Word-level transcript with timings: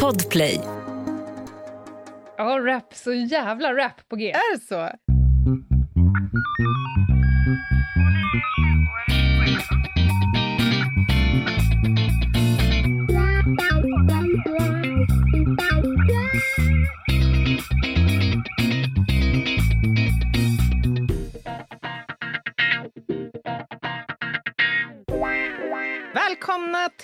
Podplay. 0.00 0.60
Ja, 2.36 2.58
rap. 2.58 2.94
Så 2.94 3.12
jävla 3.12 3.74
rap 3.74 4.08
på 4.08 4.16
G. 4.16 4.30
Är 4.30 4.54
det 4.56 4.62
så? 4.64 4.88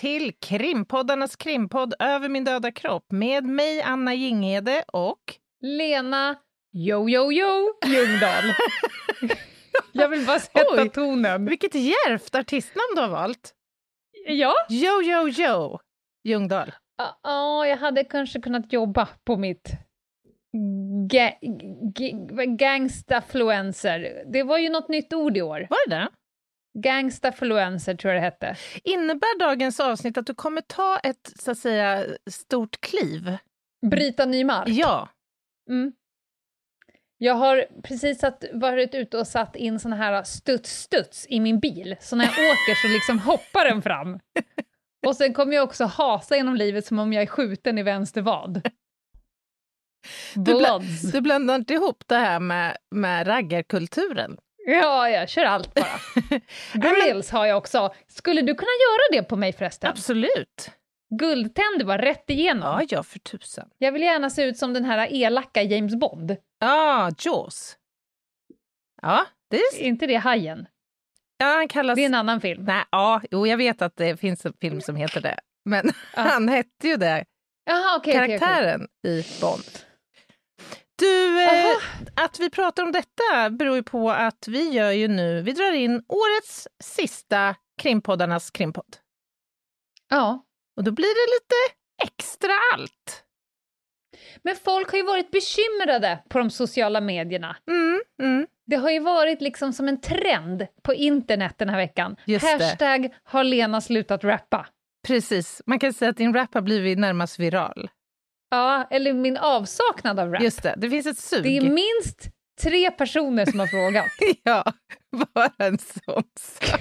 Till 0.00 0.32
krimpoddarnas 0.40 1.36
krimpodd 1.36 1.94
Över 1.98 2.28
min 2.28 2.44
döda 2.44 2.72
kropp 2.72 3.12
med 3.12 3.44
mig 3.44 3.82
Anna 3.82 4.14
Jinghede 4.14 4.84
och 4.92 5.20
Lena 5.60 6.36
Yo, 6.74 7.08
yo, 7.08 7.32
yo 7.32 7.74
Ljungdahl. 7.86 8.44
Jag 9.92 10.08
vill 10.08 10.26
bara 10.26 10.38
sätta 10.38 10.82
Oj. 10.82 10.88
tonen. 10.90 11.44
vilket 11.46 11.74
djärvt 11.74 12.34
artistnamn 12.34 12.92
du 12.94 13.00
har 13.00 13.08
valt. 13.08 13.54
Ja, 14.26 14.54
Yo, 14.70 15.02
yo, 15.02 15.28
yo 15.28 15.78
Ljungdahl. 16.24 16.72
ja, 17.22 17.66
jag 17.66 17.76
hade 17.76 18.04
kanske 18.04 18.40
kunnat 18.40 18.72
jobba 18.72 19.08
på 19.24 19.36
mitt 19.36 19.70
ga 21.10 21.32
ga 22.34 22.44
gangstafluencer. 22.44 24.22
Det 24.32 24.42
var 24.42 24.58
ju 24.58 24.68
något 24.68 24.88
nytt 24.88 25.12
ord 25.12 25.36
i 25.36 25.42
år. 25.42 25.66
Var 25.70 25.88
det 25.88 25.96
det? 25.96 26.08
Gangstafluencer 26.80 27.94
tror 27.94 28.14
jag 28.14 28.22
det 28.22 28.24
hette. 28.24 28.56
Innebär 28.84 29.38
dagens 29.38 29.80
avsnitt 29.80 30.18
att 30.18 30.26
du 30.26 30.34
kommer 30.34 30.60
ta 30.60 30.98
ett 30.98 31.32
så 31.36 31.50
att 31.50 31.58
säga 31.58 32.06
stort 32.30 32.80
kliv? 32.80 33.36
Bryta 33.86 34.24
ny 34.24 34.44
mark. 34.44 34.68
Ja. 34.68 35.08
Mm. 35.70 35.92
Jag 37.18 37.34
har 37.34 37.66
precis 37.82 38.18
satt, 38.18 38.44
varit 38.52 38.94
ute 38.94 39.18
och 39.18 39.26
satt 39.26 39.56
in 39.56 39.80
såna 39.80 39.96
här 39.96 40.22
studs-studs 40.22 41.26
i 41.28 41.40
min 41.40 41.60
bil, 41.60 41.96
så 42.00 42.16
när 42.16 42.24
jag 42.24 42.32
åker 42.52 42.74
så 42.82 42.88
liksom 42.88 43.18
hoppar 43.18 43.64
den 43.64 43.82
fram. 43.82 44.18
Och 45.06 45.16
sen 45.16 45.34
kommer 45.34 45.56
jag 45.56 45.64
också 45.64 45.84
hasa 45.84 46.36
genom 46.36 46.56
livet 46.56 46.86
som 46.86 46.98
om 46.98 47.12
jag 47.12 47.22
är 47.22 47.26
skjuten 47.26 47.78
i 47.78 47.82
vänster 47.82 48.22
vad. 48.22 48.70
Du, 50.34 50.54
Bloods. 50.54 51.12
du 51.12 51.20
blandar 51.20 51.54
inte 51.54 51.74
ihop 51.74 52.04
det 52.06 52.16
här 52.16 52.40
med, 52.40 52.76
med 52.90 53.26
raggarkulturen? 53.26 54.38
Ja, 54.70 55.10
jag 55.10 55.28
kör 55.28 55.44
allt 55.44 55.74
bara. 55.74 56.00
Grills 56.74 57.30
har 57.30 57.46
jag 57.46 57.58
också. 57.58 57.94
Skulle 58.08 58.42
du 58.42 58.54
kunna 58.54 58.68
göra 58.68 59.20
det 59.22 59.28
på 59.28 59.36
mig 59.36 59.52
förresten? 59.52 59.90
Absolut. 59.90 60.70
Guldtänder 61.18 61.84
bara 61.84 62.02
rätt 62.02 62.30
igenom. 62.30 62.78
Ja, 62.80 62.86
ja, 62.90 63.02
för 63.02 63.18
tusan. 63.18 63.68
Jag 63.78 63.92
vill 63.92 64.02
gärna 64.02 64.30
se 64.30 64.42
ut 64.44 64.58
som 64.58 64.72
den 64.72 64.84
här 64.84 65.12
elaka 65.12 65.62
James 65.62 65.94
Bond. 65.94 66.36
Ja, 66.60 67.10
Jaws. 67.18 67.76
Ja, 69.02 69.26
det 69.50 69.56
är... 69.56 69.80
Är 69.80 69.86
inte 69.86 70.06
det 70.06 70.14
Hajen? 70.16 70.66
Ja, 71.38 71.46
han 71.46 71.68
kallas... 71.68 71.96
Det 71.96 72.02
är 72.02 72.06
en 72.06 72.14
annan 72.14 72.40
film. 72.40 72.64
Nej, 72.64 72.84
ja, 72.90 73.20
jo, 73.30 73.46
jag 73.46 73.56
vet 73.56 73.82
att 73.82 73.96
det 73.96 74.16
finns 74.16 74.46
en 74.46 74.52
film 74.60 74.80
som 74.80 74.96
heter 74.96 75.20
det. 75.20 75.38
Men 75.64 75.86
Ja. 76.16 76.22
han 76.22 76.48
hette 76.48 76.88
ju 76.88 76.96
det, 76.96 77.24
Jaha, 77.64 77.96
okej. 77.96 78.12
okej, 78.14 78.24
okej. 78.24 78.38
karaktären 78.38 78.88
i 79.06 79.24
Bond. 79.40 79.62
Du, 80.98 81.42
eh, 81.42 81.76
att 82.14 82.40
vi 82.40 82.50
pratar 82.50 82.82
om 82.82 82.92
detta 82.92 83.50
beror 83.50 83.76
ju 83.76 83.82
på 83.82 84.10
att 84.10 84.48
vi 84.48 84.70
gör 84.70 84.90
ju 84.90 85.08
nu, 85.08 85.42
vi 85.42 85.52
drar 85.52 85.72
in 85.72 86.02
årets 86.08 86.68
sista 86.84 87.54
krimpoddarnas 87.82 88.50
krimpodd. 88.50 88.96
Ja. 90.08 90.44
Och 90.76 90.84
då 90.84 90.90
blir 90.90 91.06
det 91.06 91.34
lite 91.34 91.78
extra 92.02 92.52
allt. 92.74 93.24
Men 94.42 94.56
folk 94.56 94.90
har 94.90 94.98
ju 94.98 95.04
varit 95.04 95.30
bekymrade 95.30 96.18
på 96.28 96.38
de 96.38 96.50
sociala 96.50 97.00
medierna. 97.00 97.56
Mm, 97.70 98.00
mm. 98.22 98.46
Det 98.66 98.76
har 98.76 98.90
ju 98.90 99.00
varit 99.00 99.40
liksom 99.40 99.72
som 99.72 99.88
en 99.88 100.00
trend 100.00 100.66
på 100.82 100.94
internet 100.94 101.54
den 101.58 101.68
här 101.68 101.76
veckan. 101.76 102.16
Just 102.24 102.58
det. 102.58 102.64
Hashtag 102.64 103.14
har 103.22 103.44
Lena 103.44 103.80
slutat 103.80 104.24
rappa. 104.24 104.66
Precis, 105.06 105.62
man 105.66 105.78
kan 105.78 105.92
säga 105.92 106.10
att 106.10 106.16
din 106.16 106.34
rap 106.34 106.54
har 106.54 106.60
blivit 106.60 106.98
närmast 106.98 107.38
viral. 107.38 107.90
Ja, 108.50 108.86
eller 108.90 109.12
min 109.12 109.36
avsaknad 109.36 110.20
av 110.20 110.32
rap. 110.32 110.42
Just 110.42 110.62
det, 110.62 110.74
det 110.76 110.90
finns 110.90 111.06
ett 111.06 111.18
sug. 111.18 111.42
Det 111.42 111.56
är 111.56 111.62
minst 111.62 112.28
tre 112.62 112.90
personer 112.90 113.46
som 113.46 113.60
har 113.60 113.66
frågat. 113.66 114.06
Ja, 114.42 114.72
bara 115.34 115.50
en 115.58 115.78
sån 115.78 116.24
sak. 116.40 116.80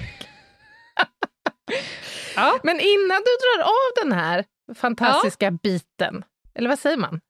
Ja. 2.36 2.60
Men 2.62 2.80
innan 2.80 3.18
du 3.18 3.36
drar 3.40 3.62
av 3.62 4.04
den 4.04 4.12
här 4.12 4.44
fantastiska 4.74 5.50
biten, 5.50 6.24
eller 6.54 6.68
vad 6.68 6.78
säger 6.78 6.96
man? 6.96 7.20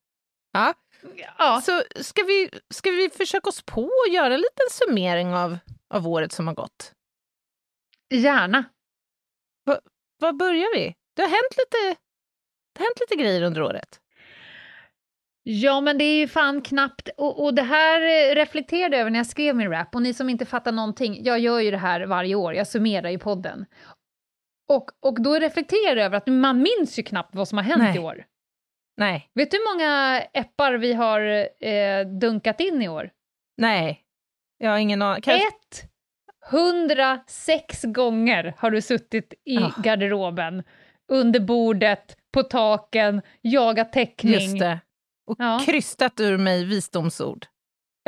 Ja, 0.52 0.74
Ja. 1.38 1.62
så 1.64 1.82
ska 1.96 2.22
vi, 2.22 2.50
ska 2.74 2.90
vi 2.90 3.10
försöka 3.10 3.48
oss 3.48 3.62
på 3.62 3.90
att 4.06 4.12
göra 4.14 4.34
en 4.34 4.40
liten 4.40 4.66
summering 4.70 5.34
av, 5.34 5.58
av 5.94 6.08
året 6.08 6.32
som 6.32 6.46
har 6.46 6.54
gått. 6.54 6.92
Gärna. 8.14 8.64
Var 10.18 10.32
börjar 10.32 10.74
vi? 10.74 10.94
Det 11.16 11.22
har 11.22 11.28
hänt 11.28 11.56
lite, 11.56 12.00
det 12.72 12.78
har 12.78 12.84
hänt 12.84 13.00
lite 13.00 13.16
grejer 13.22 13.42
under 13.42 13.62
året. 13.62 14.00
Ja, 15.50 15.80
men 15.80 15.98
det 15.98 16.04
är 16.04 16.18
ju 16.18 16.28
fan 16.28 16.62
knappt... 16.62 17.08
Och, 17.16 17.44
och 17.44 17.54
det 17.54 17.62
här 17.62 18.00
eh, 18.00 18.34
reflekterade 18.34 18.96
jag 18.96 19.00
över 19.00 19.10
när 19.10 19.18
jag 19.18 19.26
skrev 19.26 19.56
min 19.56 19.70
rap. 19.70 19.94
Och 19.94 20.02
ni 20.02 20.14
som 20.14 20.28
inte 20.30 20.46
fattar 20.46 20.72
någonting, 20.72 21.24
jag 21.24 21.38
gör 21.38 21.60
ju 21.60 21.70
det 21.70 21.76
här 21.78 22.00
varje 22.06 22.34
år, 22.34 22.54
jag 22.54 22.66
summerar 22.66 23.08
i 23.08 23.18
podden. 23.18 23.66
Och, 24.68 24.90
och 25.00 25.22
då 25.22 25.34
reflekterar 25.34 25.96
jag 25.96 26.04
över 26.06 26.16
att 26.16 26.26
man 26.26 26.62
minns 26.62 26.98
ju 26.98 27.02
knappt 27.02 27.34
vad 27.34 27.48
som 27.48 27.58
har 27.58 27.64
hänt 27.64 27.82
Nej. 27.82 27.96
i 27.96 27.98
år. 27.98 28.24
Nej, 28.96 29.30
Vet 29.34 29.50
du 29.50 29.56
hur 29.56 29.74
många 29.74 30.22
eppar 30.32 30.72
vi 30.72 30.92
har 30.92 31.20
eh, 31.66 32.06
dunkat 32.20 32.60
in 32.60 32.82
i 32.82 32.88
år? 32.88 33.10
nej. 33.56 34.04
Jag 34.60 34.70
har 34.70 34.78
ingen 34.78 35.02
aning. 35.02 35.22
Ett! 35.26 35.90
106 36.52 37.82
gånger 37.84 38.54
har 38.58 38.70
du 38.70 38.80
suttit 38.80 39.34
i 39.44 39.58
Ah. 39.58 39.72
garderoben, 39.82 40.62
under 41.08 41.40
bordet, 41.40 42.16
på 42.32 42.42
taken, 42.42 43.22
jagat 43.42 43.92
teckning. 43.92 44.32
Just 44.32 44.58
det. 44.58 44.80
Och 45.28 45.36
Ja. 45.38 45.62
krystat 45.66 46.20
ur 46.20 46.38
mig 46.38 46.64
visdomsord. 46.64 47.46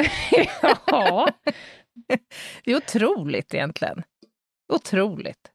ja. 0.86 1.28
Det 2.64 2.72
är 2.72 2.76
otroligt 2.76 3.54
egentligen. 3.54 4.02
Otroligt. 4.72 5.50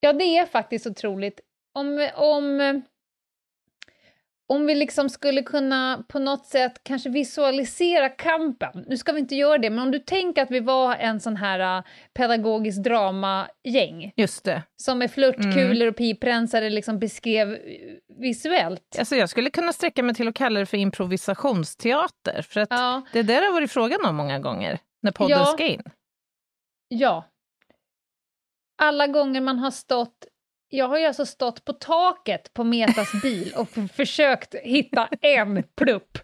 ja, 0.00 0.12
det 0.12 0.24
är 0.38 0.46
faktiskt 0.46 0.86
otroligt. 0.86 1.40
Om, 1.74 2.08
om, 2.14 2.82
om 4.46 4.66
vi 4.66 4.74
liksom 4.74 5.08
skulle 5.10 5.42
kunna 5.42 6.04
på 6.08 6.18
något 6.18 6.46
sätt 6.46 6.80
kanske 6.82 7.08
visualisera 7.10 8.08
kampen. 8.08 8.84
Nu 8.86 8.96
ska 8.96 9.12
vi 9.12 9.20
inte 9.20 9.34
göra 9.34 9.58
det, 9.58 9.70
men 9.70 9.78
om 9.78 9.90
du 9.90 9.98
tänker 9.98 10.42
att 10.42 10.50
vi 10.50 10.60
var 10.60 10.94
en 10.96 11.20
sån 11.20 11.36
här 11.36 11.78
uh, 11.78 11.84
pedagogisk 12.14 12.82
drama-gäng 12.84 14.12
Just 14.16 14.44
det. 14.44 14.62
som 14.82 14.98
med 14.98 15.10
flörtkulor 15.10 15.88
och 15.88 15.96
piprensare 15.96 16.70
liksom 16.70 16.98
beskrev 16.98 17.52
eh, 17.54 17.58
visuellt. 18.20 18.96
Alltså 18.98 19.16
jag 19.16 19.28
skulle 19.30 19.50
kunna 19.50 19.72
sträcka 19.72 20.02
mig 20.02 20.14
till 20.14 20.28
att 20.28 20.34
kalla 20.34 20.60
det 20.60 20.66
för 20.66 20.76
improvisationsteater. 20.76 22.42
För 22.42 22.60
att 22.60 22.68
Ja, 22.70 23.02
det 23.12 23.22
där 23.22 23.42
har 23.46 23.52
varit 23.52 23.70
frågan 23.72 24.04
om 24.04 24.16
många 24.16 24.38
gånger 24.38 24.78
när 25.02 25.12
podden 25.12 25.38
Ja. 25.38 25.44
ska 25.46 25.66
in. 25.66 25.82
ja. 26.88 27.24
Alla 28.82 29.06
gånger 29.06 29.40
man 29.40 29.58
har 29.58 29.70
stått... 29.70 30.26
Jag 30.68 30.88
har 30.88 30.98
ju 30.98 31.04
alltså 31.06 31.26
stått 31.26 31.64
på 31.64 31.72
taket 31.72 32.54
på 32.54 32.64
Metas 32.64 33.22
bil 33.22 33.52
och 33.56 33.68
försökt 33.94 34.54
hitta 34.54 35.08
en 35.20 35.62
plupp 35.76 36.18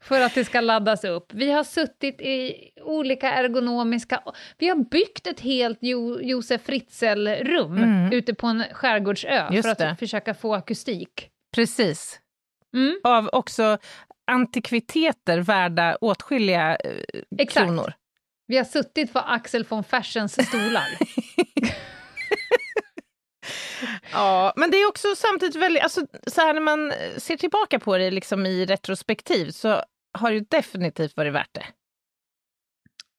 för 0.00 0.20
att 0.20 0.34
det 0.34 0.44
ska 0.44 0.60
laddas 0.60 1.04
upp. 1.04 1.32
Vi 1.34 1.50
har 1.50 1.64
suttit 1.64 2.20
i 2.20 2.54
olika 2.82 3.30
ergonomiska... 3.32 4.22
Vi 4.58 4.68
har 4.68 4.76
byggt 4.76 5.26
ett 5.26 5.40
helt 5.40 5.78
jo, 5.80 6.20
Josef 6.20 6.62
Fritzl-rum 6.62 7.76
Mm. 7.76 8.12
ute 8.12 8.34
på 8.34 8.46
en 8.46 8.64
skärgårdsö 8.72 9.48
Just 9.52 9.62
för 9.66 9.72
att 9.72 9.78
det. 9.78 9.96
försöka 9.98 10.34
få 10.34 10.54
akustik. 10.54 11.28
Precis. 11.54 12.20
Mm, 12.74 13.00
Av 13.04 13.28
också 13.32 13.78
antikviteter 14.30 15.38
värda 15.38 15.96
åtskilliga 16.00 16.76
eh, 16.76 16.90
exakt. 17.38 17.66
kronor. 17.66 17.92
Vi 18.46 18.56
har 18.56 18.64
suttit 18.64 19.12
på 19.12 19.18
Axel 19.18 19.64
von 19.68 19.84
Fersens 19.84 20.46
stolar. 20.48 20.86
Ja, 24.12 24.52
men 24.56 24.70
det 24.70 24.76
är 24.76 24.88
också 24.88 25.08
samtidigt 25.16 25.56
väldigt, 25.56 25.82
alltså, 25.82 26.06
så 26.26 26.40
här 26.40 26.54
när 26.54 26.60
man 26.60 26.92
ser 27.16 27.36
tillbaka 27.36 27.78
på 27.78 27.98
det 27.98 28.10
liksom 28.10 28.46
i 28.46 28.66
retrospektiv 28.66 29.50
så 29.50 29.82
har 30.18 30.30
det 30.30 30.34
ju 30.36 30.44
definitivt 30.50 31.16
varit 31.16 31.32
värt 31.32 31.54
det. 31.54 31.64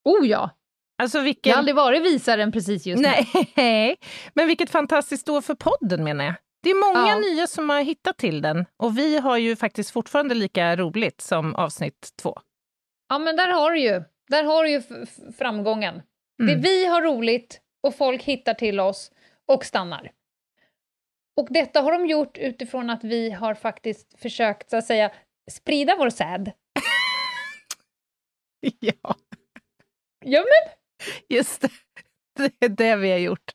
oh 0.06 0.28
ja! 0.28 0.50
Alltså 1.02 1.18
Jag 1.18 1.24
vilken... 1.24 1.52
har 1.54 1.60
aldrig 1.60 1.76
varit 1.76 2.02
visare 2.04 2.44
än 2.44 2.52
precis 2.52 2.86
just 2.86 3.02
nu. 3.02 3.10
Nej, 3.56 3.96
men 4.34 4.48
vilket 4.48 4.70
fantastiskt 4.70 5.30
år 5.30 5.42
för 5.42 5.56
podden 5.56 6.04
menar 6.04 6.26
jag. 6.26 6.34
Det 6.64 6.70
är 6.70 6.94
många 6.94 7.08
Ja. 7.10 7.20
nya 7.20 7.48
som 7.48 7.70
har 7.70 7.82
hittat 7.82 8.18
till 8.18 8.42
den 8.42 8.66
och 8.78 8.98
vi 8.98 9.18
har 9.18 9.38
ju 9.38 9.56
faktiskt 9.56 9.92
fortfarande 9.92 10.36
lika 10.36 10.76
roligt 10.76 11.22
som 11.22 11.56
avsnitt 11.56 12.10
två. 12.22 12.40
Ja, 13.10 13.20
men 13.20 13.36
där 13.36 13.48
har 13.48 13.72
du 13.72 13.80
ju, 13.80 14.04
där 14.30 14.44
har 14.44 14.64
du 14.64 14.70
ju 14.72 14.82
framgången. 15.38 16.02
Mm. 16.42 16.62
Det 16.62 16.70
vi 16.70 16.86
har 16.86 17.02
roligt 17.02 17.62
och 17.84 17.96
folk 17.96 18.24
hittar 18.24 18.54
till 18.54 18.80
oss 18.80 19.12
och 19.48 19.66
stannar. 19.66 20.12
Och 21.38 21.48
detta 21.50 21.82
har 21.82 21.92
de 21.92 22.06
gjort 22.06 22.38
utifrån 22.38 22.90
att 22.90 23.04
vi 23.04 23.32
har 23.32 23.54
faktiskt 23.54 24.22
försökt, 24.22 24.70
så 24.70 24.78
att 24.78 24.86
säga, 24.86 25.12
sprida 25.52 25.96
vår 25.98 26.10
säd. 26.10 26.52
Ja, 28.80 29.16
Ja, 30.26 30.40
men 30.40 30.74
just 31.38 31.62
det. 31.62 31.70
Det 32.38 32.66
är 32.66 32.70
det 32.70 32.96
vi 32.96 33.12
har 33.12 33.18
gjort. 33.18 33.52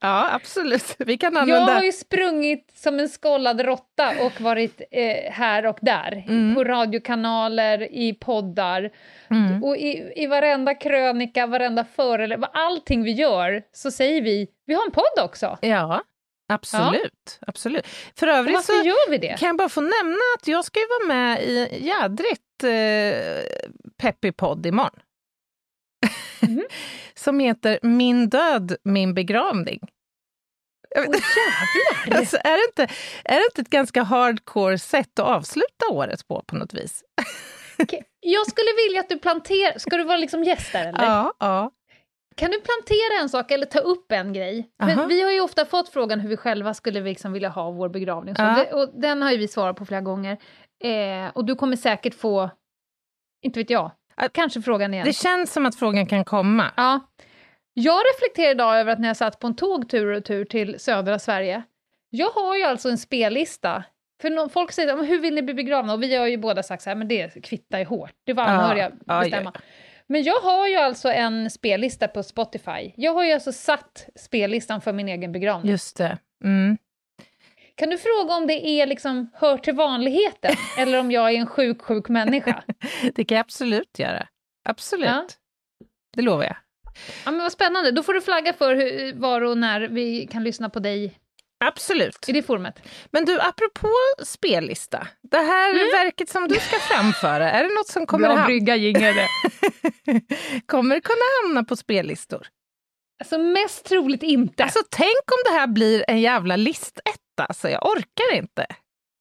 Ja, 0.00 0.34
absolut. 0.34 0.96
Vi 0.98 1.16
kan 1.16 1.32
jag 1.32 1.42
använda... 1.42 1.72
har 1.72 1.82
ju 1.82 1.92
sprungit 1.92 2.72
som 2.74 3.00
en 3.00 3.08
skållad 3.08 3.60
råtta 3.60 4.12
och 4.26 4.40
varit 4.40 4.80
eh, 4.90 5.32
här 5.32 5.66
och 5.66 5.78
där. 5.82 6.24
Mm. 6.28 6.54
På 6.54 6.64
radiokanaler, 6.64 7.92
i 7.92 8.14
poddar. 8.14 8.90
Mm. 9.30 9.64
Och 9.64 9.76
i, 9.76 10.12
i 10.16 10.26
varenda 10.26 10.74
krönika, 10.74 11.46
varenda 11.46 11.84
föreläsning, 11.84 12.48
allting 12.52 13.02
vi 13.02 13.12
gör, 13.12 13.62
så 13.72 13.90
säger 13.90 14.22
vi 14.22 14.48
vi 14.66 14.74
har 14.74 14.84
en 14.86 14.92
podd 14.92 15.24
också. 15.24 15.58
Ja, 15.60 16.02
absolut. 16.48 17.38
absolut. 17.46 17.86
För 18.18 18.26
övrigt 18.26 18.54
varför 18.54 18.72
så 18.72 18.86
gör 18.86 19.10
vi 19.10 19.18
det? 19.18 19.36
kan 19.38 19.46
jag 19.46 19.56
bara 19.56 19.68
få 19.68 19.80
nämna 19.80 20.18
att 20.38 20.48
jag 20.48 20.64
ska 20.64 20.80
ju 20.80 20.86
vara 20.86 21.08
med 21.08 21.42
i 21.42 21.84
jädrigt 21.86 22.64
eh, 22.64 23.58
peppig 23.96 24.36
podd 24.36 24.66
imorgon. 24.66 25.00
Mhm. 26.40 26.64
Som 27.14 27.40
heter 27.40 27.78
Min 27.82 28.28
död, 28.28 28.76
min 28.84 29.14
begravning. 29.14 29.80
Jävlar! 30.96 31.20
Alltså, 32.18 32.36
är, 32.36 32.56
det 32.56 32.64
inte, 32.68 32.94
är 33.24 33.38
det 33.38 33.44
inte 33.50 33.60
ett 33.62 33.70
ganska 33.70 34.02
hardcore 34.02 34.78
sätt 34.78 35.18
att 35.18 35.26
avsluta 35.26 35.88
året 35.90 36.28
på, 36.28 36.44
på 36.46 36.56
något 36.56 36.74
vis? 36.74 37.02
Okej, 37.78 38.02
Jag 38.20 38.46
skulle 38.46 38.68
vilja 38.86 39.00
att 39.00 39.08
du 39.08 39.18
planterar... 39.18 39.78
Ska 39.78 39.96
du 39.96 40.04
vara 40.04 40.16
liksom 40.16 40.44
gäst 40.44 40.72
där 40.72 40.86
eller? 40.88 41.04
Ja, 41.04 41.32
ja. 41.38 41.70
Kan 42.36 42.50
du 42.50 42.60
plantera 42.60 43.20
en 43.22 43.28
sak 43.28 43.50
eller 43.50 43.66
ta 43.66 43.78
upp 43.78 44.12
en 44.12 44.32
grej? 44.32 44.70
Men 44.78 45.08
vi 45.08 45.22
har 45.22 45.30
ju 45.32 45.40
ofta 45.40 45.64
fått 45.64 45.88
frågan 45.88 46.20
hur 46.20 46.28
vi 46.28 46.36
själva 46.36 46.74
skulle 46.74 47.00
liksom 47.00 47.32
vilja 47.32 47.48
ha 47.48 47.70
vår 47.70 47.88
begravning. 47.88 48.34
Ja. 48.38 48.44
det, 48.44 48.72
och 48.76 49.00
den 49.00 49.22
har 49.22 49.30
ju 49.32 49.38
vi 49.38 49.48
svarat 49.48 49.76
på 49.76 49.84
flera 49.86 50.00
gånger. 50.00 50.32
Eh, 50.84 51.30
och 51.34 51.44
du 51.44 51.54
kommer 51.54 51.76
säkert 51.76 52.14
få, 52.14 52.50
inte 53.42 53.60
vet 53.60 53.70
jag, 53.70 53.90
Att- 54.14 54.32
kanske 54.32 54.62
frågan 54.62 54.94
igen. 54.94 55.06
Det 55.06 55.12
känns 55.12 55.52
som 55.52 55.66
att 55.66 55.76
frågan 55.76 56.06
kan 56.06 56.24
komma. 56.24 56.70
Ja. 56.76 57.00
Jag 57.74 58.00
reflekterar 58.14 58.50
idag 58.50 58.78
över 58.80 58.92
att 58.92 58.98
när 59.00 59.08
jag 59.08 59.16
satt 59.16 59.38
på 59.38 59.46
en 59.46 59.56
tåg 59.56 59.88
tur 59.88 60.06
och 60.16 60.24
tur 60.24 60.44
till 60.44 60.80
södra 60.80 61.18
Sverige, 61.18 61.62
jag 62.10 62.30
har 62.30 62.56
ju 62.56 62.62
alltså 62.62 62.88
en 62.88 62.98
spellista. 62.98 63.84
För 64.22 64.30
någon, 64.30 64.50
folk 64.50 64.72
säger 64.72 64.96
"Men 64.96 65.04
hur 65.06 65.18
vill 65.18 65.34
ni 65.34 65.42
bli 65.42 65.54
begravna? 65.54 65.92
Och 65.92 66.02
vi 66.02 66.16
har 66.16 66.26
ju 66.26 66.36
båda 66.36 66.62
sagt 66.62 66.82
så 66.82 66.90
här, 66.90 66.96
men 66.96 67.08
det 67.08 67.44
kvittar 67.44 67.78
ju 67.78 67.84
hårt. 67.84 68.12
Det 68.26 68.32
var 68.32 68.44
Ja, 68.44 68.48
anhöriga 68.50 68.90
ja, 69.06 69.20
bestämma. 69.20 69.50
ja. 69.54 69.60
Men 70.06 70.22
jag 70.22 70.40
har 70.40 70.68
ju 70.68 70.76
alltså 70.76 71.08
en 71.08 71.50
spellista 71.50 72.08
på 72.08 72.22
Spotify. 72.22 72.92
Jag 72.96 73.14
har 73.14 73.24
ju 73.24 73.32
alltså 73.32 73.52
satt 73.52 74.08
spellistan 74.16 74.80
för 74.80 74.92
min 74.92 75.08
egen 75.08 75.32
begravning. 75.32 75.70
Just 75.70 75.96
det. 75.96 76.18
Mm. 76.44 76.78
Kan 77.74 77.90
du 77.90 77.98
fråga 77.98 78.34
om 78.34 78.46
det 78.46 78.66
är 78.66 78.86
liksom, 78.86 79.30
hör 79.34 79.58
till 79.58 79.74
vanligheten, 79.74 80.54
eller 80.78 81.00
om 81.00 81.10
jag 81.10 81.30
är 81.30 81.38
en 81.38 81.46
sjuk, 81.46 81.82
sjuk 81.82 82.08
människa? 82.08 82.62
Det 83.14 83.24
kan 83.24 83.36
jag 83.36 83.44
absolut 83.44 83.98
göra. 83.98 84.28
Absolut. 84.64 85.08
Ja. 85.08 85.26
Det 86.16 86.22
lovar 86.22 86.44
jag. 86.44 86.56
Ja, 87.24 87.30
men 87.30 87.42
vad 87.42 87.52
spännande. 87.52 87.90
Då 87.90 88.02
får 88.02 88.14
du 88.14 88.20
flagga 88.20 88.52
för 88.52 88.74
hur, 88.74 89.14
var 89.14 89.40
och 89.40 89.58
när 89.58 89.80
vi 89.80 90.26
kan 90.26 90.44
lyssna 90.44 90.70
på 90.70 90.78
dig 90.78 91.18
Absolut. 91.66 92.28
i 92.28 92.32
det 92.32 92.42
forumet. 92.42 92.74
Men 93.10 93.24
du, 93.24 93.40
apropå 93.40 93.88
spellista. 94.24 95.06
Det 95.30 95.36
här 95.38 95.70
Mm. 95.70 95.86
verket 96.04 96.28
som 96.28 96.48
du 96.48 96.54
ska 96.54 96.78
framföra, 96.78 97.50
är 97.50 97.62
det 97.64 97.74
något 97.74 97.88
som 97.88 98.06
kommer, 98.06 98.28
ham- 98.28 98.46
brygga, 98.46 98.76
jingel. 98.76 99.14
kommer 100.66 101.00
kunna 101.00 101.24
hamna 101.42 101.64
på 101.64 101.76
spellistor? 101.76 102.46
Alltså 103.20 103.38
mest 103.38 103.84
troligt 103.84 104.22
inte. 104.22 104.62
Alltså 104.64 104.80
tänk 104.90 105.22
om 105.32 105.52
det 105.52 105.58
här 105.58 105.66
blir 105.66 106.04
en 106.08 106.20
jävla 106.20 106.56
listetta, 106.56 107.54
så 107.54 107.68
jag 107.68 107.86
orkar 107.86 108.34
inte. 108.36 108.66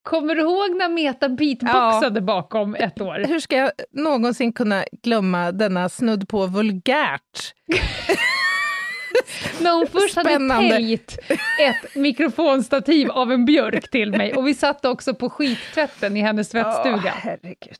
Kommer 0.10 0.36
du 0.36 0.42
ihåg 0.42 0.76
när 0.76 0.90
Meta 0.90 1.30
beatboxade 1.30 2.22
bakom 2.22 2.76
ett 2.76 3.02
år? 3.02 3.24
Hur 3.28 3.40
ska 3.40 3.56
jag 3.58 3.72
någonsin 3.92 4.54
kunna 4.54 4.86
glömma 5.04 5.52
denna 5.52 5.90
snudd 5.90 6.30
på 6.30 6.46
vulgärt? 6.48 7.54
När 9.62 9.72
hon 9.72 9.88
först 9.88 10.12
Spännande. 10.12 10.54
hade 10.54 10.70
täljt 10.70 11.18
ett 11.60 11.96
mikrofonstativ 11.96 13.12
av 13.12 13.32
en 13.32 13.46
björk 13.46 13.90
till 13.92 14.12
mig 14.12 14.34
och 14.34 14.48
vi 14.48 14.54
satt 14.54 14.86
också 14.86 15.14
på 15.14 15.30
skittvätten 15.30 16.18
i 16.18 16.22
hennes 16.22 16.50
tvättstuga. 16.50 17.14
Åh, 17.16 17.22
herregud. 17.24 17.80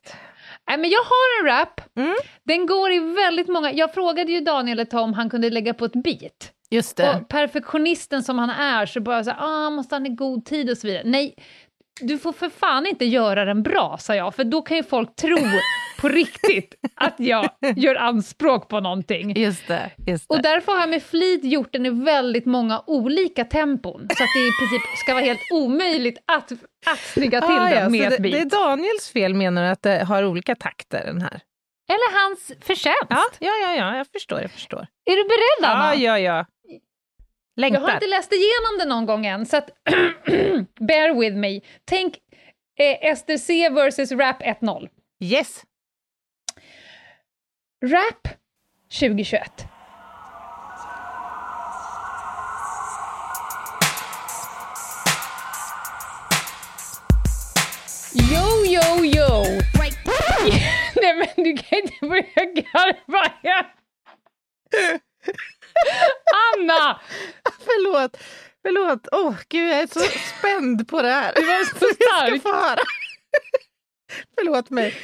Nej, 0.68 0.78
men 0.78 0.90
jag 0.90 1.00
har 1.00 1.40
en 1.42 1.60
rap. 1.60 1.82
Mm. 1.98 2.16
Den 2.44 2.66
går 2.66 2.92
i 2.92 3.00
väldigt 3.00 3.48
många... 3.48 3.74
Jag 3.74 3.94
frågade 3.94 4.32
ju 4.32 4.40
Daniel 4.40 4.80
ett 4.80 4.90
tag 4.90 5.04
om 5.04 5.14
han 5.14 5.30
kunde 5.30 5.50
lägga 5.50 5.74
på 5.74 5.86
ett 5.86 6.04
beat. 6.04 6.52
Just 6.70 6.98
det. 6.98 7.10
Och 7.10 7.28
perfektionisten 7.28 8.24
som 8.24 8.40
han 8.40 8.50
är 8.50 8.86
så 8.86 9.00
bara 9.00 9.24
så 9.24 9.30
här, 9.30 9.38
ah, 9.42 9.70
måste 9.70 9.96
han 9.96 10.06
i 10.06 10.10
god 10.10 10.46
tid 10.46 10.70
och 10.70 10.78
så 10.78 10.88
vidare. 10.88 11.04
Nej, 11.06 11.36
du 12.02 12.18
får 12.20 12.34
för 12.34 12.50
fan 12.50 12.86
inte 12.86 13.06
göra 13.06 13.46
den 13.46 13.64
bra, 13.64 13.98
sa 14.00 14.16
jag, 14.16 14.36
för 14.36 14.44
då 14.44 14.62
kan 14.62 14.78
ju 14.78 14.84
folk 14.84 15.16
tro 15.16 15.38
på 16.00 16.08
riktigt 16.10 16.76
att 16.96 17.16
jag 17.18 17.50
gör 17.76 17.96
anspråk 17.96 18.70
på 18.70 18.80
någonting. 18.80 19.34
Just 19.40 19.68
det. 19.68 19.92
Just 20.08 20.30
det. 20.30 20.36
Och 20.36 20.42
därför 20.42 20.72
har 20.72 20.80
jag 20.80 20.90
med 20.90 21.04
flit 21.04 21.44
gjort 21.44 21.74
den 21.74 21.86
i 21.86 21.90
väldigt 21.90 22.46
många 22.46 22.84
olika 22.88 23.46
tempon, 23.46 24.08
så 24.18 24.24
att 24.24 24.30
det 24.36 24.40
i 24.40 24.52
princip 24.60 24.98
ska 24.98 25.14
vara 25.14 25.24
helt 25.24 25.52
omöjligt 25.52 26.18
att, 26.28 26.52
att 26.92 27.00
snygga 27.00 27.42
till 27.42 27.50
Ah, 27.58 27.70
den 27.70 27.84
ja, 27.84 27.90
med 27.90 28.02
ett 28.14 28.18
det, 28.18 28.24
beat. 28.24 28.50
det 28.50 28.56
är 28.58 28.60
Daniels 28.66 29.10
fel 29.10 29.34
menar 29.34 29.64
du, 29.64 29.70
att 29.70 29.82
det 29.82 30.04
har 30.04 30.24
olika 30.26 30.56
takter 30.56 31.04
den 31.06 31.22
här? 31.22 31.42
Eller 31.90 32.24
hans 32.24 32.52
förtjänst. 32.62 33.08
Ja, 33.10 33.24
ja, 33.40 33.52
ja, 33.64 33.76
ja 33.76 33.98
jag 33.98 34.08
förstår, 34.08 34.42
jag 34.42 34.52
förstår. 34.52 34.88
Är 35.06 35.16
du 35.16 35.24
beredd, 35.24 35.72
Anna? 35.72 35.96
Ja, 35.96 36.20
ja, 36.20 36.20
ja. 36.20 36.46
Jag 37.56 37.64
har 37.64 37.72
Längtar. 37.72 37.94
inte 37.94 38.08
läst 38.08 38.32
igenom 38.34 38.78
det 38.80 38.86
någon 38.86 39.06
gång 39.06 39.26
än, 39.26 39.46
så 39.46 39.58
att 39.58 39.70
bear 40.80 41.20
with 41.20 41.36
me. 41.36 41.62
Tänk 41.86 42.18
eh, 42.80 43.16
SDC 43.16 43.70
versus 43.70 44.12
Rap 44.12 44.42
1.0. 44.42 44.90
Yes. 45.20 45.64
Rap 47.86 48.28
2021. 49.00 49.68
Yo, 58.14 58.66
yo, 58.66 59.06
yo! 59.06 59.44
Nej 60.96 61.14
men 61.18 61.44
du 61.44 61.58
kan 61.58 61.80
inte 61.80 61.96
börja 62.08 62.46
garva! 62.46 63.32
Anna! 66.56 67.00
Förlåt. 67.66 68.18
Förlåt. 68.62 69.08
Åh, 69.12 69.30
oh, 69.30 69.36
gud, 69.50 69.70
jag 69.70 69.80
är 69.80 69.88
så 69.88 70.00
spänd 70.00 70.88
på 70.88 71.02
det 71.02 71.10
här. 71.10 71.34
Du 71.36 71.46
var 71.46 71.64
så 71.64 71.96
stark! 71.96 72.42
ska 72.42 72.50
få 72.50 72.56
höra. 72.56 72.80
Förlåt 74.36 74.70
mig. 74.70 74.96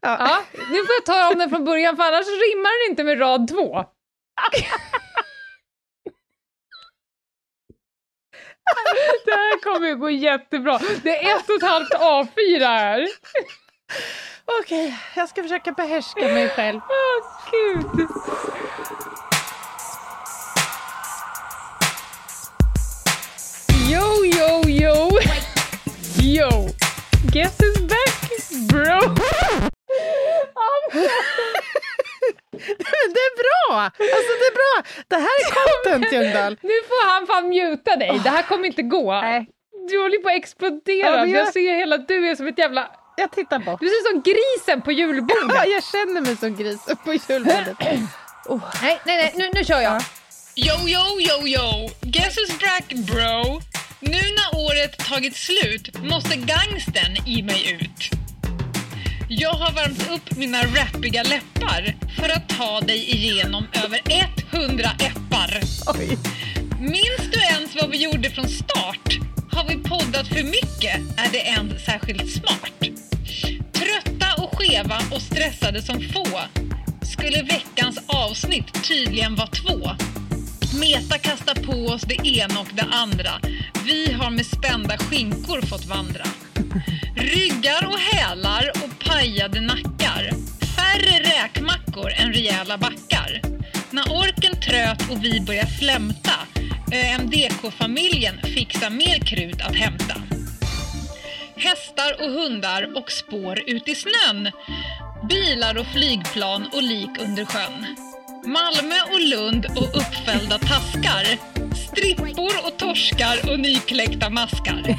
Ja. 0.00 0.16
Ja, 0.18 0.42
nu 0.70 0.76
får 0.76 0.94
jag 0.94 1.04
ta 1.06 1.28
om 1.32 1.38
den 1.38 1.50
från 1.50 1.64
början 1.64 1.96
för 1.96 2.02
annars 2.02 2.26
rimmar 2.26 2.84
den 2.84 2.90
inte 2.90 3.04
med 3.04 3.20
rad 3.20 3.48
två. 3.48 3.84
Det 9.24 9.30
här 9.30 9.60
kommer 9.62 9.88
ju 9.88 9.96
gå 9.96 10.10
jättebra. 10.10 10.80
Det 11.02 11.24
är 11.24 11.36
ett 11.36 11.48
och 11.48 11.54
ett 11.56 11.62
halvt 11.62 11.92
A4 11.92 12.60
här. 12.60 13.08
Okej, 14.60 14.98
jag 15.16 15.28
ska 15.28 15.42
försöka 15.42 15.72
behärska 15.72 16.20
mig 16.20 16.48
själv. 16.48 16.80
Åh, 16.88 17.50
gud. 17.50 18.08
Guess 27.32 27.56
who's 27.58 27.80
back, 27.88 28.14
bro? 28.68 29.00
Det 33.14 33.20
är 33.28 33.36
bra! 33.42 33.80
Alltså 33.82 34.32
det 34.40 34.46
är 34.50 34.54
bra. 34.54 34.74
Det 35.08 35.16
här 35.16 35.24
är 35.40 35.50
content, 35.64 36.12
Ljungdahl. 36.12 36.56
Nu 36.62 36.74
får 36.88 37.06
han 37.10 37.26
fan 37.26 37.48
muta 37.48 37.96
dig. 37.96 38.20
Det 38.24 38.30
här 38.30 38.42
kommer 38.42 38.66
inte 38.66 38.82
gå. 38.82 39.12
Nej, 39.20 39.46
Du 39.90 39.98
håller 40.02 40.18
på 40.18 40.28
att 40.28 40.34
explodera. 40.36 41.08
Ja, 41.08 41.16
jag- 41.16 41.28
Jag 41.28 41.52
ser 41.52 41.74
hela 41.76 41.98
du 41.98 42.28
är 42.28 42.34
som 42.34 42.46
ett 42.46 42.58
jävla... 42.58 42.90
jag 43.16 43.30
tittar 43.32 43.58
bort. 43.58 43.80
Du 43.80 43.86
ser 43.88 44.10
som 44.12 44.22
grisen 44.22 44.82
på 44.82 44.92
julbordet. 44.92 45.54
Ja, 45.54 45.64
jag 45.74 45.84
känner 45.84 46.20
mig 46.20 46.36
som 46.36 46.56
grisen 46.56 46.96
på 47.04 47.12
julbordet. 47.14 47.76
Nej, 48.82 49.00
nej, 49.04 49.16
nej, 49.16 49.32
nu, 49.36 49.50
nu 49.54 49.64
kör 49.64 49.80
jag. 49.80 50.02
Yo, 50.56 50.74
yo, 50.88 51.20
yo, 51.20 51.46
yo! 51.48 51.88
Guess 52.00 52.36
who's 52.38 52.60
back, 52.60 52.86
bro? 52.88 53.60
Nu 54.04 54.10
när 54.10 54.60
året 54.60 54.98
tagit 54.98 55.36
slut 55.36 56.02
måste 56.02 56.36
gangsten 56.36 57.28
i 57.28 57.42
mig 57.42 57.72
ut. 57.72 58.10
Jag 59.28 59.52
har 59.52 59.72
värmt 59.72 60.10
upp 60.10 60.36
mina 60.36 60.62
rappiga 60.62 61.22
läppar 61.22 61.94
för 62.16 62.28
att 62.28 62.48
ta 62.48 62.80
dig 62.80 63.10
igenom 63.10 63.66
över 63.84 64.00
100 64.52 64.90
eppar. 64.98 65.60
Oj. 65.86 66.18
Minns 66.80 67.32
du 67.32 67.40
ens 67.40 67.74
vad 67.74 67.90
vi 67.90 68.02
gjorde 68.02 68.30
från 68.30 68.48
start? 68.48 69.18
Har 69.52 69.68
vi 69.68 69.76
poddat 69.76 70.28
för 70.28 70.42
mycket 70.42 70.96
är 71.16 71.32
det 71.32 71.48
än 71.48 71.78
särskilt 71.86 72.30
smart. 72.32 72.82
Trötta 73.72 74.42
och 74.42 74.58
skeva 74.58 74.98
och 75.10 75.22
stressade 75.22 75.82
som 75.82 76.00
få 76.00 76.40
skulle 77.02 77.42
veckans 77.42 77.98
avsnitt 78.06 78.84
tydligen 78.88 79.34
vara 79.34 79.48
två. 79.48 79.90
Meta 80.80 81.18
kastar 81.18 81.54
på 81.54 81.92
oss 81.92 82.02
det 82.02 82.28
ena 82.28 82.60
och 82.60 82.68
det 82.74 82.86
andra. 82.90 83.30
Vi 83.84 84.12
har 84.12 84.30
med 84.30 84.46
spända 84.46 84.98
skinkor 84.98 85.60
fått 85.60 85.84
vandra. 85.84 86.24
Ryggar 87.16 87.86
och 87.86 87.98
hälar 87.98 88.70
och 88.74 89.04
pajade 89.06 89.60
nackar. 89.60 90.30
Färre 90.76 91.18
räkmackor 91.20 92.12
än 92.12 92.32
rejäla 92.32 92.78
backar. 92.78 93.40
När 93.90 94.12
orken 94.12 94.60
tröt 94.60 95.10
och 95.10 95.24
vi 95.24 95.40
började 95.40 95.70
flämta 95.70 96.32
ÖMDK-familjen 96.92 98.40
fixar 98.42 98.90
mer 98.90 99.18
krut 99.18 99.62
att 99.62 99.76
hämta. 99.76 100.14
Hästar 101.56 102.22
och 102.22 102.30
hundar 102.30 102.96
och 102.96 103.12
spår 103.12 103.62
ut 103.66 103.88
i 103.88 103.94
snön. 103.94 104.50
Bilar 105.28 105.78
och 105.78 105.86
flygplan 105.86 106.66
och 106.72 106.82
lik 106.82 107.10
under 107.20 107.44
sjön. 107.44 107.96
Malmö 108.46 108.96
och 109.12 109.20
Lund 109.20 109.66
och 109.76 109.96
uppfällda 109.96 110.58
taskar. 110.58 111.51
Strippor 111.92 112.52
och 112.66 112.76
torskar 112.78 113.50
och 113.50 113.60
nykläckta 113.60 114.30
maskar. 114.30 114.96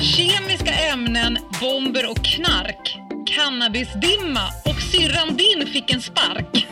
Kemiska 0.00 0.72
ämnen, 0.92 1.38
bomber 1.60 2.10
och 2.10 2.24
knark. 2.24 2.98
Cannabisdimma 3.26 4.48
och 4.64 4.80
syrran 4.92 5.36
din 5.36 5.66
fick 5.66 5.90
en 5.90 6.02
spark. 6.02 6.66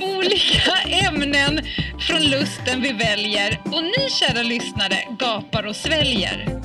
Olika 0.00 0.72
ämnen 1.06 1.60
från 2.00 2.22
lusten 2.22 2.82
vi 2.82 2.92
väljer 2.92 3.60
och 3.64 3.82
ni 3.82 4.10
kära 4.10 4.42
lyssnare 4.42 4.96
gapar 5.18 5.66
och 5.66 5.76
sväljer. 5.76 6.60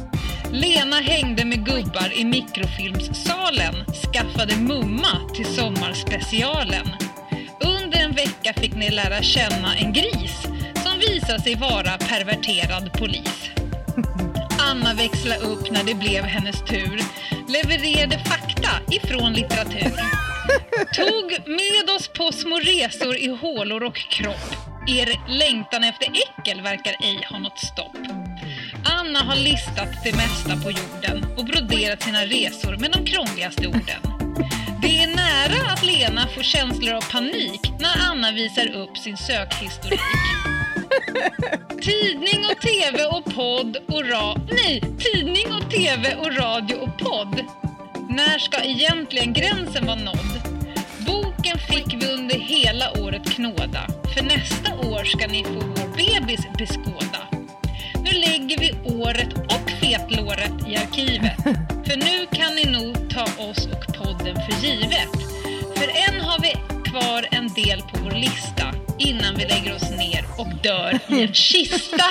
Lena 0.52 0.96
hängde 0.96 1.46
med 1.46 1.66
gubbar 1.66 2.14
i 2.16 2.26
mikrofilmssalen, 2.26 3.76
skaffade 4.14 4.56
mumma 4.56 5.30
till 5.36 5.46
sommarspecialen. 5.46 6.88
Under 7.60 8.00
en 8.00 8.12
vecka 8.12 8.54
fick 8.62 8.76
ni 8.76 8.90
lära 8.90 9.22
känna 9.22 9.76
en 9.76 9.94
gris 9.94 10.53
visade 11.08 11.42
sig 11.42 11.56
vara 11.56 11.98
perverterad 11.98 12.94
polis. 12.94 13.50
Anna 14.60 14.94
växlade 14.94 15.42
upp 15.42 15.72
när 15.72 15.84
det 15.84 15.96
blev 15.96 16.24
hennes 16.24 16.62
tur, 16.66 17.02
levererade 17.48 18.20
fakta 18.20 18.70
ifrån 18.92 19.34
litteratur. 19.34 20.00
Tog 20.94 21.48
med 21.48 21.96
oss 21.96 22.08
på 22.08 22.32
små 22.32 22.60
resor 22.60 23.18
i 23.18 23.28
hålor 23.42 23.84
och 23.84 23.96
kropp. 23.96 24.56
Er 24.88 25.38
längtan 25.40 25.84
efter 25.84 26.08
äckel 26.08 26.62
verkar 26.62 26.96
ej 27.04 27.28
ha 27.30 27.40
något 27.40 27.60
stopp. 27.60 27.98
Anna 28.86 29.20
har 29.20 29.36
listat 29.36 30.04
det 30.04 30.16
mesta 30.16 30.64
på 30.64 30.72
jorden 30.72 31.26
och 31.38 31.46
broderat 31.46 32.02
sina 32.02 32.26
resor 32.26 32.78
med 32.78 32.92
de 32.92 33.06
krångligaste 33.06 33.68
orden. 33.68 34.02
Det 34.82 35.04
är 35.04 35.08
nära 35.08 35.72
att 35.72 35.86
Lena 35.86 36.28
får 36.28 36.44
känslor 36.44 36.94
av 36.94 37.12
panik 37.12 37.62
när 37.80 38.12
Anna 38.12 38.32
visar 38.32 38.76
upp 38.76 38.98
sin 38.98 39.18
sökhistorik. 39.18 40.00
Tidning 41.82 42.46
och 42.52 42.62
tv 42.62 43.06
och 43.06 43.26
podd 43.26 43.78
och 43.88 44.10
radio... 44.10 44.48
Nej, 44.52 44.82
tidning 44.82 45.54
och 45.54 45.72
tv 45.72 46.16
och 46.16 46.38
radio 46.38 46.76
och 46.76 46.98
podd. 46.98 47.46
När 48.10 48.40
ska 48.40 48.64
egentligen 48.64 49.34
gränsen 49.34 49.86
vara 49.86 49.96
nådd? 49.96 50.42
Boken 50.98 51.58
fick 51.58 52.04
vi 52.04 52.14
under 52.14 52.36
hela 52.36 52.92
året 52.92 53.30
knåda. 53.30 53.88
För 54.14 54.24
nästa 54.24 54.74
år 54.76 55.04
ska 55.04 55.28
ni 55.28 55.44
få 55.44 55.52
vår 55.54 55.88
bebis 55.98 56.48
beskåda. 56.58 57.28
Nu 58.04 58.12
lägger 58.12 58.60
vi 58.60 58.76
året 59.04 59.34
och 59.34 59.70
fetlåret 59.82 60.68
i 60.68 60.76
arkivet. 60.76 61.38
För 61.86 61.98
nu 61.98 62.26
kan 62.32 62.56
ni 62.56 62.66
nog 62.66 63.10
ta 63.10 63.24
oss 63.24 63.68
och 63.68 63.96
podden 63.96 64.36
för 64.36 64.68
givet. 64.68 65.14
För 65.76 65.88
än 65.88 66.22
har 66.22 66.40
vi 66.42 66.54
kvar 66.90 67.28
en 67.32 67.48
del 67.48 67.82
på 67.82 67.98
vår 68.04 68.12
lista 68.12 68.83
innan 68.98 69.36
vi 69.36 69.46
lägger 69.46 69.76
oss 69.76 69.92
ner 69.92 70.26
och 70.38 70.48
dör 70.64 71.00
i 71.08 71.22
en 71.22 71.34
kista. 71.34 72.04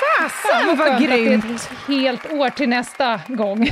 Fasen 0.00 0.76
vad 0.78 1.02
grymt! 1.02 1.44
Det 1.44 1.50
är 1.50 1.54
ett 1.54 1.70
helt 1.88 2.32
år 2.32 2.50
till 2.50 2.68
nästa 2.68 3.20
gång. 3.28 3.58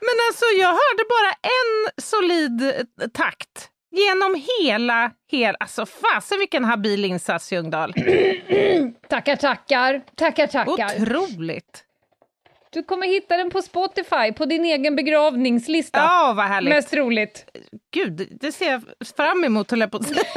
Men 0.00 0.16
alltså 0.28 0.44
jag 0.58 0.68
hörde 0.68 1.04
bara 1.08 1.32
en 1.42 2.02
solid 2.02 2.62
eh, 2.62 3.08
takt 3.08 3.70
genom 3.90 4.42
hela, 4.58 5.10
hela 5.30 5.56
alltså 5.60 5.86
fasen 5.86 6.38
vilken 6.38 6.64
habil 6.64 7.04
insats 7.04 7.52
Ljungdahl. 7.52 7.92
tackar, 9.08 9.36
tackar. 9.36 10.02
Tackar, 10.16 10.46
tackar. 10.46 11.02
Otroligt! 11.02 11.83
Du 12.74 12.82
kommer 12.82 13.06
hitta 13.06 13.36
den 13.36 13.50
på 13.50 13.62
Spotify, 13.62 14.32
på 14.36 14.44
din 14.44 14.64
egen 14.64 14.96
begravningslista. 14.96 15.98
Ja, 15.98 16.32
vad 16.36 16.46
härligt. 16.46 16.74
Mest 16.74 16.94
roligt. 16.94 17.46
Gud, 17.94 18.28
det 18.40 18.52
ser 18.52 18.70
jag 18.70 18.82
fram 19.16 19.44
emot 19.44 19.70
höll 19.70 19.80
jag 19.80 19.90
på 19.90 19.96
att 19.96 20.08
säga. 20.08 20.24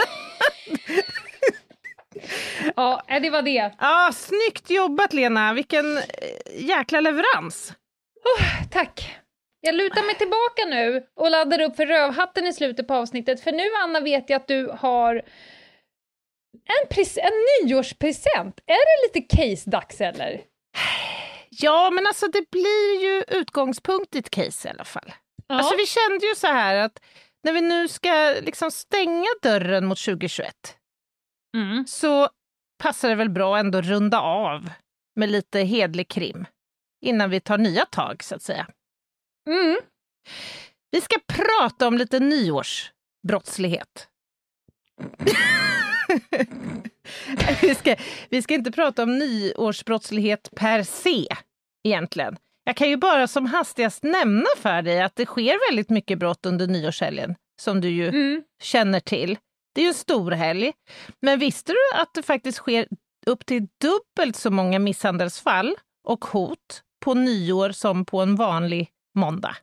Ja, 2.75 3.03
det 3.21 3.29
var 3.29 3.41
det. 3.41 3.71
Ja, 3.79 4.11
snyggt 4.13 4.69
jobbat 4.69 5.13
Lena, 5.13 5.53
vilken 5.53 5.97
eh, 5.97 6.03
jäkla 6.57 7.01
leverans. 7.01 7.73
Tack. 8.71 9.15
Jag 9.61 9.75
lutar 9.75 10.05
mig 10.05 10.15
tillbaka 10.15 10.65
nu 10.67 11.07
och 11.15 11.31
laddar 11.31 11.61
upp 11.61 11.75
för 11.75 11.85
rövhatten 11.85 12.45
i 12.45 12.53
slutet 12.53 12.87
på 12.87 12.93
avsnittet, 12.93 13.43
för 13.43 13.51
nu 13.51 13.63
Anna 13.83 13.99
vet 13.99 14.29
jag 14.29 14.37
att 14.37 14.47
du 14.47 14.75
har 14.79 15.15
en, 16.65 17.03
en 17.17 17.67
nyårspresent. 17.67 18.59
Är 18.65 19.13
det 19.13 19.19
lite 19.19 19.35
case-dags 19.35 20.01
eller? 20.01 20.41
Ja, 21.59 21.89
men 21.91 22.07
alltså 22.07 22.27
det 22.27 22.49
blir 22.51 23.01
ju 23.01 23.23
utgångspunkt 23.27 24.15
i 24.15 24.19
ett 24.19 24.29
case 24.29 24.67
i 24.67 24.71
alla 24.71 24.85
fall. 24.85 25.13
Ja. 25.47 25.55
Alltså 25.55 25.75
vi 25.77 25.85
kände 25.85 26.25
ju 26.25 26.35
så 26.35 26.47
här 26.47 26.75
att 26.75 26.99
när 27.43 27.53
vi 27.53 27.61
nu 27.61 27.87
ska 27.87 28.35
liksom 28.41 28.71
stänga 28.71 29.27
dörren 29.41 29.85
mot 29.85 29.97
2021 30.05 30.77
Mm. 31.55 31.87
så 31.87 32.29
passar 32.77 33.09
det 33.09 33.15
väl 33.15 33.29
bra 33.29 33.55
att 33.55 33.59
ändå 33.59 33.81
runda 33.81 34.19
av 34.19 34.69
med 35.15 35.29
lite 35.29 35.59
hedlig 35.59 36.07
krim 36.07 36.45
innan 37.05 37.29
vi 37.29 37.39
tar 37.39 37.57
nya 37.57 37.85
tag, 37.85 38.23
så 38.23 38.35
att 38.35 38.41
säga. 38.41 38.67
Mm. 39.49 39.77
Vi 40.91 41.01
ska 41.01 41.19
prata 41.27 41.87
om 41.87 41.97
lite 41.97 42.19
nyårsbrottslighet. 42.19 44.07
vi, 47.61 47.75
ska, 47.75 47.95
vi 48.29 48.41
ska 48.41 48.53
inte 48.53 48.71
prata 48.71 49.03
om 49.03 49.17
nyårsbrottslighet 49.19 50.49
per 50.55 50.83
se, 50.83 51.27
egentligen. 51.87 52.37
Jag 52.63 52.75
kan 52.75 52.89
ju 52.89 52.97
bara 52.97 53.27
som 53.27 53.45
hastigast 53.45 54.03
nämna 54.03 54.45
för 54.57 54.81
dig 54.81 55.01
att 55.01 55.15
det 55.15 55.25
sker 55.25 55.69
väldigt 55.71 55.89
mycket 55.89 56.19
brott 56.19 56.45
under 56.45 56.67
nyårshelgen, 56.67 57.35
som 57.61 57.81
du 57.81 57.89
ju 57.89 58.07
Mm. 58.07 58.43
känner 58.63 58.99
till. 58.99 59.37
Det 59.75 59.81
är 59.81 59.83
ju 59.83 59.87
en 59.89 59.93
stor 59.93 60.31
helg. 60.31 60.73
Men 61.21 61.39
visste 61.39 61.71
du 61.71 61.77
att 62.01 62.13
det 62.13 62.23
faktiskt 62.23 62.57
sker 62.57 62.87
upp 63.25 63.45
till 63.45 63.67
dubbelt 63.81 64.35
så 64.35 64.51
många 64.51 64.79
misshandelsfall 64.79 65.75
och 66.07 66.25
hot 66.25 66.81
på 67.05 67.13
nyår 67.13 67.71
som 67.71 68.05
på 68.05 68.21
en 68.21 68.35
vanlig 68.35 68.89
måndag? 69.15 69.55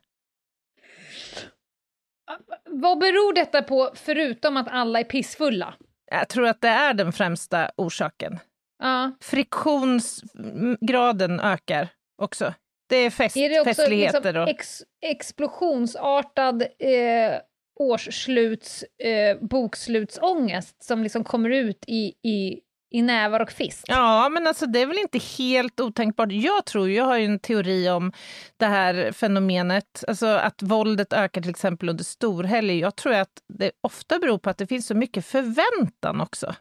Vad 2.69 2.99
beror 2.99 3.33
detta 3.33 3.61
på, 3.61 3.91
förutom 3.95 4.57
att 4.57 4.67
alla 4.71 4.99
är 4.99 5.03
pissfulla? 5.03 5.73
Jag 6.11 6.29
tror 6.29 6.47
att 6.47 6.61
det 6.61 6.67
är 6.67 6.93
den 6.93 7.13
främsta 7.13 7.71
orsaken. 7.77 8.39
Ja. 8.83 9.11
Friktionsgraden 9.21 11.39
ökar 11.39 11.89
också. 12.21 12.53
Det 12.89 12.95
är, 12.95 13.09
fest, 13.09 13.37
Är 13.37 13.49
det 13.49 13.59
också 13.59 13.69
festligheter. 13.69 14.33
liksom 14.33 14.47
ex 14.47 14.83
explosionsartad 15.01 16.61
eh, 16.61 17.39
årssluts 17.79 18.83
eh, 18.83 19.37
bokslutsångest 19.41 20.83
som 20.83 21.03
liksom 21.03 21.23
kommer 21.23 21.49
ut 21.49 21.83
i, 21.87 22.13
i, 22.23 22.59
i 22.91 23.01
nävar 23.01 23.39
och 23.39 23.51
fist? 23.51 23.85
Ja, 23.87 24.29
men 24.29 24.47
alltså 24.47 24.65
det 24.65 24.79
är 24.79 24.85
väl 24.85 24.97
inte 24.97 25.19
helt 25.37 25.79
otänkbart. 25.79 26.31
Jag 26.31 26.65
tror, 26.65 26.89
jag 26.89 27.05
har 27.05 27.17
ju 27.17 27.25
en 27.25 27.39
teori 27.39 27.89
om 27.89 28.11
det 28.57 28.65
här 28.65 29.11
fenomenet, 29.11 30.03
alltså 30.07 30.27
att 30.27 30.61
våldet 30.61 31.13
ökar 31.13 31.41
till 31.41 31.49
exempel 31.49 31.89
under 31.89 32.03
storhelg. 32.03 32.79
Jag 32.79 32.95
tror 32.95 33.13
att 33.13 33.41
det 33.47 33.71
ofta 33.81 34.19
beror 34.19 34.37
på 34.37 34.49
att 34.49 34.57
det 34.57 34.67
finns 34.67 34.87
så 34.87 34.95
mycket 34.95 35.25
förväntan 35.25 36.21
också. 36.21 36.55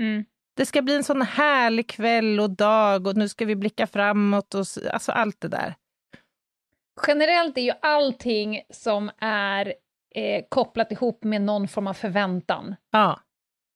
Mm. 0.00 0.24
Det 0.60 0.66
ska 0.66 0.82
bli 0.82 0.94
en 0.96 1.04
sån 1.04 1.22
härlig 1.22 1.88
kväll 1.88 2.40
och 2.40 2.50
dag 2.50 3.06
och 3.06 3.16
nu 3.16 3.28
ska 3.28 3.44
vi 3.44 3.56
blicka 3.56 3.86
framåt 3.86 4.54
och 4.54 4.64
alltså 4.92 5.12
allt 5.12 5.40
det 5.40 5.48
där. 5.48 5.74
Generellt 7.06 7.58
är 7.58 7.62
ju 7.62 7.72
allting 7.82 8.62
som 8.70 9.10
är 9.20 9.74
eh, 10.14 10.42
kopplat 10.48 10.92
ihop 10.92 11.24
med 11.24 11.42
någon 11.42 11.68
form 11.68 11.86
av 11.86 11.94
förväntan, 11.94 12.76
Ja, 12.90 13.20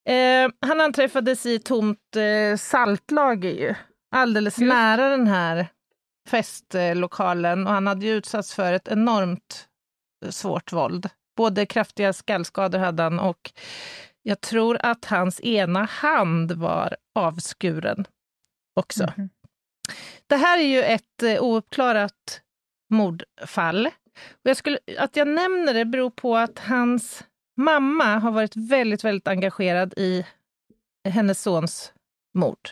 Eh, 0.09 0.51
han 0.61 0.81
anträffades 0.81 1.47
i 1.47 1.59
tomt 1.59 2.17
eh, 2.17 2.57
saltlager 2.57 3.51
ju 3.51 3.75
alldeles 4.17 4.59
Just. 4.59 4.69
nära 4.69 5.09
den 5.09 5.27
här 5.27 5.69
festlokalen 6.29 7.67
och 7.67 7.73
han 7.73 7.87
hade 7.87 8.07
ju 8.07 8.13
utsatts 8.13 8.55
för 8.55 8.73
ett 8.73 8.89
enormt 8.89 9.69
svårt 10.31 10.73
våld. 10.73 11.09
Både 11.37 11.67
kraftiga 11.67 12.13
skallskador 12.13 12.79
hade 12.79 13.03
han 13.03 13.19
och 13.21 13.53
jag 14.23 14.41
tror 14.41 14.79
att 14.83 15.05
hans 15.05 15.41
ena 15.41 15.85
hand 15.85 16.53
var 16.53 16.97
avskuren 17.15 18.07
också. 18.75 19.13
Mm. 19.17 19.31
Det 20.27 20.37
här 20.37 20.59
är 20.59 20.63
ju 20.63 20.83
ett 20.83 21.23
eh, 21.23 21.43
ouppklarat 21.43 22.41
mordfall. 22.91 23.87
Och 24.31 24.51
jag 24.51 24.57
skulle, 24.57 24.79
att 24.99 25.17
jag 25.17 25.29
nämner 25.29 25.75
det 25.75 25.85
beror 25.85 26.11
på 26.11 26.37
att 26.37 26.59
hans 26.59 27.25
mamma 27.57 28.19
har 28.19 28.31
varit 28.31 28.57
väldigt, 28.57 29.05
väldigt 29.05 29.29
engagerad 29.29 29.95
i 29.97 30.27
hennes 31.09 31.43
sons 31.43 31.93
mord. 32.35 32.71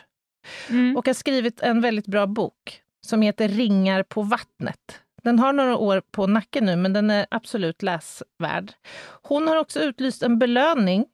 Mm. 0.69 0.97
Och 0.97 1.07
har 1.07 1.13
skrivit 1.13 1.61
en 1.61 1.81
väldigt 1.81 2.07
bra 2.07 2.27
bok 2.27 2.81
som 3.07 3.21
heter 3.21 3.47
Ringar 3.47 4.03
på 4.03 4.21
vattnet. 4.21 5.01
Den 5.23 5.39
har 5.39 5.53
några 5.53 5.77
år 5.77 6.01
på 6.11 6.27
nacken 6.27 6.65
nu, 6.65 6.75
men 6.75 6.93
den 6.93 7.09
är 7.09 7.25
absolut 7.31 7.81
läsvärd. 7.81 8.73
Hon 9.21 9.47
har 9.47 9.55
också 9.55 9.79
utlyst 9.79 10.23
en 10.23 10.39
belöning 10.39 11.05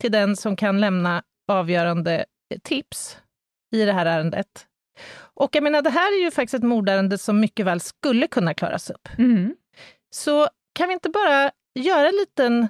till 0.00 0.12
den 0.12 0.36
som 0.36 0.56
kan 0.56 0.80
lämna 0.80 1.22
avgörande 1.48 2.24
tips 2.62 3.18
i 3.74 3.84
det 3.84 3.92
här 3.92 4.06
ärendet. 4.06 4.66
Och 5.34 5.56
jag 5.56 5.62
menar, 5.62 5.82
det 5.82 5.90
här 5.90 6.18
är 6.18 6.24
ju 6.24 6.30
faktiskt 6.30 6.54
ett 6.54 6.62
mordärende 6.62 7.18
som 7.18 7.40
mycket 7.40 7.66
väl 7.66 7.80
skulle 7.80 8.26
kunna 8.26 8.54
klaras 8.54 8.90
upp. 8.90 9.08
Mm. 9.18 9.56
Så 10.10 10.48
kan 10.74 10.88
vi 10.88 10.94
inte 10.94 11.08
bara 11.10 11.50
göra 11.74 12.08
en 12.08 12.16
liten... 12.16 12.68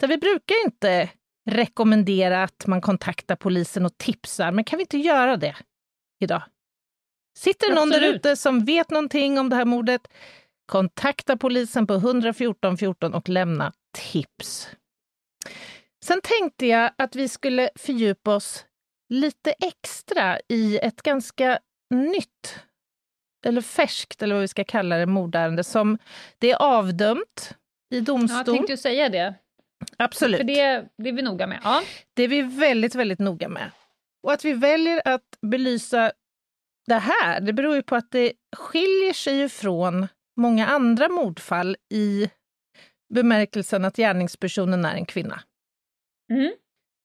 Där 0.00 0.08
vi 0.08 0.18
brukar 0.18 0.64
inte 0.64 1.08
rekommendera 1.50 2.42
att 2.42 2.66
man 2.66 2.80
kontaktar 2.80 3.36
polisen 3.36 3.86
och 3.86 3.98
tipsar, 3.98 4.52
men 4.52 4.64
kan 4.64 4.76
vi 4.76 4.82
inte 4.82 4.98
göra 4.98 5.36
det 5.36 5.56
idag? 6.20 6.42
Sitter 7.38 7.68
det 7.68 7.74
någon 7.74 7.90
där 7.90 8.14
ute 8.14 8.36
som 8.36 8.64
vet 8.64 8.90
någonting 8.90 9.38
om 9.38 9.48
det 9.48 9.56
här 9.56 9.64
mordet, 9.64 10.08
kontakta 10.66 11.36
polisen 11.36 11.86
på 11.86 11.94
114 11.94 12.76
14 12.76 13.14
och 13.14 13.28
lämna 13.28 13.72
tips. 13.96 14.68
Sen 16.04 16.20
tänkte 16.22 16.66
jag 16.66 16.90
att 16.98 17.16
vi 17.16 17.28
skulle 17.28 17.70
fördjupa 17.76 18.34
oss 18.34 18.66
lite 19.08 19.50
extra 19.50 20.38
i 20.48 20.78
ett 20.78 21.02
ganska 21.02 21.58
nytt, 21.94 22.58
eller 23.46 23.60
färskt, 23.60 24.22
eller 24.22 24.34
vad 24.34 24.42
vi 24.42 24.48
ska 24.48 24.64
kalla 24.64 24.96
det, 24.96 25.06
mordärende 25.06 25.64
som 25.64 25.98
det 26.38 26.50
är 26.50 26.56
avdömt 26.56 27.56
i 27.94 28.00
domstol. 28.00 28.36
Ja, 28.36 28.44
jag 28.46 28.56
tänkte 28.56 28.76
säga 28.76 29.08
det. 29.08 29.34
Absolut. 29.96 30.38
För 30.38 30.44
det, 30.44 30.88
det 30.96 31.08
är 31.08 31.12
vi 31.12 31.22
noga 31.22 31.46
med. 31.46 31.60
Ja. 31.64 31.82
Det 32.14 32.22
är 32.22 32.28
vi 32.28 32.42
väldigt, 32.42 32.94
väldigt 32.94 33.18
noga 33.18 33.48
med. 33.48 33.70
Och 34.22 34.32
att 34.32 34.44
vi 34.44 34.52
väljer 34.52 35.02
att 35.04 35.38
belysa 35.42 36.12
det 36.86 36.98
här, 36.98 37.40
det 37.40 37.52
beror 37.52 37.74
ju 37.74 37.82
på 37.82 37.96
att 37.96 38.10
det 38.10 38.32
skiljer 38.56 39.12
sig 39.12 39.48
från 39.48 40.08
många 40.36 40.66
andra 40.66 41.08
mordfall 41.08 41.76
i 41.94 42.30
bemärkelsen 43.14 43.84
att 43.84 43.96
gärningspersonen 43.96 44.84
är 44.84 44.94
en 44.94 45.06
kvinna. 45.06 45.42
Mm. 46.32 46.52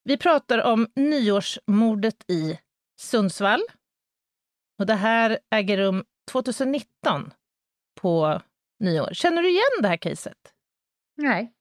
Vi 0.03 0.17
pratar 0.17 0.63
om 0.63 0.87
nyårsmordet 0.95 2.31
i 2.31 2.59
Sundsvall. 3.01 3.61
Och 4.79 4.85
det 4.85 4.93
här 4.93 5.39
äger 5.51 5.77
rum 5.77 6.05
2019 6.31 7.33
på 8.01 8.41
nyår. 8.79 9.09
Känner 9.13 9.43
du 9.43 9.49
igen 9.49 9.81
det 9.81 9.87
här 9.87 9.97
caset? 9.97 10.53
Nej. 11.17 11.54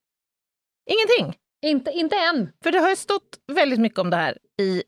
Ingenting? 0.85 1.39
Inte, 1.65 1.91
inte 1.91 2.15
än. 2.15 2.51
För 2.63 2.71
det 2.71 2.79
har 2.79 2.89
ju 2.89 2.95
stått 2.95 3.39
väldigt 3.47 3.79
mycket 3.79 3.99
om 3.99 4.09
det 4.09 4.17
här 4.17 4.37
i 4.61 4.83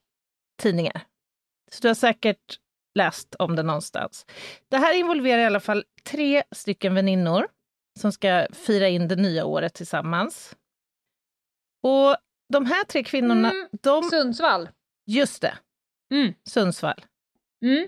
tidningar. 0.62 1.02
Så 1.72 1.82
du 1.82 1.88
har 1.88 1.96
säkert 1.96 2.60
läst 2.96 3.36
om 3.40 3.56
det 3.56 3.64
någonstans. 3.64 4.26
Det 4.70 4.78
här 4.78 4.94
involverar 4.94 5.42
i 5.42 5.46
alla 5.46 5.60
fall 5.60 5.84
tre 6.04 6.44
stycken 6.56 6.96
väninnor 6.96 7.48
som 8.00 8.12
ska 8.12 8.48
fira 8.54 8.88
in 8.88 9.08
det 9.08 9.16
nya 9.16 9.46
året 9.46 9.74
tillsammans. 9.74 10.56
Och 11.84 12.16
de 12.54 12.66
här 12.66 12.84
tre 12.84 13.04
kvinnorna... 13.04 13.52
Mm, 13.52 13.68
de... 13.72 14.04
Sundsvall. 14.04 14.70
Just 15.06 15.42
det. 15.42 15.58
Mm. 16.12 16.34
Sundsvall. 16.50 17.06
Mm. 17.66 17.88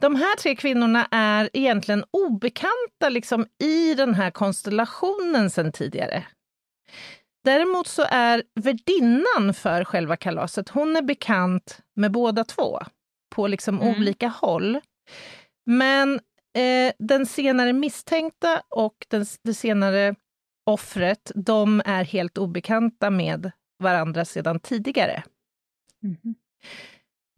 De 0.00 0.14
här 0.16 0.36
tre 0.36 0.56
kvinnorna 0.56 1.08
är 1.10 1.50
egentligen 1.52 2.04
obekanta 2.10 3.08
liksom, 3.08 3.46
i 3.58 3.94
den 3.94 4.14
här 4.14 4.30
konstellationen 4.30 5.50
sen 5.50 5.72
tidigare. 5.72 6.26
Däremot 7.48 7.86
så 7.86 8.06
är 8.10 8.42
värdinnan 8.54 9.54
för 9.54 9.84
själva 9.84 10.16
kalaset, 10.16 10.68
hon 10.68 10.96
är 10.96 11.02
bekant 11.02 11.80
med 11.96 12.12
båda 12.12 12.44
två 12.44 12.80
på 13.34 13.46
liksom 13.46 13.80
mm. 13.80 13.96
olika 13.96 14.28
håll. 14.28 14.80
Men 15.66 16.14
eh, 16.56 16.92
den 16.98 17.26
senare 17.26 17.72
misstänkta 17.72 18.62
och 18.68 19.06
den, 19.08 19.26
det 19.42 19.54
senare 19.54 20.14
offret, 20.66 21.32
de 21.34 21.82
är 21.84 22.04
helt 22.04 22.38
obekanta 22.38 23.10
med 23.10 23.50
varandra 23.78 24.24
sedan 24.24 24.60
tidigare. 24.60 25.22
Mm. 26.02 26.34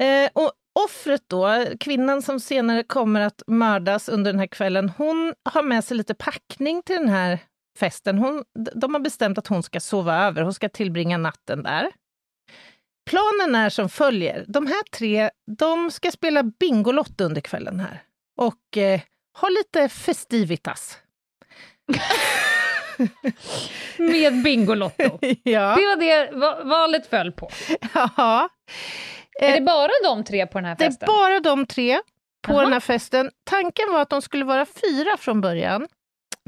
Eh, 0.03 0.31
och 0.33 0.53
offret 0.85 1.23
då, 1.27 1.65
kvinnan 1.81 2.23
som 2.23 2.41
senare 2.41 2.83
kommer 2.83 3.21
att 3.21 3.43
mördas 3.47 4.09
under 4.09 4.33
den 4.33 4.41
här 4.41 4.47
kvällen, 4.47 4.89
hon 4.89 5.35
har 5.45 5.63
med 5.63 5.85
sig 5.85 5.97
lite 5.97 6.15
packning 6.15 6.83
till 6.83 6.97
den 6.97 7.09
här 7.09 7.39
festen. 7.79 8.19
Hon, 8.19 8.45
de 8.75 8.95
har 8.95 9.01
bestämt 9.01 9.39
att 9.39 9.47
hon 9.47 9.63
ska 9.63 9.81
sova 9.81 10.25
över, 10.27 10.43
hon 10.43 10.55
ska 10.55 10.69
tillbringa 10.69 11.19
natten 11.19 11.63
där. 11.63 11.91
Planen 13.11 13.55
är 13.55 13.71
som 13.71 13.89
följer. 13.89 14.45
De 14.49 14.67
här 14.67 14.83
tre 14.93 15.31
de 15.59 15.91
ska 15.91 16.11
spela 16.11 16.43
Bingolotto 16.43 17.25
under 17.25 17.41
kvällen 17.41 17.81
här 17.81 18.03
och 18.37 18.77
eh, 18.77 19.01
ha 19.41 19.49
lite 19.49 19.89
festivitas. 19.89 20.99
Med 23.97 24.43
Bingolotto? 24.43 25.19
ja. 25.43 25.77
Det 25.77 25.87
var 25.87 25.97
det 25.97 26.31
valet 26.65 27.07
föll 27.07 27.33
på. 27.33 27.51
Ja. 27.93 28.49
Är 29.41 29.55
det 29.55 29.61
bara 29.61 29.91
de 30.05 30.25
tre 30.25 30.47
på 30.47 30.59
den 30.59 30.65
här 30.65 30.77
festen? 30.77 30.97
Det 31.01 31.05
är 31.05 31.19
bara 31.19 31.41
de 31.41 31.67
tre 31.67 32.01
på 32.43 32.53
Aha. 32.53 32.63
den 32.63 32.73
här 32.73 32.81
festen. 32.81 33.31
Tanken 33.45 33.93
var 33.93 34.03
att 34.03 34.11
de 34.11 34.23
skulle 34.23 34.45
vara 34.45 34.67
fyra 34.67 35.17
från 35.19 35.41
början. 35.41 35.89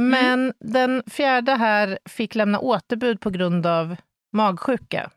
Mm. 0.02 0.10
Men 0.10 0.40
mm. 0.40 0.54
den 0.60 1.02
fjärde 1.06 1.52
här 1.52 1.98
fick 2.04 2.34
lämna 2.34 2.58
återbud 2.58 3.20
på 3.20 3.30
grund 3.30 3.66
av 3.66 3.96
magsjuka. 4.32 5.10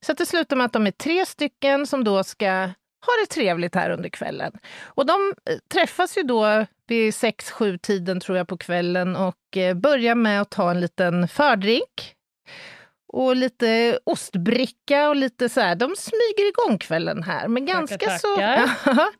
Så 0.00 0.12
det 0.12 0.26
slutar 0.26 0.56
med 0.56 0.64
att 0.66 0.72
de 0.72 0.86
är 0.86 0.90
tre 0.90 1.26
stycken 1.26 1.86
som 1.86 2.04
då 2.04 2.24
ska 2.24 2.50
ha 3.06 3.12
det 3.20 3.26
trevligt 3.30 3.74
här 3.74 3.90
under 3.90 4.08
kvällen. 4.08 4.52
Och 4.82 5.06
de 5.06 5.34
eh, 5.50 5.56
träffas 5.72 6.18
ju 6.18 6.22
då 6.22 6.66
vid 6.86 7.14
sex, 7.14 7.50
sju 7.50 7.78
tiden 7.78 8.20
tror 8.20 8.38
jag 8.38 8.48
på 8.48 8.56
kvällen 8.56 9.16
och 9.16 9.56
eh, 9.56 9.74
börjar 9.74 10.14
med 10.14 10.40
att 10.40 10.50
ta 10.50 10.70
en 10.70 10.80
liten 10.80 11.28
fördrink. 11.28 12.14
Och 13.12 13.36
lite 13.36 13.98
ostbricka 14.04 15.08
och 15.08 15.16
lite 15.16 15.48
så 15.48 15.60
här. 15.60 15.74
De 15.74 15.96
smyger 15.96 16.48
igång 16.48 16.78
kvällen 16.78 17.22
här. 17.22 17.48
Men 17.48 17.66
ganska, 17.66 17.98
tackar, 17.98 18.18
tackar. 18.84 18.94
Så, 18.94 19.12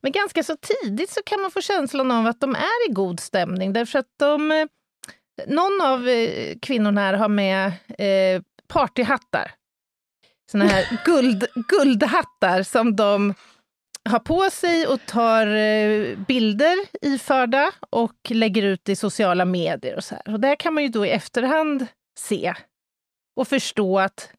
men 0.00 0.12
ganska 0.12 0.42
så 0.42 0.56
tidigt 0.56 1.10
så 1.10 1.22
kan 1.22 1.40
man 1.40 1.50
få 1.50 1.60
känslan 1.60 2.10
av 2.10 2.26
att 2.26 2.40
de 2.40 2.54
är 2.54 2.90
i 2.90 2.92
god 2.92 3.20
stämning. 3.20 3.72
Därför 3.72 3.98
att 3.98 4.12
de, 4.18 4.52
eh, 4.52 4.66
någon 5.46 5.80
av 5.80 6.08
kvinnorna 6.62 7.00
här 7.00 7.14
har 7.14 7.28
med 7.28 7.66
eh, 7.98 8.42
partyhattar 8.68 9.52
såna 10.50 10.64
här 10.64 10.98
guld, 11.04 11.46
guldhattar 11.68 12.62
som 12.62 12.96
de 12.96 13.34
har 14.08 14.18
på 14.18 14.50
sig 14.50 14.86
och 14.86 15.06
tar 15.06 15.46
eh, 15.46 16.18
bilder 16.18 16.76
iförda 17.02 17.70
och 17.90 18.16
lägger 18.28 18.62
ut 18.62 18.88
i 18.88 18.96
sociala 18.96 19.44
medier 19.44 19.96
och 19.96 20.04
så 20.04 20.14
här. 20.14 20.34
Och 20.34 20.40
där 20.40 20.56
kan 20.56 20.74
man 20.74 20.82
ju 20.82 20.88
då 20.88 21.06
i 21.06 21.10
efterhand 21.10 21.86
se 22.18 22.54
och 23.36 23.48
förstå 23.48 23.98
att 23.98 24.30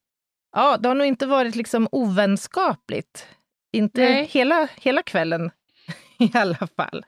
ja, 0.56 0.78
det 0.78 0.88
har 0.88 0.96
nog 0.96 1.08
inte 1.08 1.26
varit 1.26 1.56
liksom 1.56 1.88
ovänskapligt. 1.92 3.28
Inte 3.74 4.02
hela, 4.30 4.68
hela 4.76 5.04
kvällen 5.04 5.52
i 6.18 6.32
alla 6.34 6.68
fall. 6.76 7.06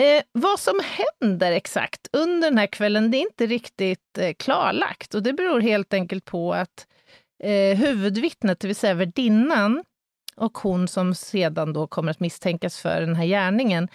Eh, 0.00 0.22
vad 0.32 0.60
som 0.60 0.80
händer 0.84 1.52
exakt 1.52 2.08
under 2.12 2.50
den 2.50 2.58
här 2.58 2.66
kvällen, 2.66 3.10
det 3.10 3.16
är 3.16 3.22
inte 3.22 3.46
riktigt 3.46 4.18
eh, 4.18 4.32
klarlagt. 4.34 5.14
Och 5.14 5.22
det 5.22 5.32
beror 5.32 5.60
helt 5.60 5.94
enkelt 5.94 6.24
på 6.24 6.54
att 6.54 6.86
eh, 7.42 7.78
huvudvittnet, 7.78 8.60
det 8.60 8.66
vill 8.66 8.76
säga 8.76 8.94
värdinnan, 8.94 9.84
och 10.36 10.58
hon 10.58 10.88
som 10.88 11.14
sedan 11.14 11.72
då 11.72 11.86
kommer 11.86 12.10
att 12.10 12.20
misstänkas 12.20 12.80
för 12.80 13.00
den 13.00 13.14
här 13.14 13.26
gärningen, 13.26 13.88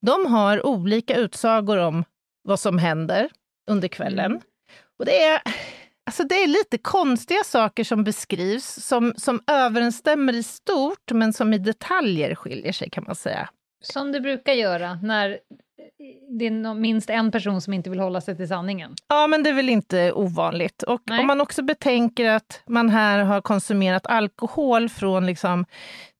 de 0.00 0.26
har 0.26 0.66
olika 0.66 1.16
utsagor 1.16 1.76
om 1.76 2.04
vad 2.42 2.60
som 2.60 2.78
händer 2.78 3.30
under 3.70 3.88
kvällen. 3.88 4.40
Och 5.00 5.06
det 5.06 5.24
är, 5.24 5.42
alltså 6.06 6.24
det 6.24 6.34
är 6.34 6.46
lite 6.46 6.78
konstiga 6.78 7.44
saker 7.44 7.84
som 7.84 8.04
beskrivs, 8.04 8.64
som, 8.64 9.14
som 9.16 9.40
överensstämmer 9.46 10.32
i 10.32 10.42
stort, 10.42 11.10
men 11.12 11.32
som 11.32 11.52
i 11.52 11.58
detaljer 11.58 12.34
skiljer 12.34 12.72
sig, 12.72 12.90
kan 12.90 13.04
man 13.06 13.14
säga. 13.14 13.48
Som 13.82 14.12
det 14.12 14.20
brukar 14.20 14.52
göra 14.52 14.94
när 15.02 15.38
det 16.38 16.46
är 16.46 16.74
minst 16.74 17.10
en 17.10 17.30
person 17.30 17.60
som 17.60 17.72
inte 17.72 17.90
vill 17.90 17.98
hålla 17.98 18.20
sig 18.20 18.36
till 18.36 18.48
sanningen. 18.48 18.94
Ja, 19.08 19.26
men 19.26 19.42
det 19.42 19.50
är 19.50 19.54
väl 19.54 19.68
inte 19.68 20.12
ovanligt. 20.12 20.82
Och 20.82 21.00
Nej. 21.04 21.20
om 21.20 21.26
man 21.26 21.40
också 21.40 21.62
betänker 21.62 22.30
att 22.30 22.62
man 22.66 22.88
här 22.88 23.18
har 23.18 23.40
konsumerat 23.40 24.06
alkohol 24.06 24.88
från 24.88 25.26
liksom 25.26 25.64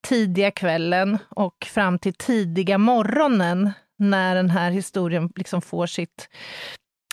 tidiga 0.08 0.50
kvällen 0.50 1.18
och 1.28 1.66
fram 1.70 1.98
till 1.98 2.14
tidiga 2.14 2.78
morgonen 2.78 3.70
när 3.98 4.34
den 4.34 4.50
här 4.50 4.70
historien 4.70 5.32
liksom 5.36 5.62
får 5.62 5.86
sitt 5.86 6.28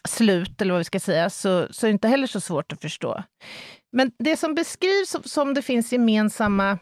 slut, 0.08 0.62
eller 0.62 0.72
vad 0.72 0.80
vi 0.80 0.84
ska 0.84 1.00
säga, 1.00 1.30
så, 1.30 1.67
så 1.72 1.86
är 1.86 1.89
det 1.89 1.93
inte 1.93 2.08
heller 2.08 2.28
så 2.28 2.41
svårt 2.41 2.72
att 2.72 2.82
förstå. 2.82 3.24
Men 3.91 4.12
det 4.20 4.38
som 4.38 4.56
beskrivs 4.56 5.10
som, 5.10 5.24
som 5.24 5.54
det 5.54 5.62
finns 5.62 5.91
gemensamma 5.91 6.78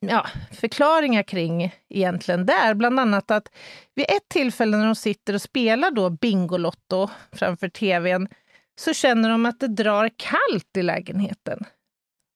ja, 0.00 0.26
förklaringar 0.50 1.22
kring 1.22 1.74
egentligen, 1.88 2.46
det 2.46 2.52
är 2.52 2.74
bland 2.74 3.00
annat 3.00 3.30
att 3.30 3.48
vid 3.94 4.06
ett 4.08 4.28
tillfälle 4.28 4.76
när 4.76 4.86
de 4.86 4.94
sitter 4.94 5.34
och 5.34 5.42
spelar 5.42 5.90
då 5.90 6.10
Bingolotto 6.10 7.08
framför 7.32 7.68
tvn, 7.68 8.28
så 8.80 8.94
känner 8.94 9.30
de 9.30 9.46
att 9.46 9.60
det 9.60 9.68
drar 9.68 10.10
kallt 10.16 10.76
i 10.76 10.82
lägenheten. 10.82 11.64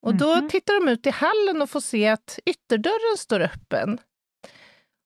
Och 0.07 0.15
då 0.15 0.33
mm 0.33 0.45
-hmm. 0.45 0.51
tittar 0.51 0.85
de 0.85 0.93
ut 0.93 1.07
i 1.07 1.11
hallen 1.11 1.63
och 1.63 1.71
får 1.71 1.81
se 1.81 2.09
att 2.09 2.39
ytterdörren 2.47 3.17
står 3.19 3.41
öppen. 3.41 3.99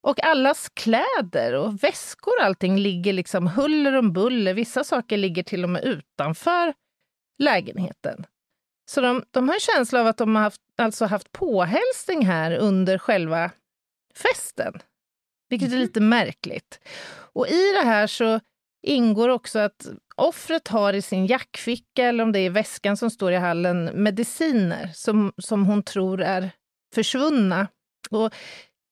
Och 0.03 0.25
allas 0.25 0.69
kläder 0.69 1.53
och 1.53 1.85
väskor 1.85 2.33
och 2.39 2.45
allting 2.45 2.79
ligger 2.79 3.13
liksom 3.13 3.47
huller 3.47 3.93
om 3.93 4.13
buller. 4.13 4.55
Vissa 4.55 4.85
saker 4.85 5.17
ligger 5.17 5.43
till 5.43 5.65
och 5.65 5.71
med 5.71 5.85
utanför 5.85 6.75
lägenheten. 7.39 8.27
Så 8.91 9.01
de, 9.01 9.25
de 9.31 9.49
har 9.49 9.55
en 9.55 9.61
känsla 9.61 10.01
av 10.01 10.07
att 10.07 10.17
de 10.17 10.37
har 10.37 10.43
haft, 10.43 10.61
alltså 10.79 11.05
haft 11.05 11.33
påhälsning 11.33 12.27
här 12.27 12.53
under 12.53 12.99
själva 12.99 13.51
festen. 14.15 14.83
Vilket 15.49 15.69
är 15.69 15.73
mhm. 15.73 15.81
lite 15.81 16.01
märkligt. 16.01 16.81
Och 17.33 17.49
i 17.49 17.73
det 17.73 17.85
här 17.85 18.07
så 18.07 18.41
ingår 18.83 19.29
också 19.29 19.59
att 19.59 19.87
offret 20.17 20.69
har 20.69 20.93
i 20.93 21.03
sin 21.03 21.27
jackficka, 21.27 22.05
eller 22.05 22.25
om 22.25 22.33
det 22.33 22.39
är 22.39 22.51
väskan 22.51 22.97
som 22.97 23.11
står 23.11 23.33
i 23.33 23.37
hallen, 23.37 23.85
mediciner 23.85 24.91
som, 24.95 25.33
som 25.39 25.67
hon 25.67 25.83
tror 25.83 26.23
är 26.23 26.51
försvunna. 26.95 27.69
Och 28.11 28.35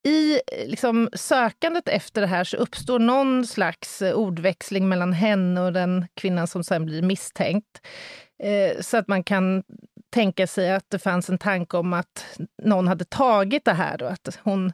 i 0.09 0.41
eh, 0.47 0.67
liksom, 0.67 1.09
sökandet 1.13 1.87
efter 1.87 2.21
det 2.21 2.27
här 2.27 2.43
så 2.43 2.57
uppstår 2.57 2.99
någon 2.99 3.47
slags 3.47 4.01
eh, 4.01 4.13
ordväxling 4.13 4.89
mellan 4.89 5.13
henne 5.13 5.61
och 5.61 5.73
den 5.73 6.07
kvinnan 6.13 6.47
som 6.47 6.63
sen 6.63 6.85
blir 6.85 7.01
misstänkt. 7.01 7.81
Eh, 8.43 8.81
så 8.81 8.97
att 8.97 9.07
man 9.07 9.23
kan 9.23 9.63
tänka 10.13 10.47
sig 10.47 10.73
att 10.73 10.89
det 10.89 10.99
fanns 10.99 11.29
en 11.29 11.37
tanke 11.37 11.77
om 11.77 11.93
att 11.93 12.39
någon 12.63 12.87
hade 12.87 13.05
tagit 13.05 13.65
det 13.65 13.73
här 13.73 14.03
och 14.03 14.11
att 14.11 14.39
hon 14.43 14.73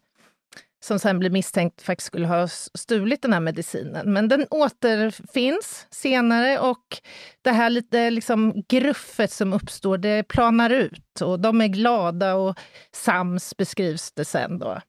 som 0.86 1.00
sen 1.00 1.20
blir 1.20 1.30
misstänkt 1.30 1.82
faktiskt 1.82 2.08
skulle 2.08 2.28
ha 2.28 2.48
stulit 2.48 3.22
den 3.22 3.34
här 3.34 3.40
medicinen. 3.40 4.14
Men 4.14 4.28
den 4.28 4.46
återfinns 4.50 5.88
senare 5.90 6.60
och 6.60 7.02
det 7.42 7.52
här 7.52 7.70
lite 7.70 8.10
liksom 8.10 8.64
gruffet 8.68 9.32
som 9.32 9.54
uppstår, 9.54 9.98
det 9.98 10.24
planar 10.24 10.70
ut 10.70 11.22
och 11.22 11.40
de 11.40 11.62
är 11.62 11.68
glada 11.68 12.36
och 12.36 12.60
sams 12.92 13.58
beskrivs 13.58 14.12
det 14.12 14.26
sen 14.26 14.60
då. 14.60 14.82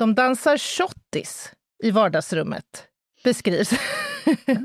De 0.00 0.14
dansar 0.14 0.58
shottis 0.58 1.52
i 1.82 1.90
vardagsrummet, 1.90 2.84
beskrivs. 3.24 3.70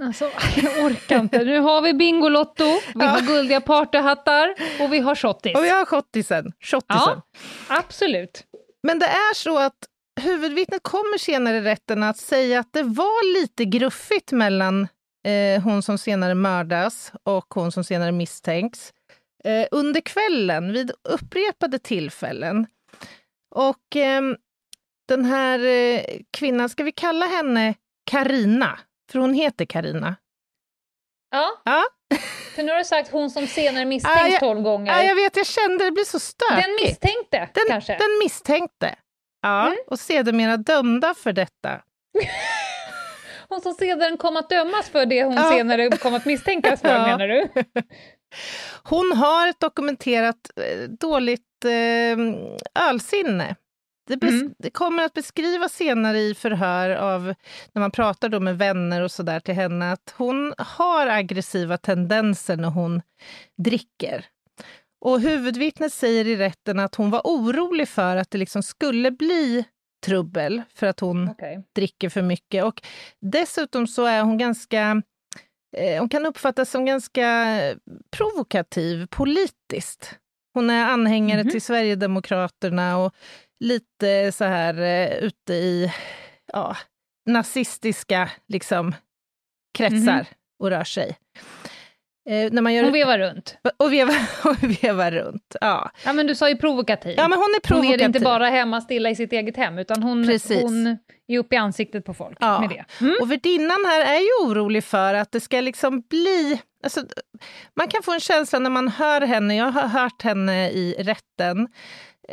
Alltså, 0.03 0.31
jag 0.55 0.85
orkar 0.85 1.19
inte. 1.19 1.43
Nu 1.43 1.59
har 1.59 1.81
vi 1.81 1.93
Bingolotto, 1.93 2.63
vi 2.63 2.79
ja. 2.95 3.05
har 3.05 3.21
guldiga 3.21 3.61
partyhattar 3.61 4.55
och 4.79 4.93
vi 4.93 4.99
har 4.99 5.15
shottis. 5.15 5.55
Och 5.55 5.63
vi 5.63 5.69
har 5.69 5.85
shottisen. 5.85 6.51
shottisen. 6.59 6.81
Ja, 6.97 7.21
absolut. 7.67 8.43
Men 8.83 8.99
det 8.99 9.05
är 9.05 9.33
så 9.33 9.57
att 9.57 9.75
huvudvittnet 10.21 10.83
kommer 10.83 11.17
senare 11.17 11.57
i 11.57 11.61
rätten 11.61 12.03
att 12.03 12.17
säga 12.17 12.59
att 12.59 12.73
det 12.73 12.83
var 12.83 13.33
lite 13.33 13.65
gruffigt 13.65 14.31
mellan 14.31 14.87
eh, 15.27 15.63
hon 15.63 15.81
som 15.81 15.97
senare 15.97 16.35
mördas 16.35 17.11
och 17.23 17.53
hon 17.53 17.71
som 17.71 17.83
senare 17.83 18.11
misstänks 18.11 18.93
eh, 19.43 19.67
under 19.71 20.01
kvällen 20.01 20.73
vid 20.73 20.91
upprepade 21.09 21.79
tillfällen. 21.79 22.67
Och 23.55 23.95
eh, 23.95 24.21
den 25.07 25.25
här 25.25 25.59
eh, 25.59 26.03
kvinnan, 26.31 26.69
ska 26.69 26.83
vi 26.83 26.91
kalla 26.91 27.25
henne 27.25 27.73
Karina? 28.11 28.79
För 29.11 29.19
hon 29.19 29.33
heter 29.33 29.65
Karina. 29.65 30.15
Ja. 31.31 31.61
ja. 31.65 31.83
För 32.55 32.63
nu 32.63 32.71
har 32.71 32.79
du 32.79 32.85
sagt 32.85 33.11
hon 33.11 33.29
som 33.29 33.47
senare 33.47 33.85
misstänks 33.85 34.39
tolv 34.39 34.61
gånger. 34.61 34.91
Ja, 34.91 35.03
jag 35.03 35.15
vet, 35.15 35.37
jag 35.37 35.45
kände 35.47 35.85
det 35.85 35.91
blev 35.91 36.03
så 36.03 36.19
stökigt. 36.19 36.65
Den 36.65 36.75
misstänkte, 36.81 37.49
den, 37.53 37.63
kanske? 37.67 37.97
Den 37.97 38.19
misstänkte. 38.23 38.95
Ja, 39.41 39.67
mm. 39.67 39.77
och 39.87 39.99
sedermera 39.99 40.57
dömda 40.57 41.13
för 41.13 41.33
detta. 41.33 41.81
hon 43.49 43.61
som 43.61 43.73
sedan 43.73 44.17
kom 44.17 44.37
att 44.37 44.49
dömas 44.49 44.89
för 44.89 45.05
det 45.05 45.23
hon 45.23 45.33
ja. 45.33 45.51
senare 45.51 45.97
kom 45.97 46.13
att 46.13 46.25
misstänkas 46.25 46.81
för, 46.81 46.89
ja. 46.93 47.05
menar 47.05 47.27
du? 47.27 47.47
hon 48.83 49.11
har 49.11 49.47
ett 49.47 49.59
dokumenterat 49.59 50.51
eh, 50.55 50.89
dåligt 50.89 51.65
eh, 51.65 52.17
ölsinne. 52.89 53.55
Det, 54.07 54.23
mm. 54.23 54.53
det, 54.57 54.69
kommer 54.69 55.03
att 55.03 55.13
beskrivas 55.13 55.73
senare 55.73 56.19
i 56.19 56.35
förhör 56.35 56.89
av 56.89 57.33
när 57.73 57.79
man 57.79 57.91
pratar 57.91 58.29
då 58.29 58.39
med 58.39 58.57
vänner 58.57 59.01
och 59.01 59.11
sådär 59.11 59.39
till 59.39 59.53
henne 59.53 59.91
att 59.91 60.13
hon 60.17 60.53
har 60.57 61.07
aggressiva 61.07 61.77
tendenser 61.77 62.57
när 62.57 62.69
hon 62.69 63.01
dricker. 63.57 64.25
Och 65.01 65.21
huvudvittnet 65.21 65.93
säger 65.93 66.27
i 66.27 66.35
rätten 66.35 66.79
att 66.79 66.95
hon 66.95 67.09
var 67.09 67.21
orolig 67.23 67.89
för 67.89 68.15
att 68.15 68.31
det 68.31 68.37
liksom 68.37 68.63
skulle 68.63 69.11
bli 69.11 69.65
trubbel 70.05 70.61
för 70.73 70.87
att 70.87 70.99
hon 70.99 71.29
okay. 71.29 71.57
dricker 71.75 72.09
för 72.09 72.21
mycket. 72.21 72.63
Och 72.63 72.81
dessutom 73.21 73.87
så 73.87 74.05
är 74.05 74.21
hon 74.21 74.37
ganska 74.37 75.01
eh, 75.77 75.99
hon 75.99 76.09
kan 76.09 76.25
uppfattas 76.25 76.71
som 76.71 76.85
ganska 76.85 77.59
provokativ 78.17 79.07
politiskt. 79.07 80.15
Hon 80.55 80.69
är 80.69 80.85
anhängare 80.85 81.39
mm 81.39 81.47
-hmm. 81.47 81.51
till 81.51 81.61
Sverigedemokraterna 81.61 82.97
och 82.97 83.15
lite 83.59 84.31
så 84.31 84.43
här 84.43 84.79
uh, 84.79 85.17
ute 85.17 85.53
i 85.53 85.93
ja, 86.53 86.77
nazistiska 87.25 88.31
liksom, 88.47 88.95
kretsar 89.77 89.97
mm 89.97 90.23
-hmm. 90.23 90.33
och 90.59 90.69
rör 90.69 90.83
sig. 90.83 91.17
Eh, 92.29 92.51
när 92.51 92.61
man 92.61 92.73
gör... 92.73 92.83
Hon 92.83 92.93
vevar 92.93 93.19
runt. 93.19 93.57
Och 93.77 93.93
vevar, 93.93 94.15
och 94.43 94.83
vevar 94.83 95.11
runt, 95.11 95.55
ja. 95.61 95.91
Ja, 96.05 96.13
men 96.13 96.27
du 96.27 96.35
sa 96.35 96.49
ju 96.49 96.57
provokativ. 96.57 97.13
Ja, 97.17 97.27
men 97.27 97.37
hon 97.37 97.55
är 97.55 97.59
provokativ. 97.59 97.91
Hon 97.91 98.01
är 98.01 98.05
inte 98.05 98.19
bara 98.19 98.49
hemma 98.49 98.81
stilla 98.81 99.09
i 99.09 99.15
sitt 99.15 99.33
eget 99.33 99.57
hem, 99.57 99.79
utan 99.79 100.03
hon, 100.03 100.39
hon 100.61 100.97
är 101.27 101.39
uppe 101.39 101.55
i 101.55 101.57
ansiktet 101.57 102.05
på 102.05 102.13
folk 102.13 102.37
ja. 102.39 102.59
med 102.59 102.69
det. 102.69 102.85
Mm. 103.01 103.15
Och 103.21 103.31
värdinnan 103.31 103.85
här 103.85 104.15
är 104.15 104.19
ju 104.19 104.47
orolig 104.47 104.83
för 104.83 105.13
att 105.13 105.31
det 105.31 105.39
ska 105.39 105.61
liksom 105.61 106.01
bli... 106.01 106.61
Alltså, 106.83 107.01
man 107.75 107.87
kan 107.87 108.03
få 108.03 108.13
en 108.13 108.19
känsla 108.19 108.59
när 108.59 108.69
man 108.69 108.87
hör 108.87 109.21
henne, 109.21 109.55
jag 109.55 109.71
har 109.71 109.87
hört 109.87 110.21
henne 110.21 110.69
i 110.69 110.95
rätten, 110.99 111.67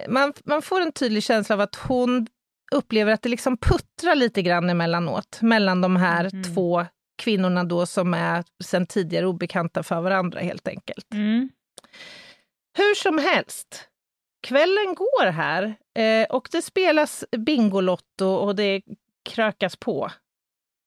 man, 0.09 0.33
man 0.45 0.63
får 0.63 0.81
en 0.81 0.93
tydlig 0.93 1.23
känsla 1.23 1.55
av 1.55 1.61
att 1.61 1.77
hon 1.77 2.27
upplever 2.73 3.13
att 3.13 3.23
det 3.23 3.29
liksom 3.29 3.57
puttrar 3.57 4.15
lite 4.15 4.43
grann 4.43 4.71
emellanåt 4.71 5.39
mellan 5.43 5.81
de 5.81 5.97
här 5.97 6.31
mm. 6.33 6.55
två 6.55 6.87
kvinnorna 7.23 7.65
då 7.65 7.87
som 7.87 8.15
är 8.15 8.45
sen 8.65 8.87
tidigare 8.87 9.27
obekanta 9.27 9.83
för 9.83 10.01
varandra 10.01 10.41
helt 10.41 10.69
enkelt. 10.69 11.13
Mm. 11.13 11.49
Hur 12.77 12.95
som 12.95 13.19
helst, 13.19 13.89
kvällen 14.43 14.95
går 14.95 15.27
här 15.27 15.75
eh, 15.99 16.27
och 16.31 16.49
det 16.53 16.63
spelas 16.63 17.25
Bingolotto 17.39 18.27
och 18.27 18.57
det 18.57 18.83
krökas 19.25 19.77
på 19.77 20.11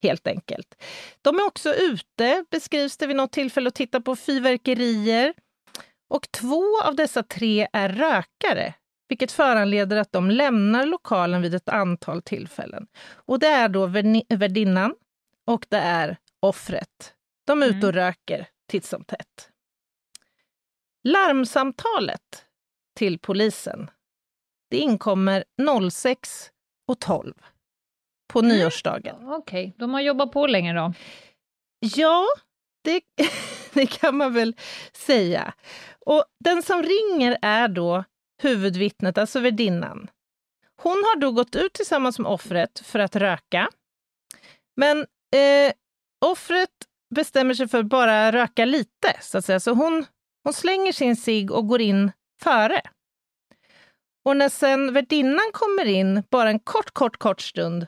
helt 0.03 0.27
enkelt. 0.27 0.83
De 1.21 1.39
är 1.39 1.45
också 1.45 1.73
ute, 1.73 2.45
beskrivs 2.51 2.97
det 2.97 3.07
vid 3.07 3.15
något 3.15 3.31
tillfälle, 3.31 3.67
och 3.67 3.73
tittar 3.73 3.99
på 3.99 4.15
fyrverkerier. 4.15 5.33
Och 6.09 6.31
två 6.31 6.81
av 6.83 6.95
dessa 6.95 7.23
tre 7.23 7.67
är 7.73 7.89
rökare 7.89 8.73
vilket 9.07 9.31
föranleder 9.31 9.97
att 9.97 10.11
de 10.11 10.31
lämnar 10.31 10.85
lokalen 10.85 11.41
vid 11.41 11.55
ett 11.55 11.69
antal 11.69 12.21
tillfällen. 12.21 12.87
Och 13.13 13.39
det 13.39 13.47
är 13.47 13.69
då 13.69 13.85
värdinnan 14.29 14.95
och 15.45 15.65
det 15.69 15.77
är 15.77 16.17
offret. 16.45 17.13
De 17.47 17.63
är 17.63 17.67
ute 17.67 17.77
och 17.77 17.83
Mm. 17.93 17.95
röker 17.95 18.47
titt 18.69 18.85
som 18.85 19.03
tätt. 19.03 19.49
Larmsamtalet 21.03 22.45
till 22.95 23.19
polisen, 23.19 23.89
det 24.69 24.77
inkommer 24.77 25.43
06 25.91 26.51
och 26.87 26.99
12 26.99 27.33
på 28.33 28.39
Mm. 28.39 28.57
nyårsdagen. 28.57 29.15
Okej, 29.31 29.73
de 29.77 29.93
har 29.93 30.01
jobbat 30.01 30.31
på 30.31 30.47
länge 30.47 30.73
då. 30.73 30.93
Ja, 31.79 32.25
det, 32.83 33.01
det 33.73 33.87
kan 33.87 34.17
man 34.17 34.33
väl 34.33 34.55
säga. 34.93 35.53
Och 36.05 36.25
den 36.43 36.63
som 36.63 36.83
ringer 36.83 37.37
är 37.41 37.67
då 37.67 38.03
huvudvittnet, 38.41 39.17
alltså 39.17 39.39
värdinnan. 39.39 40.09
Hon 40.81 40.91
har 40.91 41.19
då 41.19 41.31
gått 41.31 41.55
ut 41.55 41.73
tillsammans 41.73 42.19
med 42.19 42.31
offret 42.31 42.79
för 42.85 42.99
att 42.99 43.15
röka. 43.15 43.69
Men 44.75 44.99
eh, 45.35 45.73
offret 46.31 46.69
bestämmer 47.15 47.53
sig 47.53 47.67
för 47.67 47.79
att 47.79 47.85
bara 47.85 48.31
röka 48.31 48.65
lite, 48.65 49.17
så 49.21 49.37
att 49.37 49.45
säga. 49.45 49.59
Så 49.59 49.71
hon, 49.71 50.05
hon 50.43 50.53
slänger 50.53 50.91
sin 50.91 51.15
cigg 51.15 51.51
och 51.51 51.67
går 51.67 51.81
in 51.81 52.11
före. 52.43 52.81
Och 54.25 54.37
när 54.37 54.49
sen 54.49 54.93
värdinnan 54.93 55.51
kommer 55.53 55.85
in, 55.85 56.23
bara 56.31 56.49
en 56.49 56.59
kort, 56.59 56.91
kort, 56.91 57.17
kort 57.17 57.41
stund 57.41 57.87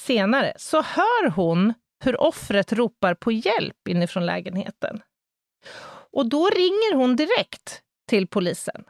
senare, 0.00 0.54
så 0.56 0.82
hör 0.82 1.30
hon 1.30 1.74
hur 2.04 2.20
offret 2.20 2.72
ropar 2.72 3.14
på 3.14 3.32
hjälp 3.32 3.88
inifrån 3.88 4.26
lägenheten. 4.26 5.02
Och 6.12 6.28
då 6.28 6.48
ringer 6.48 6.94
hon 6.94 7.16
direkt 7.16 7.82
till 8.08 8.26
polisen. 8.26 8.84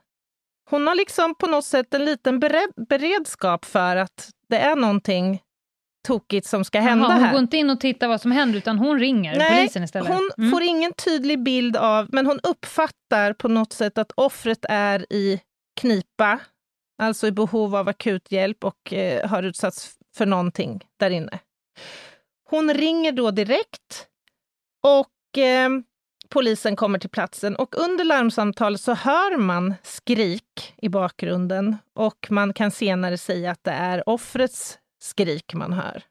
Hon 0.71 0.87
har 0.87 0.95
liksom 0.95 1.35
på 1.35 1.47
något 1.47 1.65
sätt 1.65 1.95
en 1.95 2.05
liten 2.05 2.41
bered 2.41 2.71
beredskap 2.89 3.65
för 3.65 3.97
att 3.97 4.31
det 4.49 4.59
är 4.59 4.77
någonting 4.77 5.43
tokigt 6.09 6.47
som 6.47 6.65
ska 6.65 6.81
hända 6.81 7.05
Jaha, 7.05 7.15
hon 7.15 7.23
här. 7.23 7.33
går 7.33 7.41
inte 7.41 7.57
in 7.57 7.71
och 7.71 7.81
tittar 7.81 8.09
vad 8.09 8.21
som 8.21 8.33
händer, 8.33 8.59
utan 8.59 8.79
hon 8.79 8.99
ringer 9.01 9.37
Nej, 9.39 9.59
polisen 9.61 9.85
istället. 9.85 10.09
Hon 10.09 10.31
Mm. 10.39 10.51
får 10.51 10.63
ingen 10.63 10.93
tydlig 10.93 11.43
bild 11.43 11.77
av, 11.77 12.09
men 12.13 12.27
hon 12.27 12.41
uppfattar 12.43 13.33
på 13.33 13.49
något 13.49 13.73
sätt 13.73 13.99
att 13.99 14.13
offret 14.15 14.65
är 14.69 15.13
i 15.13 15.41
knipa, 15.81 16.39
alltså 17.03 17.27
i 17.27 17.33
behov 17.33 17.77
av 17.77 17.89
akut 17.89 18.33
hjälp 18.33 18.65
och 18.65 18.93
eh, 18.93 19.29
har 19.29 19.43
utsatts 19.43 19.91
för 20.17 20.27
någonting 20.27 20.85
där 21.01 21.11
inne. 21.11 21.39
Hon 22.51 22.75
ringer 22.75 23.13
då 23.13 23.31
direkt 23.31 24.07
och 24.83 25.39
eh, 25.43 25.69
polisen 26.29 26.77
kommer 26.77 26.99
till 26.99 27.11
platsen 27.11 27.57
och 27.57 27.79
under 27.79 28.05
larmsamtalet 28.05 28.81
så 28.81 28.95
hör 28.95 29.37
man 29.37 29.75
skrik 29.83 30.75
i 30.77 30.89
bakgrunden 30.89 31.77
och 31.95 32.27
man 32.31 32.53
kan 32.53 32.71
senare 32.71 33.19
säga 33.19 33.51
att 33.51 33.65
det 33.65 33.71
är 33.71 34.09
offrets 34.09 34.79
skrik 35.03 35.55
man 35.55 35.73
hör. 35.73 36.03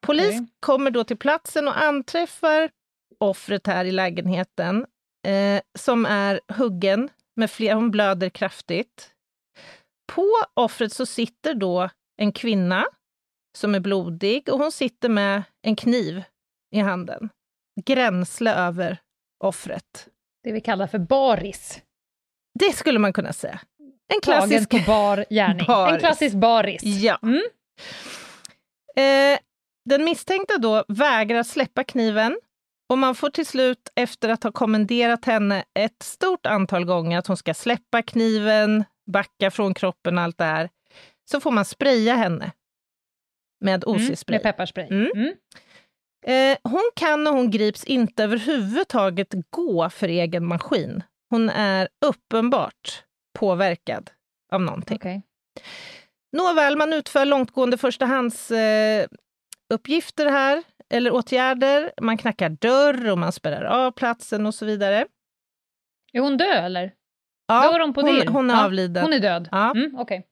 Polis 0.00 0.26
Okej. 0.26 0.46
kommer 0.60 0.90
då 0.90 1.04
till 1.04 1.16
platsen 1.16 1.68
och 1.68 1.82
anträffar 1.82 2.70
offret 3.18 3.66
här 3.66 3.84
i 3.84 3.92
lägenheten 3.92 4.86
eh, 5.26 5.60
som 5.78 6.06
är 6.06 6.40
huggen 6.48 7.08
med 7.36 7.50
flera, 7.50 7.74
hon 7.74 7.90
blöder 7.90 8.28
kraftigt. 8.28 9.10
På 10.12 10.28
offret 10.54 10.92
så 10.92 11.06
sitter 11.06 11.54
då 11.54 11.88
en 12.16 12.32
kvinna 12.32 12.84
som 13.58 13.74
är 13.74 13.80
blodig 13.80 14.48
och 14.48 14.58
hon 14.58 14.72
sitter 14.72 15.08
med 15.08 15.42
en 15.62 15.76
kniv 15.76 16.22
i 16.74 16.78
handen. 16.78 17.28
Gränsle 17.84 18.54
över 18.54 18.98
offret. 19.44 20.08
Det 20.42 20.52
vi 20.52 20.60
kallar 20.60 20.86
för 20.86 20.98
baris. 20.98 21.82
Det 22.58 22.72
skulle 22.72 22.98
man 22.98 23.12
kunna 23.12 23.32
säga. 23.32 23.60
En 24.14 24.20
Tagen 24.20 24.48
klassisk... 24.48 24.70
på 24.70 24.78
bar 24.86 25.24
gärning. 25.30 25.66
Baris. 25.66 25.94
En 25.94 26.00
klassisk 26.00 26.36
baris. 26.36 26.82
Ja. 26.84 27.18
Mm. 27.22 27.42
Eh, 28.96 29.38
den 29.84 30.04
misstänkta 30.04 30.58
då 30.58 30.84
vägrar 30.88 31.42
släppa 31.42 31.84
kniven 31.84 32.38
och 32.88 32.98
man 32.98 33.14
får 33.14 33.30
till 33.30 33.46
slut, 33.46 33.88
efter 33.94 34.28
att 34.28 34.42
ha 34.44 34.52
kommenderat 34.52 35.24
henne 35.24 35.64
ett 35.74 36.02
stort 36.02 36.46
antal 36.46 36.84
gånger 36.84 37.18
att 37.18 37.26
hon 37.26 37.36
ska 37.36 37.54
släppa 37.54 38.02
kniven, 38.02 38.84
backa 39.12 39.50
från 39.50 39.74
kroppen 39.74 40.18
och 40.18 40.24
allt 40.24 40.38
det 40.38 40.44
här, 40.44 40.70
så 41.30 41.40
får 41.40 41.50
man 41.50 41.64
spraya 41.64 42.14
henne 42.14 42.52
med 43.60 43.84
Mm. 43.84 43.96
OC-spray. 43.96 44.34
Med 44.34 44.42
pepparspray. 44.42 44.86
Mm. 44.90 45.10
Mm. 45.14 45.34
Eh, 46.26 46.58
hon 46.62 46.90
kan 46.96 47.24
när 47.24 47.30
hon 47.30 47.50
grips 47.50 47.84
inte 47.84 48.24
överhuvudtaget 48.24 49.34
gå 49.50 49.90
för 49.90 50.08
egen 50.08 50.46
maskin. 50.46 51.02
Hon 51.30 51.50
är 51.50 51.88
uppenbart 52.06 53.04
påverkad 53.38 54.10
av 54.52 54.60
någonting. 54.60 54.96
Okej. 54.96 55.22
Nåväl, 56.36 56.76
man 56.76 56.92
utför 56.92 57.24
långtgående 57.24 57.78
förstahandsuppgifter 57.78 60.26
eh, 60.26 60.32
här, 60.32 60.62
eller 60.90 61.12
åtgärder. 61.12 61.92
Man 62.00 62.18
knackar 62.18 62.48
dörr 62.48 63.10
och 63.10 63.18
man 63.18 63.32
spärrar 63.32 63.64
av 63.64 63.90
platsen 63.90 64.46
och 64.46 64.54
så 64.54 64.66
vidare. 64.66 65.06
Är 66.12 66.20
hon 66.20 66.36
död 66.36 66.64
eller? 66.64 66.92
Ja, 67.46 67.72
Dör 67.72 67.80
hon 67.80 67.94
på 67.94 68.00
hon, 68.00 68.28
hon 68.28 68.50
är 68.50 68.54
Ja, 68.54 68.64
avliden. 68.64 69.02
Hon 69.02 69.12
är 69.12 69.20
död? 69.20 69.48
Ja. 69.50 69.70
Mm, 69.70 69.96
Okej. 69.98 70.26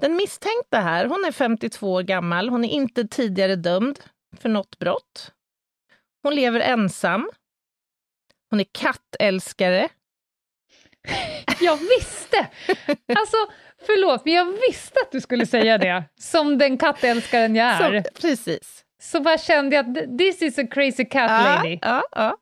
Den 0.00 0.16
misstänkta 0.16 0.80
här, 0.80 1.06
hon 1.06 1.24
är 1.24 1.32
52 1.32 1.92
år 1.92 2.02
gammal. 2.02 2.48
Hon 2.48 2.64
är 2.64 2.68
inte 2.68 3.08
tidigare 3.08 3.56
dömd 3.56 4.00
för 4.36 4.48
något 4.48 4.78
brott. 4.78 5.32
Hon 6.22 6.34
lever 6.34 6.60
ensam. 6.60 7.30
Hon 8.50 8.60
är 8.60 8.66
kattälskare. 8.72 9.88
Jag 11.60 11.76
visste! 11.76 12.48
Alltså, 13.18 13.36
förlåt, 13.86 14.24
men 14.24 14.34
jag 14.34 14.44
visste 14.68 15.00
att 15.02 15.12
du 15.12 15.20
skulle 15.20 15.46
säga 15.46 15.78
det. 15.78 16.04
Som 16.20 16.58
den 16.58 16.78
kattälskaren 16.78 17.56
jag 17.56 17.66
är. 17.66 18.02
Så, 18.02 18.08
precis. 18.20 18.84
Så 19.02 19.20
bara 19.20 19.38
kände 19.38 19.76
jag 19.76 19.98
att 19.98 20.18
this 20.18 20.42
is 20.42 20.58
a 20.58 20.66
crazy 20.70 21.04
cat 21.04 21.30
lady. 21.30 21.78
Ja, 21.82 21.88
ja, 21.88 22.02
ja. 22.12 22.36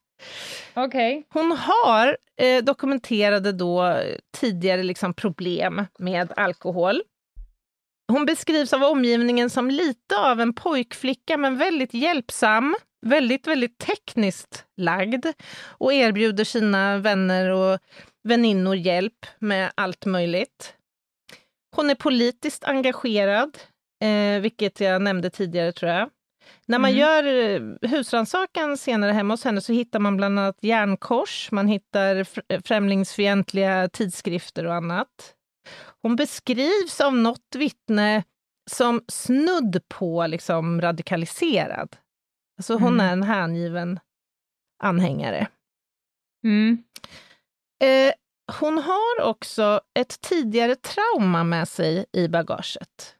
Okej. 0.74 1.26
Hon 1.28 1.52
har 1.52 2.16
eh, 2.40 2.64
dokumenterade 2.64 3.52
då 3.52 4.00
tidigare 4.40 4.82
liksom 4.82 5.14
problem 5.14 5.86
med 5.98 6.32
alkohol. 6.36 7.02
Hon 8.12 8.26
beskrivs 8.26 8.72
av 8.72 8.82
omgivningen 8.82 9.50
som 9.50 9.70
lite 9.70 10.18
av 10.18 10.40
en 10.40 10.54
pojkflicka, 10.54 11.36
men 11.36 11.58
väldigt 11.58 11.94
hjälpsam, 11.94 12.76
väldigt, 13.06 13.46
väldigt 13.46 13.78
tekniskt 13.78 14.64
lagd 14.76 15.26
och 15.66 15.92
erbjuder 15.92 16.44
sina 16.44 16.98
vänner 16.98 17.50
och 17.50 17.78
väninnor 18.24 18.76
hjälp 18.76 19.26
med 19.38 19.70
allt 19.74 20.04
möjligt. 20.04 20.74
Hon 21.76 21.90
är 21.90 21.94
politiskt 21.94 22.64
engagerad, 22.64 23.58
eh, 24.04 24.40
vilket 24.40 24.80
jag 24.80 25.02
nämnde 25.02 25.30
tidigare 25.30 25.72
tror 25.72 25.90
jag. 25.92 26.10
När 26.66 26.78
man 26.78 26.90
Mhm. 26.90 26.98
gör 27.00 27.24
eh, 27.26 27.90
husrannsakan 27.90 28.78
senare 28.78 29.12
hemma 29.12 29.34
hos 29.34 29.44
henne 29.44 29.60
så 29.60 29.72
hittar 29.72 29.98
man 29.98 30.16
bland 30.16 30.38
annat 30.38 30.58
järnkors, 30.62 31.48
man 31.52 31.68
hittar 31.68 32.16
fr- 32.16 32.62
främlingsfientliga 32.66 33.88
tidskrifter 33.88 34.66
och 34.66 34.74
annat. 34.74 35.34
Hon 36.02 36.16
beskrivs 36.16 37.00
av 37.00 37.16
något 37.16 37.54
vittne 37.56 38.24
som 38.70 39.04
snudd 39.08 39.80
på 39.88 40.26
liksom 40.26 40.80
radikaliserad. 40.80 41.96
Alltså 42.58 42.74
hon 42.74 42.94
Mm. 42.94 43.06
är 43.06 43.12
en 43.12 43.22
hängiven 43.22 44.00
anhängare. 44.82 45.48
Mm. 46.44 46.82
Eh, 47.84 48.12
hon 48.60 48.78
har 48.78 49.22
också 49.22 49.80
ett 49.98 50.20
tidigare 50.20 50.74
trauma 50.76 51.44
med 51.44 51.68
sig 51.68 52.04
i 52.12 52.28
bagaget. 52.28 53.16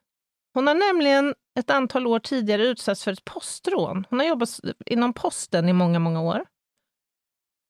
Hon 0.54 0.66
har 0.66 0.74
nämligen 0.74 1.34
ett 1.58 1.70
antal 1.70 2.06
år 2.06 2.18
tidigare 2.18 2.62
utsatts 2.66 3.04
för 3.04 3.12
ett 3.12 3.24
postrån. 3.24 4.06
Hon 4.10 4.18
har 4.18 4.26
jobbat 4.26 4.60
inom 4.86 5.12
posten 5.12 5.68
i 5.68 5.72
många, 5.72 5.98
många 5.98 6.22
år. 6.22 6.44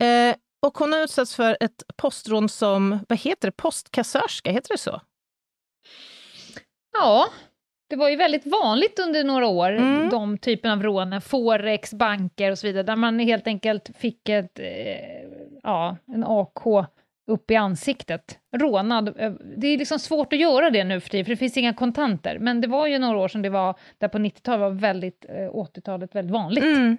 Eh, 0.03 0.37
och 0.67 0.79
hon 0.79 0.93
har 0.93 1.01
utsatts 1.01 1.35
för 1.37 1.57
ett 1.61 1.83
postrån 1.97 2.49
som, 2.49 2.99
vad 3.09 3.19
heter 3.19 3.49
det, 3.49 3.53
postkassörska, 3.57 4.51
heter 4.51 4.75
det 4.75 4.79
så? 4.79 5.01
Ja, 6.99 7.29
det 7.89 7.97
var 7.97 8.09
ju 8.09 8.17
väldigt 8.17 8.47
vanligt 8.47 8.99
under 8.99 9.25
några 9.25 9.47
år, 9.47 9.71
Mm. 9.73 10.09
de 10.09 10.39
typen 10.39 10.71
av 10.71 10.83
rån, 10.83 11.21
Forex, 11.21 11.95
banker 11.95 12.51
och 12.51 12.59
så 12.59 12.67
vidare, 12.67 12.83
där 12.83 12.97
man 12.97 13.19
helt 13.19 13.47
enkelt 13.47 13.91
fick 13.99 14.29
ett, 14.29 14.59
eh, 14.59 15.29
ja, 15.63 15.97
en 16.07 16.25
AK 16.25 16.87
upp 17.27 17.51
i 17.51 17.57
ansiktet, 17.57 18.39
rånad. 18.57 19.09
Eh, 19.09 19.33
Det 19.57 19.67
är 19.67 19.79
liksom 19.79 19.99
svårt 19.99 20.33
att 20.33 20.39
göra 20.39 20.71
det 20.71 20.85
nu 20.85 21.01
för 21.01 21.11
tiden, 21.11 21.25
för 21.25 21.31
det 21.33 21.37
finns 21.37 21.57
inga 21.57 21.75
kontanter, 21.75 22.39
men 22.39 22.61
det 22.61 22.69
var 22.69 22.87
ju 22.87 22.99
några 22.99 23.19
år 23.19 23.29
som 23.29 23.43
det 23.43 23.49
var, 23.51 23.75
där 23.99 24.09
på 24.09 24.19
90-talet 24.19 24.61
var 24.61 24.71
väldigt, 24.71 25.25
eh, 25.29 25.55
80-talet 25.55 26.15
väldigt 26.15 26.33
vanligt. 26.33 26.65
Mm. 26.65 26.97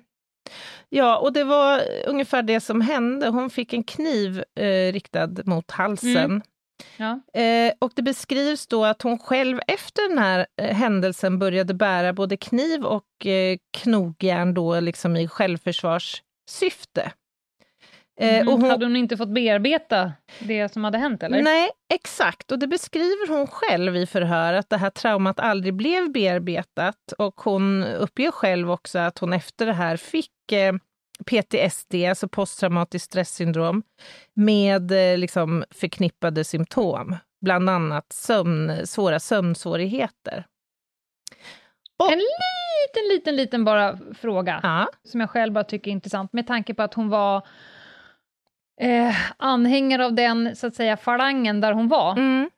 Ja, 0.90 1.18
och 1.18 1.34
det 1.34 1.44
var 1.44 1.82
ungefär 2.08 2.44
det 2.44 2.60
som 2.60 2.82
hände. 2.82 3.28
Hon 3.28 3.50
fick 3.50 3.74
en 3.74 3.84
kniv 3.84 4.44
eh, 4.60 4.94
riktad 4.94 5.30
mot 5.46 5.72
halsen. 5.72 6.18
Mm. 6.18 6.42
Ja. 6.98 7.42
Eh, 7.42 7.74
och 7.80 7.92
det 7.96 8.02
beskrivs 8.02 8.68
då 8.68 8.86
att 8.86 9.02
hon 9.02 9.20
själv 9.20 9.60
efter 9.68 10.10
den 10.10 10.18
här 10.18 10.46
eh, 10.62 10.76
händelsen 10.76 11.40
började 11.40 11.74
bära 11.74 12.14
både 12.14 12.38
kniv 12.38 12.86
och 12.86 13.26
eh, 13.26 13.58
knogjärn 13.78 14.54
då 14.54 14.80
liksom 14.80 15.16
i 15.16 15.28
självförsvarssyfte. 15.28 17.12
Eh, 18.20 18.36
Mm. 18.36 18.48
och 18.48 18.60
hon, 18.62 18.70
Hade 18.70 18.86
hon 18.86 18.96
inte 18.96 19.18
fått 19.18 19.30
bearbeta 19.30 20.14
det 20.40 20.74
som 20.74 20.84
hade 20.84 20.98
hänt, 20.98 21.24
eller? 21.24 21.42
Nej, 21.42 21.70
exakt. 21.94 22.52
Och 22.52 22.60
det 22.60 22.68
beskriver 22.68 23.28
hon 23.28 23.48
själv 23.48 23.96
i 23.98 24.06
förhör, 24.06 24.54
att 24.54 24.70
det 24.70 24.78
här 24.78 24.90
traumat 24.90 25.40
aldrig 25.40 25.74
blev 25.74 26.12
bearbetat. 26.12 27.12
Och 27.18 27.42
hon 27.42 27.84
uppger 27.84 28.32
själv 28.32 28.72
också 28.72 29.00
att 29.00 29.20
hon 29.20 29.34
efter 29.34 29.66
det 29.66 29.74
här 29.74 29.98
fick 29.98 30.52
eh, 30.52 30.74
PTSD, 31.26 31.96
alltså 32.10 32.28
posttraumatiskt 32.28 33.06
stresssyndrom, 33.06 33.84
med 34.34 34.92
eh, 35.12 35.18
liksom 35.18 35.64
förknippade 35.72 36.44
symptom. 36.44 37.16
Bland 37.42 37.70
annat 37.70 38.14
sömn, 38.14 38.88
svåra 38.88 39.20
sömnsvårigheter. 39.20 40.46
Och- 42.00 42.12
En 42.12 42.18
liten, 42.20 43.10
liten, 43.16 43.36
liten 43.36 43.66
bara 43.66 43.98
fråga, 44.20 44.60
Ja. 44.64 44.88
som 45.04 45.20
jag 45.22 45.30
själv 45.30 45.54
bara 45.54 45.64
tycker 45.64 45.92
är 45.92 45.94
intressant, 45.94 46.34
med 46.34 46.48
tanke 46.48 46.74
på 46.74 46.84
att 46.84 46.94
hon 46.94 47.10
var 47.10 47.48
eh, 48.82 49.16
anhängare 49.38 50.06
av 50.06 50.14
den, 50.14 50.56
så 50.56 50.68
att 50.68 50.76
säga, 50.76 50.98
falangen 50.98 51.62
där 51.62 51.72
hon 51.72 51.88
var. 51.88 52.12
Mm. 52.12 52.50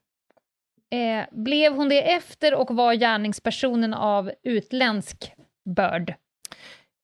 Eh, 0.92 1.26
blev 1.32 1.72
hon 1.72 1.88
det 1.88 2.12
efter 2.12 2.54
och 2.54 2.76
var 2.76 2.94
gärningspersonen 2.94 3.94
av 3.94 4.32
utländsk 4.42 5.32
börd? 5.76 6.14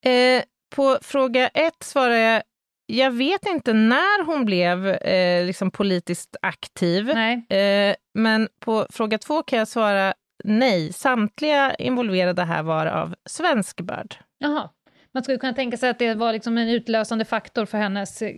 Eh, 0.04 0.42
på 0.70 0.98
fråga 1.02 1.48
ett 1.48 1.82
svarar 1.82 2.14
jag, 2.14 2.42
jag 2.86 3.10
vet 3.10 3.46
inte 3.46 3.72
när 3.72 4.24
hon 4.24 4.44
blev 4.44 4.86
eh, 4.88 5.46
liksom 5.46 5.70
politiskt 5.70 6.36
aktiv. 6.42 7.10
Nej. 7.14 7.46
Eh, 7.48 7.96
men 8.14 8.48
på 8.60 8.86
fråga 8.90 9.18
två 9.18 9.42
kan 9.42 9.58
jag 9.58 9.68
svara 9.68 10.14
nej. 10.44 10.92
Samtliga 10.92 11.74
involverade 11.74 12.44
här 12.44 12.62
var 12.62 12.86
av 12.86 13.14
svensk 13.24 13.80
börd. 13.80 14.16
Jaha. 14.38 14.70
Man 15.14 15.22
skulle 15.22 15.38
kunna 15.38 15.52
tänka 15.52 15.76
sig 15.76 15.90
att 15.90 15.98
det 15.98 16.14
var 16.14 16.32
liksom 16.32 16.58
en 16.58 16.68
utlösande 16.68 17.24
faktor 17.24 17.66
för 17.66 17.78
hennes 17.78 18.22
eh, 18.22 18.34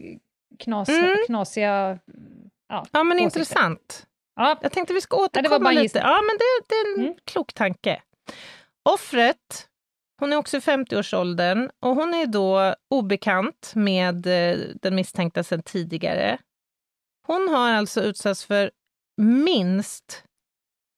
knas, 0.58 0.88
Mm. 0.88 1.16
knasiga... 1.26 1.98
Ja, 2.68 2.86
Ja, 2.92 3.04
men 3.04 3.16
åsikter. 3.16 3.24
intressant. 3.40 4.06
Ja, 4.36 4.58
Jag 4.62 4.72
tänkte 4.72 4.94
vi 4.94 5.00
ska 5.00 5.16
återkomma 5.16 5.70
en 5.72 5.82
lite. 5.82 5.98
Ja, 5.98 6.20
men 6.22 6.38
det, 6.38 6.44
det 6.68 6.74
är 6.74 6.94
en 6.98 7.04
Mm. 7.04 7.14
klok 7.24 7.52
tanke. 7.52 8.02
Offret, 8.82 9.68
hon 10.20 10.32
är 10.32 10.36
också 10.36 10.56
i 10.56 10.60
50-årsåldern 10.60 11.70
och 11.80 11.94
hon 11.94 12.14
är 12.14 12.26
då 12.26 12.74
obekant 12.90 13.72
med 13.74 14.26
eh, 14.26 14.58
den 14.82 14.94
misstänkta 14.94 15.44
sedan 15.44 15.62
tidigare. 15.62 16.38
Hon 17.26 17.48
har 17.48 17.70
alltså 17.72 18.00
utsatts 18.02 18.44
för 18.44 18.70
minst 19.22 20.24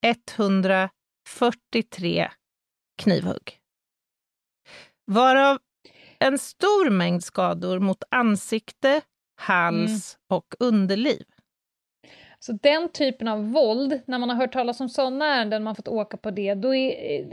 143 0.07 2.31
knivhugg. 3.03 3.59
Varav 5.07 5.59
en 6.19 6.39
stor 6.39 6.91
mängd 6.91 7.25
skador 7.25 7.79
mot 7.79 8.03
ansikte, 8.11 9.01
hals 9.41 10.19
och 10.31 10.55
underliv. 10.59 11.23
Så 12.39 12.53
den 12.53 12.89
typen 12.89 13.29
av 13.29 13.51
våld, 13.53 14.01
när 14.07 14.19
man 14.19 14.31
har 14.31 14.37
hört 14.37 14.53
talas 14.53 14.81
om 14.81 14.89
sådana 14.89 15.25
ärenden, 15.37 15.63
man 15.63 15.77
fått 15.77 15.89
åka 15.89 16.17
på 16.17 16.31
det, 16.31 16.55
då 16.55 16.75
är 16.75 17.25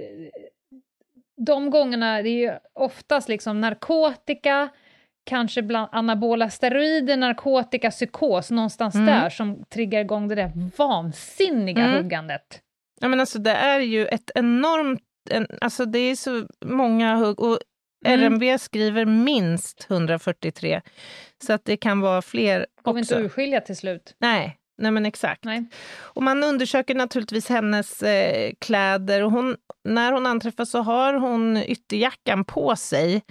de 1.42 1.70
gångerna, 1.70 2.22
det 2.22 2.30
är 2.30 2.52
ju 2.52 2.58
oftast 2.74 3.30
liksom 3.30 3.62
narkotika, 3.62 4.70
kanske 5.30 5.62
bland 5.62 5.90
anabola 5.92 6.50
steroider, 6.50 7.18
narkotika, 7.18 7.92
psykos, 7.92 8.52
någonstans 8.52 8.96
Mm. 8.96 9.06
där 9.08 9.30
som 9.30 9.64
triggar 9.66 10.02
igång 10.02 10.28
det 10.28 10.36
där 10.36 10.52
vansinniga 10.78 11.86
Mm. 11.86 12.04
huggandet. 12.04 12.62
Ja, 13.02 13.08
men 13.08 13.20
alltså, 13.20 13.40
det 13.40 13.52
är 13.52 13.80
ju 13.80 14.08
ett 14.08 14.32
enormt... 14.36 15.02
En, 15.30 15.48
alltså, 15.62 15.86
det 15.86 16.00
är 16.00 16.16
så 16.16 16.48
många 16.66 17.16
hugg. 17.16 17.40
Och 17.40 17.60
Mm. 18.06 18.20
RMV 18.22 18.58
skriver 18.58 19.06
minst 19.06 19.88
143. 19.90 20.82
Så 21.44 21.54
att 21.54 21.66
det 21.66 21.78
kan 21.78 22.00
vara 22.02 22.22
fler 22.22 22.66
Går 22.82 22.94
vi 22.94 23.00
inte 23.00 23.16
också. 23.16 23.26
urskilja 23.26 23.62
till 23.62 23.78
slut? 23.78 24.16
Nej, 24.20 24.58
nej, 24.82 24.92
men 24.92 25.06
exakt. 25.06 25.44
Nej. 25.44 25.66
Och 25.98 26.24
man 26.24 26.44
undersöker 26.44 26.96
naturligtvis 26.96 27.50
hennes 27.50 28.04
eh, 28.04 28.52
kläder. 28.60 29.24
Och 29.24 29.32
hon, 29.32 29.56
när 29.84 30.12
hon 30.12 30.26
anträffas 30.26 30.70
så 30.72 30.82
har 30.82 31.14
hon 31.14 31.58
ytterjackan 31.58 32.46
på 32.46 32.76
sig. 32.76 33.22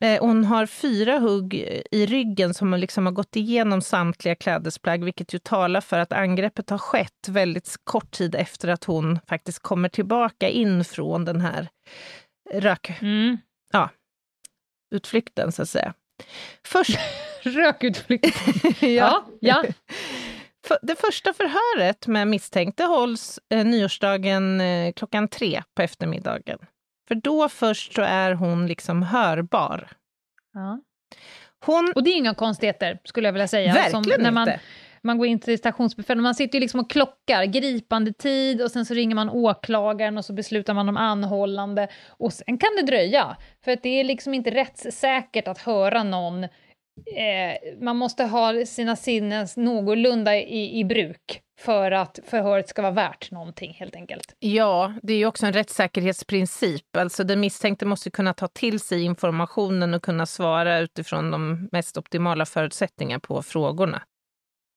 Eh, 0.00 0.20
hon 0.20 0.44
har 0.44 0.66
fyra 0.66 1.18
hugg 1.18 1.54
i 1.90 2.06
ryggen 2.06 2.54
som 2.54 2.74
liksom 2.74 3.06
har 3.06 3.12
gått 3.12 3.36
igenom 3.36 3.80
samtliga 3.80 4.34
klädesplagg, 4.34 5.04
vilket 5.04 5.34
ju 5.34 5.38
talar 5.38 5.80
för 5.80 5.98
att 5.98 6.12
angreppet 6.12 6.70
har 6.70 6.78
skett 6.78 7.28
väldigt 7.28 7.74
kort 7.84 8.10
tid 8.10 8.34
efter 8.34 8.68
att 8.68 8.84
hon 8.84 9.18
faktiskt 9.28 9.58
kommer 9.58 9.88
tillbaka 9.88 10.48
in 10.48 10.84
från 10.84 11.24
den 11.24 11.40
här 11.40 11.68
rökutflykten, 12.54 13.08
Mm. 13.08 13.38
Så 15.52 15.62
att 15.62 15.68
säga. 15.68 15.94
Först, 16.64 16.98
Rökutflykt. 17.42 18.36
ja, 18.82 19.24
ja. 19.40 19.64
Det 20.82 20.96
första 20.96 21.32
förhöret 21.32 22.06
med 22.06 22.28
misstänkte 22.28 22.84
hålls 22.84 23.40
eh, 23.50 23.64
nyårsdagen 23.64 24.60
eh, 24.60 24.92
klockan 24.92 25.28
tre 25.28 25.62
på 25.74 25.82
eftermiddagen. 25.82 26.58
För 27.08 27.14
då 27.14 27.48
först 27.48 27.94
så 27.94 28.02
är 28.02 28.32
hon 28.32 28.66
liksom 28.66 29.02
hörbar. 29.02 29.88
ja. 30.54 30.80
Hon... 31.64 31.92
Och 31.94 32.02
det 32.02 32.10
är 32.10 32.16
inga 32.16 32.34
konstigheter, 32.34 32.98
skulle 33.04 33.28
jag 33.28 33.32
vilja 33.32 33.48
säga. 33.48 33.74
Verkligen 33.74 34.04
som 34.04 34.22
när 34.22 34.30
man, 34.30 34.48
inte 34.48 34.60
man 35.02 35.18
går 35.18 35.26
in 35.26 35.40
till 35.40 35.58
stationsbefälet, 35.58 36.22
man 36.22 36.34
sitter 36.34 36.58
ju 36.58 36.60
liksom 36.60 36.80
och 36.80 36.90
klockar, 36.90 37.44
gripande 37.44 38.12
tid, 38.12 38.62
och 38.62 38.70
sen 38.70 38.84
så 38.84 38.94
ringer 38.94 39.14
man 39.14 39.30
åklagaren 39.30 40.18
och 40.18 40.24
så 40.24 40.32
beslutar 40.32 40.74
man 40.74 40.88
om 40.88 40.96
anhållande, 40.96 41.88
och 42.08 42.32
sen 42.32 42.58
kan 42.58 42.70
det 42.76 42.82
dröja, 42.82 43.36
för 43.64 43.72
att 43.72 43.82
det 43.82 44.00
är 44.00 44.04
liksom 44.04 44.34
inte 44.34 44.50
rättssäkert 44.50 45.48
att 45.48 45.58
höra 45.58 46.02
någon 46.02 46.46
Eh, 47.06 47.78
man 47.80 47.96
måste 47.96 48.24
ha 48.24 48.66
sina 48.66 48.96
sinnen 48.96 49.46
någorlunda 49.56 50.36
i, 50.36 50.78
i 50.80 50.84
bruk 50.84 51.40
för 51.60 51.90
att 51.90 52.18
förhöret 52.26 52.68
ska 52.68 52.82
vara 52.82 52.92
värt 52.92 53.30
någonting, 53.30 53.72
helt 53.78 53.96
enkelt. 53.96 54.34
Ja, 54.38 54.94
det 55.02 55.12
är 55.12 55.16
ju 55.16 55.26
också 55.26 55.46
en 55.46 55.52
rättssäkerhetsprincip. 55.52 56.96
Alltså 56.96 57.24
den 57.24 57.40
misstänkte 57.40 57.86
måste 57.86 58.10
kunna 58.10 58.34
ta 58.34 58.48
till 58.48 58.80
sig 58.80 59.02
informationen 59.02 59.94
och 59.94 60.02
kunna 60.02 60.26
svara 60.26 60.78
utifrån 60.78 61.30
de 61.30 61.68
mest 61.72 61.96
optimala 61.96 62.46
förutsättningar 62.46 63.18
på 63.18 63.42
frågorna. 63.42 64.02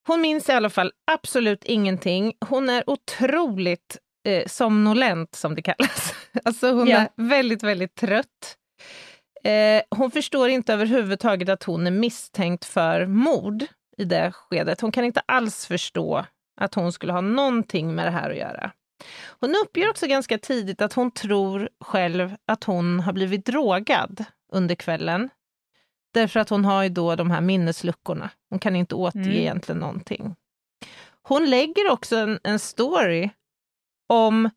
Hon 0.08 0.22
minns 0.22 0.50
i 0.50 0.52
alla 0.52 0.70
fall 0.70 0.92
absolut 1.12 1.64
ingenting. 1.64 2.34
Hon 2.50 2.70
är 2.70 2.90
otroligt 2.90 3.98
eh, 4.28 4.48
somnolent, 4.48 5.36
som 5.36 5.56
det 5.56 5.62
kallas. 5.62 6.14
Alltså 6.46 6.72
hon 6.74 6.88
Ja. 6.88 6.98
är 6.98 7.10
väldigt, 7.16 7.64
väldigt 7.64 7.96
trött. 7.96 8.58
Eh, 9.44 9.82
hon 9.98 10.12
förstår 10.12 10.50
inte 10.50 10.74
överhuvudtaget 10.74 11.50
att 11.50 11.64
hon 11.64 11.88
är 11.88 11.92
misstänkt 11.92 12.66
för 12.66 13.06
mord 13.06 13.66
i 13.98 14.04
det 14.06 14.32
skedet. 14.32 14.82
Hon 14.82 14.92
kan 14.92 15.06
inte 15.06 15.22
alls 15.26 15.66
förstå 15.66 16.26
att 16.62 16.76
hon 16.76 16.92
skulle 16.92 17.14
ha 17.14 17.22
någonting 17.22 17.96
med 17.96 18.06
det 18.08 18.12
här 18.12 18.30
att 18.30 18.38
göra. 18.38 18.72
Hon 19.40 19.56
uppger 19.66 19.90
också 19.90 20.08
ganska 20.08 20.38
tidigt 20.38 20.82
att 20.82 20.94
hon 20.94 21.12
tror 21.12 21.70
själv 21.84 22.36
att 22.48 22.64
hon 22.64 23.00
har 23.00 23.14
blivit 23.14 23.46
drogad 23.46 24.26
under 24.54 24.76
kvällen. 24.76 25.30
Därför 26.14 26.40
att 26.40 26.50
hon 26.50 26.66
har 26.66 26.84
ju 26.84 26.90
då 26.90 27.16
de 27.16 27.32
här 27.32 27.42
minnesluckorna. 27.42 28.30
Hon 28.50 28.60
kan 28.60 28.76
inte 28.76 28.96
återge 28.96 29.26
Mm. 29.26 29.38
egentligen 29.38 29.80
någonting. 29.80 30.36
Hon 31.22 31.50
lägger 31.50 31.90
också 31.90 32.16
en, 32.16 32.40
en 32.44 32.60
story 32.60 33.30
om 34.10 34.50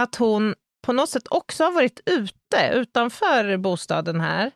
att 0.00 0.14
hon 0.16 0.54
på 0.86 0.92
något 0.92 1.10
sätt 1.10 1.28
också 1.30 1.64
har 1.64 1.72
varit 1.72 2.00
ute 2.06 2.70
utanför 2.72 3.56
bostaden 3.56 4.20
här 4.20 4.50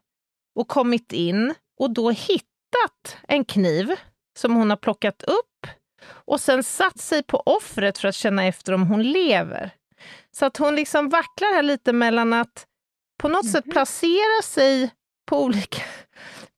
och 0.59 0.69
kommit 0.69 1.13
in 1.13 1.55
och 1.81 1.91
då 1.91 2.11
hittat 2.11 3.17
en 3.29 3.45
kniv 3.45 3.95
som 4.39 4.55
hon 4.55 4.71
har 4.71 4.77
plockat 4.77 5.23
upp 5.23 5.67
och 6.07 6.41
sen 6.41 6.63
satt 6.63 7.01
sig 7.01 7.23
på 7.23 7.43
offret 7.47 7.99
för 7.99 8.09
att 8.09 8.15
känna 8.15 8.45
efter 8.45 8.73
om 8.73 8.83
hon 8.87 9.03
lever. 9.03 9.71
Så 10.31 10.47
att 10.47 10.57
hon 10.57 10.77
liksom 10.77 11.09
vacklar 11.09 11.55
här 11.55 11.63
lite 11.63 11.93
mellan 11.93 12.33
att 12.33 12.67
på 13.19 13.29
något 13.29 13.51
sätt 13.51 13.65
placera 13.73 14.43
sig 14.45 14.91
på 15.27 15.43
olika, 15.45 15.83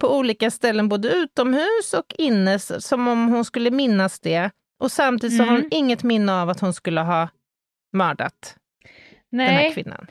på 0.01 0.17
olika 0.19 0.51
ställen, 0.51 0.89
både 0.89 1.09
utomhus 1.09 1.95
och 1.99 2.15
inne, 2.19 2.59
som 2.59 3.09
om 3.09 3.29
hon 3.29 3.45
skulle 3.45 3.71
minnas 3.71 4.21
det. 4.21 4.51
Och 4.83 4.93
samtidigt 4.93 5.37
så 5.37 5.43
har 5.43 5.51
hon 5.51 5.59
Mm. 5.59 5.69
inget 5.73 6.03
minne 6.03 6.33
av 6.43 6.51
att 6.51 6.61
hon 6.61 6.75
skulle 6.75 7.01
ha 7.01 7.29
mördat 7.93 8.57
den 9.31 9.41
här 9.41 9.53
Nej, 9.55 9.73
kvinnan. 9.75 10.07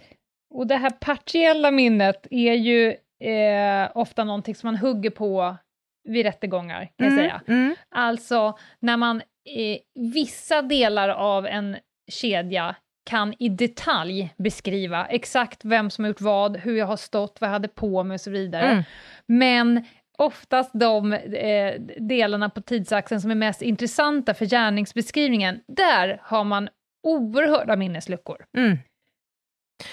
och 0.53 0.67
det 0.67 0.75
här 0.75 0.89
partiella 0.89 1.71
minnet 1.71 2.27
är 2.31 2.53
ju 2.53 2.89
eh, 3.29 3.91
ofta 3.95 4.23
någonting 4.23 4.55
som 4.55 4.67
man 4.67 4.75
hugger 4.75 5.09
på 5.09 5.55
vid 6.03 6.25
rättegångar, 6.25 6.89
kan 6.97 7.07
jag 7.07 7.17
säga. 7.17 7.41
Mm. 7.47 7.75
Alltså 7.95 8.57
när 8.79 8.97
man 8.97 9.21
i 9.49 9.79
vissa 10.13 10.61
delar 10.61 11.09
av 11.09 11.45
en 11.47 11.77
kedja 12.11 12.75
kan 13.05 13.33
i 13.39 13.49
detalj 13.49 14.33
beskriva 14.37 15.05
exakt 15.05 15.65
vem 15.65 15.89
som 15.89 16.03
har 16.03 16.09
gjort 16.09 16.21
vad, 16.21 16.57
hur 16.57 16.77
jag 16.77 16.85
har 16.85 16.97
stått, 16.97 17.37
vad 17.41 17.47
jag 17.47 17.53
hade 17.53 17.67
på 17.67 18.03
mig 18.03 18.15
och 18.15 18.21
så 18.21 18.31
vidare. 18.31 18.67
Mm. 18.67 18.83
Men 19.25 19.85
oftast 20.17 20.71
de 20.73 21.13
eh, 21.13 21.73
delarna 21.99 22.49
på 22.49 22.61
tidsaxeln 22.61 23.21
som 23.21 23.31
är 23.31 23.35
mest 23.35 23.61
intressanta 23.61 24.33
för 24.33 24.45
gärningsbeskrivningen, 24.45 25.59
där 25.67 26.19
har 26.23 26.43
man 26.43 26.69
oerhörda 27.03 27.75
minnesluckor. 27.75 28.45
Mm. 28.57 28.77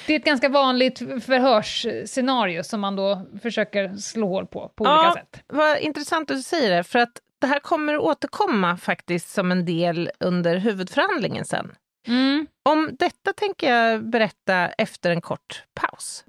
Det 0.07 0.13
är 0.15 0.19
ett 0.19 0.25
ganska 0.25 0.49
vanligt 0.49 0.99
förhörsscenario 0.99 2.63
som 2.63 2.81
man 2.81 2.97
då 2.97 3.27
försöker 3.43 3.97
slå 3.97 4.29
hål 4.29 4.47
på, 4.47 4.73
på 4.75 4.85
olika 4.85 4.95
Ja. 4.95 5.15
sätt. 5.17 5.45
Vad 5.47 5.79
intressant 5.79 6.31
att 6.31 6.37
du 6.37 6.43
säger 6.43 6.77
det, 6.77 6.85
för 6.85 6.99
att 6.99 7.13
det 7.41 7.47
här 7.47 7.61
kommer 7.61 7.95
att 7.95 8.01
återkomma 8.01 8.77
faktiskt 8.77 9.31
som 9.31 9.53
en 9.53 9.65
del 9.65 10.11
under 10.21 10.57
huvudförhandlingen 10.57 11.45
sen. 11.45 11.73
Mm. 12.09 12.47
Om 12.69 12.97
detta 12.99 13.33
tänker 13.37 13.75
jag 13.75 14.11
berätta 14.11 14.69
efter 14.69 15.11
en 15.11 15.21
kort 15.21 15.65
paus. 15.81 16.25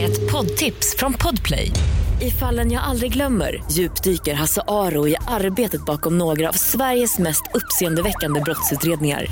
Ett 0.00 0.32
poddtips 0.32 0.96
från 0.98 1.12
Podplay. 1.12 1.72
I 2.20 2.30
fallen 2.30 2.72
jag 2.72 2.82
aldrig 2.82 3.12
glömmer 3.12 3.64
djupdyker 3.70 4.34
Hasse 4.34 4.62
Aro 4.68 5.08
i 5.08 5.16
arbetet 5.28 5.84
bakom 5.84 6.18
några 6.18 6.48
av 6.48 6.52
Sveriges 6.52 7.18
mest 7.18 7.42
uppseendeväckande 7.54 8.40
brottsutredningar. 8.40 9.26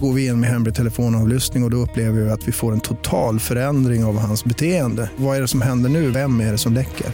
Går 0.00 0.12
vi 0.12 0.26
in 0.26 0.40
med 0.40 0.50
hemlig 0.50 0.74
telefonavlyssning 0.74 1.62
och, 1.62 1.66
och 1.66 1.70
då 1.70 1.76
upplever 1.76 2.20
vi 2.20 2.30
att 2.30 2.48
vi 2.48 2.52
får 2.52 2.72
en 2.72 2.80
total 2.80 3.40
förändring 3.40 4.04
av 4.04 4.18
hans 4.18 4.44
beteende. 4.44 5.10
Vad 5.16 5.36
är 5.36 5.40
det 5.40 5.48
som 5.48 5.62
händer 5.62 5.90
nu? 5.90 6.10
Vem 6.10 6.40
är 6.40 6.52
det 6.52 6.58
som 6.58 6.72
läcker? 6.72 7.06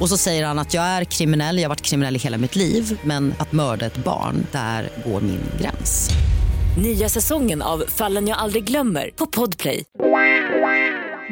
Och 0.00 0.08
så 0.08 0.16
säger 0.16 0.46
han 0.46 0.58
att 0.58 0.74
jag 0.74 0.84
är 0.84 1.04
kriminell, 1.04 1.56
jag 1.56 1.64
har 1.64 1.68
varit 1.68 1.82
kriminell 1.82 2.16
i 2.16 2.18
hela 2.18 2.38
mitt 2.38 2.56
liv 2.56 3.00
men 3.04 3.34
att 3.38 3.52
mörda 3.52 3.86
ett 3.86 3.96
barn, 3.96 4.46
där 4.52 4.88
går 5.04 5.20
min 5.20 5.40
gräns. 5.60 6.10
Nya 6.82 7.08
säsongen 7.08 7.62
av 7.62 7.78
Fallen 7.78 8.28
jag 8.28 8.38
aldrig 8.38 8.64
glömmer 8.64 9.10
på 9.16 9.26
Podplay. 9.26 9.84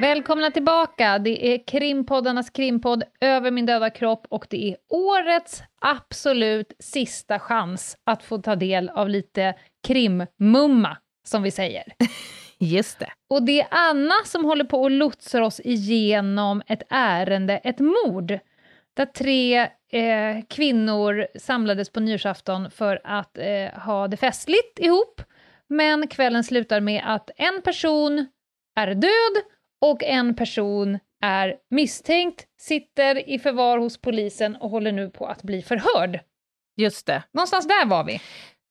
Välkomna 0.00 0.50
tillbaka! 0.50 1.18
Det 1.18 1.54
är 1.54 1.66
krimpoddarnas 1.66 2.50
krimpodd 2.50 3.02
Över 3.20 3.50
min 3.50 3.66
döda 3.66 3.90
kropp 3.90 4.26
och 4.30 4.46
det 4.50 4.70
är 4.70 4.76
årets 4.88 5.62
absolut 5.80 6.72
sista 6.78 7.38
chans 7.38 7.96
att 8.06 8.22
få 8.22 8.38
ta 8.38 8.56
del 8.56 8.88
av 8.88 9.08
lite 9.08 9.54
krimmumma, 9.86 10.96
som 11.24 11.42
vi 11.42 11.50
säger. 11.50 11.84
Just 12.58 12.98
det. 12.98 13.10
Och 13.30 13.42
det 13.42 13.60
är 13.60 13.66
Anna 13.70 14.14
som 14.24 14.44
håller 14.44 14.64
på 14.64 14.82
och 14.82 14.90
lotsar 14.90 15.40
oss 15.40 15.60
igenom 15.64 16.62
ett 16.66 16.82
ärende, 16.90 17.56
ett 17.56 17.78
mord, 17.78 18.38
där 18.94 19.06
tre 19.06 19.60
eh, 19.92 20.42
kvinnor 20.48 21.26
samlades 21.38 21.90
på 21.90 22.00
nyårsafton 22.00 22.70
för 22.70 23.00
att 23.04 23.38
eh, 23.38 23.80
ha 23.80 24.08
det 24.08 24.16
festligt 24.16 24.78
ihop. 24.78 25.22
Men 25.68 26.08
kvällen 26.08 26.44
slutar 26.44 26.80
med 26.80 27.02
att 27.06 27.30
en 27.36 27.62
person 27.62 28.26
är 28.76 28.94
död 28.94 29.44
och 29.80 30.04
en 30.04 30.36
person 30.36 30.98
är 31.22 31.56
misstänkt, 31.70 32.46
sitter 32.60 33.28
i 33.28 33.38
förvar 33.38 33.78
hos 33.78 34.00
polisen 34.00 34.56
och 34.56 34.70
håller 34.70 34.92
nu 34.92 35.10
på 35.10 35.26
att 35.26 35.42
bli 35.42 35.62
förhörd. 35.62 36.20
Just 36.76 37.06
det. 37.06 37.22
Någonstans 37.32 37.68
där 37.68 37.86
var 37.86 38.04
vi. 38.04 38.20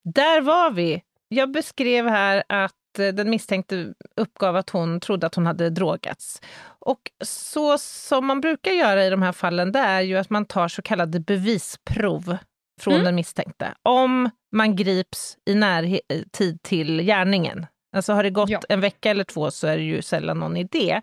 Där 0.03 0.41
var 0.41 0.72
vi. 0.72 1.03
Jag 1.28 1.51
beskrev 1.51 2.07
här 2.07 2.43
att 2.49 2.76
den 2.94 3.30
misstänkte 3.30 3.94
uppgav 4.16 4.56
att 4.56 4.70
hon 4.70 5.00
trodde 5.00 5.28
att 5.28 5.36
hon 5.36 5.46
hade 5.46 5.70
drogats. 5.70 6.42
Och 6.64 7.00
så 7.24 7.78
som 7.78 8.26
man 8.26 8.42
brukar 8.42 8.72
göra 8.72 9.06
i 9.06 9.10
de 9.10 9.22
här 9.22 9.32
fallen, 9.32 9.72
det 9.72 9.80
är 9.80 10.02
ju 10.02 10.18
att 10.18 10.30
man 10.30 10.46
tar 10.46 10.68
så 10.68 10.82
kallade 10.82 11.20
bevisprov 11.20 12.38
från 12.82 12.94
Mm. 12.94 13.06
den 13.06 13.16
misstänkte. 13.16 13.74
Om 13.84 14.30
man 14.56 14.76
grips 14.76 15.38
i 15.46 15.56
närtid 15.56 16.62
till 16.64 17.02
gärningen. 17.02 17.66
Alltså 17.96 18.14
har 18.14 18.24
det 18.24 18.30
gått 18.30 18.50
Ja. 18.50 18.62
en 18.70 18.82
vecka 18.82 19.10
eller 19.12 19.24
två 19.24 19.52
så 19.52 19.68
är 19.68 19.78
det 19.78 19.84
ju 19.84 20.02
sällan 20.02 20.39
någon 20.39 20.58
idé. 20.58 21.02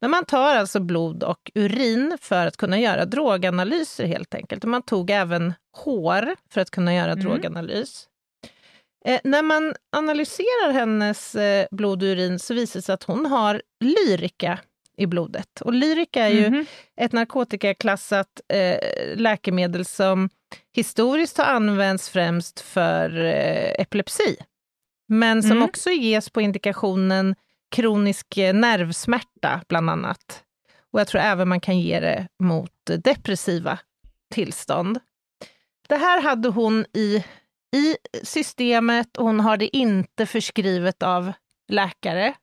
Men 0.00 0.10
man 0.10 0.24
tar 0.24 0.56
alltså 0.56 0.80
blod 0.80 1.22
och 1.22 1.50
urin 1.54 2.18
för 2.20 2.46
att 2.46 2.56
kunna 2.56 2.78
göra 2.80 3.04
droganalyser 3.04 4.06
helt 4.06 4.34
enkelt. 4.34 4.64
Och 4.64 4.70
man 4.70 4.82
tog 4.82 5.10
även 5.10 5.54
hår 5.76 6.34
för 6.50 6.60
att 6.60 6.70
kunna 6.70 6.94
göra 6.94 7.12
Mm. 7.12 7.24
droganalys. 7.24 8.07
Eh, 9.04 9.20
när 9.24 9.42
man 9.42 9.74
analyserar 9.92 10.72
hennes 10.72 11.34
eh, 11.34 11.66
blod 11.70 12.02
och 12.02 12.06
urin 12.06 12.38
så 12.38 12.54
visar 12.54 12.78
det 12.78 12.82
sig 12.82 12.92
att 12.92 13.02
hon 13.02 13.26
har 13.26 13.62
lyrika 13.80 14.58
i 14.96 15.06
blodet. 15.06 15.60
Och 15.60 15.72
lyrika 15.72 16.24
är 16.24 16.28
ju 16.32 16.50
Mhm. 16.50 16.66
ett 16.96 17.12
narkotikaklassat 17.12 18.40
eh, 18.48 18.78
läkemedel 19.16 19.84
som 19.84 20.28
historiskt 20.72 21.38
har 21.38 21.44
använts 21.44 22.08
främst 22.08 22.60
för 22.60 23.24
eh, 23.24 23.72
epilepsi. 23.82 24.36
Men 25.08 25.42
som 25.42 25.52
Mm. 25.52 25.62
också 25.62 25.90
ges 25.90 26.30
på 26.30 26.40
indikationen 26.40 27.34
kronisk 27.70 28.36
eh, 28.38 28.54
nervsmärta, 28.54 29.60
bland 29.68 29.90
annat. 29.90 30.42
Och 30.92 31.00
jag 31.00 31.08
tror 31.08 31.20
även 31.20 31.48
man 31.48 31.60
kan 31.60 31.78
ge 31.80 32.00
det 32.00 32.28
mot 32.42 32.72
depressiva 33.04 33.78
tillstånd. 34.32 34.98
Det 35.88 35.96
här 35.96 36.20
hade 36.22 36.48
hon 36.48 36.84
i, 36.94 37.24
i 37.76 37.96
systemet 38.22 39.16
och 39.16 39.24
hon 39.24 39.40
har 39.40 39.56
det 39.56 39.76
inte 39.76 40.26
förskrivet 40.26 41.02
av 41.02 41.32
läkare. 41.68 42.34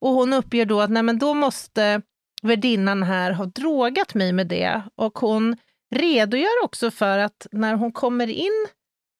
Och 0.00 0.10
hon 0.10 0.32
uppger 0.32 0.64
då 0.66 0.80
att 0.80 0.90
nej, 0.90 1.02
men 1.02 1.18
då 1.18 1.34
måste 1.34 2.02
värdinnan 2.42 3.02
här 3.02 3.30
ha 3.32 3.44
drogat 3.46 4.14
mig 4.14 4.32
med 4.32 4.46
det. 4.46 4.82
Och 4.94 5.18
hon 5.18 5.56
redogör 5.94 6.64
också 6.64 6.90
för 6.90 7.18
att 7.18 7.46
när 7.52 7.74
hon 7.74 7.92
kommer 7.92 8.26
in 8.30 8.66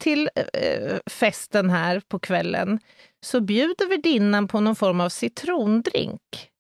till 0.02 0.30
eh, 0.52 0.98
festen 1.10 1.70
här 1.70 2.00
på 2.08 2.18
kvällen 2.18 2.78
så 3.26 3.40
bjuder 3.40 3.88
värdinnan 3.88 4.48
på 4.48 4.60
någon 4.60 4.76
form 4.76 5.00
av 5.00 5.08
citrondrink. 5.08 6.50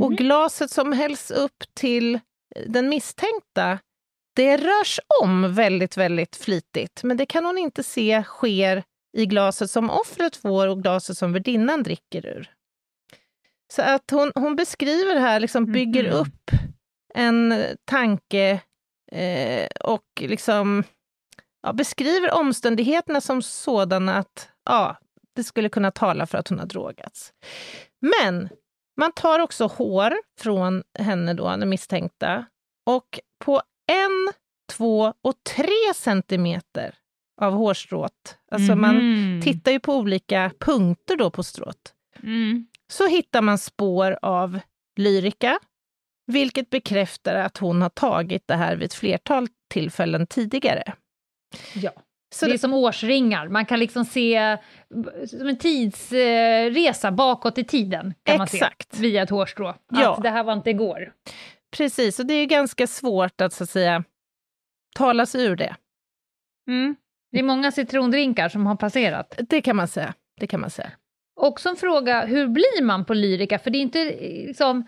Och 0.00 0.10
Mhm. 0.10 0.16
glaset 0.16 0.70
som 0.70 0.92
hälls 0.92 1.30
upp 1.30 1.64
till 1.74 2.20
den 2.66 2.88
misstänkta, 2.88 3.78
det 4.34 4.56
rörs 4.56 5.00
om 5.22 5.54
väldigt, 5.54 5.96
väldigt 5.96 6.36
flitigt. 6.36 7.02
Men 7.02 7.16
det 7.16 7.26
kan 7.26 7.44
hon 7.44 7.58
inte 7.58 7.82
se 7.82 8.22
sker 8.22 8.82
i 9.16 9.26
glaset 9.26 9.70
som 9.70 9.90
offret 9.90 10.36
får 10.36 10.68
och 10.68 10.82
glaset 10.82 11.18
som 11.18 11.32
värdinnan 11.32 11.82
dricker 11.82 12.26
ur. 12.26 12.50
Så 13.72 13.82
att 13.82 14.10
hon, 14.10 14.32
hon 14.34 14.56
beskriver 14.56 15.16
här, 15.16 15.40
liksom 15.40 15.72
bygger 15.72 16.04
Mhm. 16.04 16.12
upp 16.20 16.50
en 17.14 17.64
tanke 17.84 18.60
eh, 19.12 19.66
och 19.84 20.04
liksom 20.20 20.84
ja, 21.62 21.72
beskriver 21.72 22.32
omständigheterna 22.32 23.20
som 23.20 23.42
sådana 23.42 24.14
att 24.14 24.48
ja, 24.64 24.96
det 25.36 25.44
skulle 25.44 25.68
kunna 25.68 25.90
tala 25.90 26.26
för 26.26 26.38
att 26.38 26.48
hon 26.48 26.58
har 26.58 26.66
drogats. 26.66 27.32
Men 28.00 28.48
man 29.00 29.12
tar 29.12 29.38
också 29.38 29.66
hår 29.66 30.14
från 30.40 30.82
henne, 30.98 31.34
då, 31.34 31.44
den 31.44 31.68
misstänkta, 31.68 32.46
och 32.86 33.20
på 33.44 33.62
en, 33.92 34.32
två 34.76 35.14
och 35.22 35.34
tre 35.56 35.94
centimeter 35.94 36.94
av 37.40 37.52
hårstrået, 37.52 38.38
alltså 38.50 38.76
man 38.76 38.96
Mhm. 38.96 39.42
tittar 39.42 39.72
ju 39.72 39.80
på 39.80 39.94
olika 39.96 40.50
punkter 40.60 41.16
då 41.16 41.30
på 41.30 41.42
strået, 41.42 41.94
Mm. 42.22 42.66
så 42.92 43.06
hittar 43.06 43.42
man 43.42 43.58
spår 43.58 44.18
av 44.22 44.58
lyrika, 44.96 45.58
vilket 46.26 46.70
bekräftar 46.70 47.34
att 47.34 47.58
hon 47.58 47.82
har 47.82 47.88
tagit 47.88 48.48
det 48.48 48.54
här 48.54 48.76
vid 48.76 48.84
ett 48.86 48.94
flertal 48.94 49.48
tillfällen 49.70 50.26
tidigare. 50.26 50.92
Ja. 51.74 51.90
Så 52.34 52.46
det 52.46 52.52
är 52.54 52.58
som 52.58 52.74
årsringar, 52.74 53.48
man 53.48 53.66
kan 53.66 53.78
liksom 53.78 54.04
se 54.04 54.58
som 55.30 55.48
en 55.48 55.56
tidsresa 55.58 57.12
bakåt 57.12 57.58
i 57.58 57.64
tiden. 57.64 58.14
kan 58.22 58.38
man 58.38 58.44
Exakt. 58.52 58.94
se 58.94 59.02
Via 59.02 59.22
ett 59.22 59.30
hårstrå. 59.30 59.74
Ja. 59.90 60.14
Att 60.16 60.22
det 60.22 60.30
här 60.30 60.44
var 60.44 60.52
inte 60.52 60.70
igår. 60.70 61.12
Precis, 61.76 62.18
och 62.18 62.26
det 62.26 62.34
är 62.34 62.46
ganska 62.46 62.86
svårt 62.86 63.40
att 63.40 63.52
så 63.52 63.64
att 63.64 63.70
säga 63.70 64.04
tala 64.94 65.26
sig 65.26 65.44
ur 65.44 65.56
det. 65.56 65.76
Mm. 66.68 66.96
Det 67.32 67.38
är 67.38 67.42
många 67.42 67.72
citrondrinkar 67.72 68.48
som 68.48 68.66
har 68.66 68.76
passerat. 68.76 69.40
Det 69.48 69.62
kan 69.62 69.76
man 69.76 69.88
säga. 69.88 70.14
Det 70.40 70.46
kan 70.46 70.60
man 70.60 70.70
säga. 70.70 70.90
Också 71.40 71.68
en 71.68 71.76
fråga, 71.76 72.26
hur 72.26 72.48
blir 72.48 72.82
man 72.82 73.04
på 73.04 73.14
lyrika? 73.14 73.58
För 73.58 73.70
det 73.70 73.78
är 73.78 73.82
inte 73.82 74.04
liksom, 74.46 74.84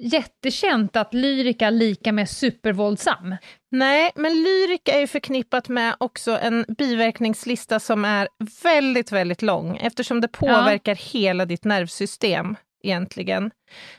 jättekänt 0.00 0.96
att 0.96 1.14
lyrika 1.14 1.70
lika 1.70 2.12
med 2.12 2.28
supervåldsam. 2.28 3.36
Nej, 3.70 4.12
men 4.14 4.42
lyrika 4.42 4.92
är 4.92 5.00
ju 5.00 5.06
förknippat 5.06 5.68
med 5.68 5.94
också 6.00 6.38
en 6.38 6.64
biverkningslista 6.78 7.80
som 7.80 8.04
är 8.04 8.28
väldigt, 8.62 9.12
väldigt 9.12 9.42
lång 9.42 9.76
eftersom 9.76 10.20
det 10.20 10.28
påverkar 10.28 10.94
hela 10.94 11.44
ditt 11.44 11.64
nervsystem 11.64 12.56
egentligen. 12.88 13.50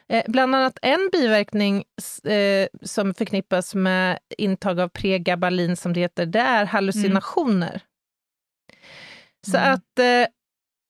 Eh, 0.09 0.23
bland 0.27 0.55
annat 0.55 0.79
en 0.81 1.09
biverkning 1.11 1.83
eh, 2.23 2.67
som 2.81 3.13
förknippas 3.13 3.75
med 3.75 4.19
intag 4.37 4.79
av 4.79 4.87
pregabalin 4.87 5.75
som 5.77 5.93
det 5.93 5.99
heter, 5.99 6.25
det 6.25 6.39
är 6.39 6.65
hallucinationer. 6.65 7.81
Så 9.47 9.57
Mm. 9.57 9.73
att, 9.73 9.99
eh, 9.99 10.27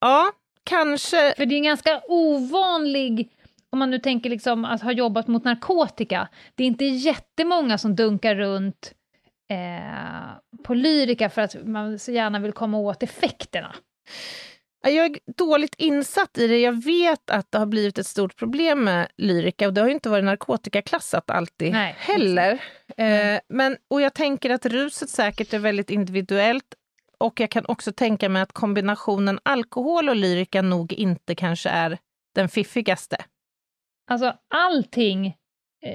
ja, 0.00 0.32
kanske... 0.64 1.34
För 1.36 1.46
det 1.46 1.54
är 1.54 1.56
en 1.56 1.64
ganska 1.64 2.02
ovanlig, 2.08 3.28
om 3.70 3.78
man 3.78 3.90
nu 3.90 3.98
tänker 3.98 4.30
liksom 4.30 4.64
att 4.64 4.82
ha 4.82 4.92
jobbat 4.92 5.26
mot 5.28 5.44
narkotika, 5.44 6.28
det 6.54 6.62
är 6.62 6.66
inte 6.66 6.84
jättemånga 6.84 7.78
som 7.78 7.96
dunkar 7.96 8.34
runt 8.34 8.92
eh, 9.50 10.30
på 10.64 10.74
lyrika 10.74 11.30
för 11.30 11.42
att 11.42 11.56
man 11.66 11.98
så 11.98 12.12
gärna 12.12 12.38
vill 12.38 12.52
komma 12.52 12.78
åt 12.78 13.02
effekterna. 13.02 13.74
Ja, 14.82 14.90
Jag 14.90 15.06
är 15.06 15.18
dåligt 15.36 15.74
insatt 15.78 16.38
i 16.38 16.46
det. 16.46 16.60
Jag 16.60 16.84
vet 16.84 17.30
att 17.30 17.52
det 17.52 17.58
har 17.58 17.66
blivit 17.66 17.98
ett 17.98 18.06
stort 18.06 18.36
problem 18.36 18.84
med 18.84 19.08
lyrika 19.16 19.66
och 19.66 19.74
det 19.74 19.80
har 19.80 19.88
ju 19.88 19.94
inte 19.94 20.08
varit 20.08 20.24
narkotikaklassat 20.24 21.30
alltid 21.30 21.72
Nej, 21.72 21.94
heller. 21.98 22.62
Eh, 22.96 23.40
men, 23.48 23.76
och 23.88 24.00
jag 24.00 24.14
tänker 24.14 24.50
att 24.50 24.66
ruset 24.66 25.10
säkert 25.10 25.54
är 25.54 25.58
väldigt 25.58 25.90
individuellt 25.90 26.74
och 27.18 27.40
jag 27.40 27.50
kan 27.50 27.64
också 27.66 27.92
tänka 27.92 28.28
mig 28.28 28.42
att 28.42 28.52
kombinationen 28.52 29.38
alkohol 29.42 30.08
och 30.08 30.16
lyrika 30.16 30.62
nog 30.62 30.92
inte 30.92 31.34
kanske 31.34 31.68
är 31.68 31.98
den 32.34 32.48
fiffigaste. 32.48 33.16
Alltså 34.10 34.34
allting 34.54 35.36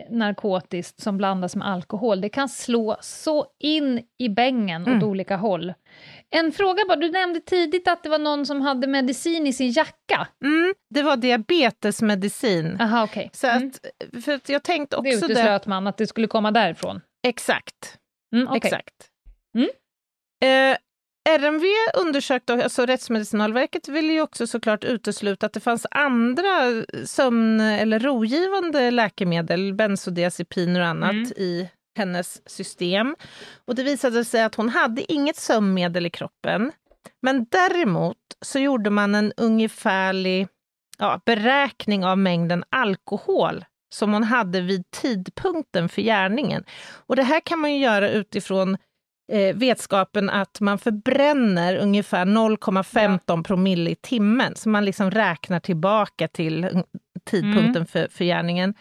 narkotiskt 0.10 1.02
som 1.02 1.18
blandas 1.18 1.56
med 1.56 1.68
alkohol, 1.68 2.22
det 2.22 2.30
kan 2.30 2.50
slå 2.50 2.98
så 3.02 3.46
in 3.60 4.04
i 4.20 4.30
bängen 4.30 4.82
åt 4.82 4.88
Mm. 4.88 5.04
olika 5.04 5.36
håll. 5.36 5.74
En 6.30 6.52
fråga 6.52 6.84
bara, 6.88 6.96
du 6.96 7.12
nämnde 7.12 7.40
tidigt 7.40 7.88
att 7.88 8.04
det 8.04 8.10
var 8.10 8.20
någon 8.20 8.46
som 8.46 8.62
hade 8.62 8.88
medicin 8.88 9.48
i 9.48 9.54
sin 9.54 9.72
jacka. 9.72 10.28
Mm, 10.44 10.74
det 10.90 11.02
var 11.04 11.18
diabetesmedicin. 11.18 12.78
Aha, 12.82 13.04
okej. 13.04 13.30
Så 13.34 13.48
Mm. 13.48 13.68
att, 14.14 14.24
för 14.24 14.34
att 14.34 14.50
jag 14.50 14.64
tänkte 14.64 14.96
Det 14.96 15.00
också 15.16 15.28
det. 15.28 15.34
uteslöt 15.34 15.66
man, 15.66 15.88
att 15.88 15.98
det 15.98 16.08
skulle 16.08 16.28
komma 16.28 16.52
därifrån. 16.52 17.02
Exakt. 17.28 17.98
Mm, 18.36 18.48
okej. 18.48 18.58
Exakt. 18.64 18.96
Mm. 19.56 19.70
Eh, 20.72 20.78
RMV 21.30 21.64
undersökte, 21.98 22.54
alltså 22.54 22.86
Rättsmedicinalverket 22.86 23.88
ville 23.88 24.14
ju 24.14 24.22
också 24.22 24.48
såklart 24.48 24.84
utesluta 24.84 25.46
att 25.46 25.54
det 25.54 25.60
fanns 25.60 25.88
andra 25.92 26.84
sömn 27.06 27.60
eller 27.60 28.00
rogivande 28.00 28.92
läkemedel, 28.92 29.74
bensodiazepiner 29.74 30.80
och 30.80 30.88
annat, 30.88 31.12
Mm. 31.12 31.32
i 31.38 31.70
hennes 31.98 32.50
system. 32.50 33.16
Och 33.68 33.76
det 33.76 33.84
visade 33.84 34.26
sig 34.26 34.44
att 34.44 34.56
hon 34.56 34.70
hade 34.70 35.14
inget 35.14 35.36
sömnmedel 35.38 36.06
i 36.06 36.10
kroppen. 36.10 36.72
Men 37.22 37.46
däremot 37.52 38.18
så 38.42 38.60
gjorde 38.60 38.90
man 38.90 39.16
en 39.16 39.34
ungefärlig 39.38 40.48
ja, 40.98 41.22
beräkning 41.26 42.06
av 42.06 42.18
mängden 42.18 42.64
alkohol 42.70 43.66
som 43.94 44.14
hon 44.14 44.24
hade 44.24 44.62
vid 44.62 44.92
tidpunkten 44.92 45.90
för 45.90 46.02
gärningen. 46.02 46.64
Och 47.08 47.16
det 47.16 47.24
här 47.24 47.40
kan 47.40 47.60
man 47.60 47.74
ju 47.74 47.80
göra 47.80 48.10
utifrån 48.10 48.78
eh, 49.32 49.56
vetskapen 49.56 50.30
att 50.30 50.60
man 50.62 50.80
förbränner 50.80 51.76
ungefär 51.76 52.26
0,15 52.26 53.44
promille 53.44 53.90
i 53.90 53.96
timmen. 53.96 54.56
Så 54.56 54.70
man 54.70 54.86
liksom 54.86 55.12
räknar 55.12 55.60
tillbaka 55.60 56.28
till 56.28 56.64
mm, 56.64 56.84
tidpunkten 57.24 57.86
för, 57.86 58.08
för 58.08 58.26
gärningen. 58.26 58.74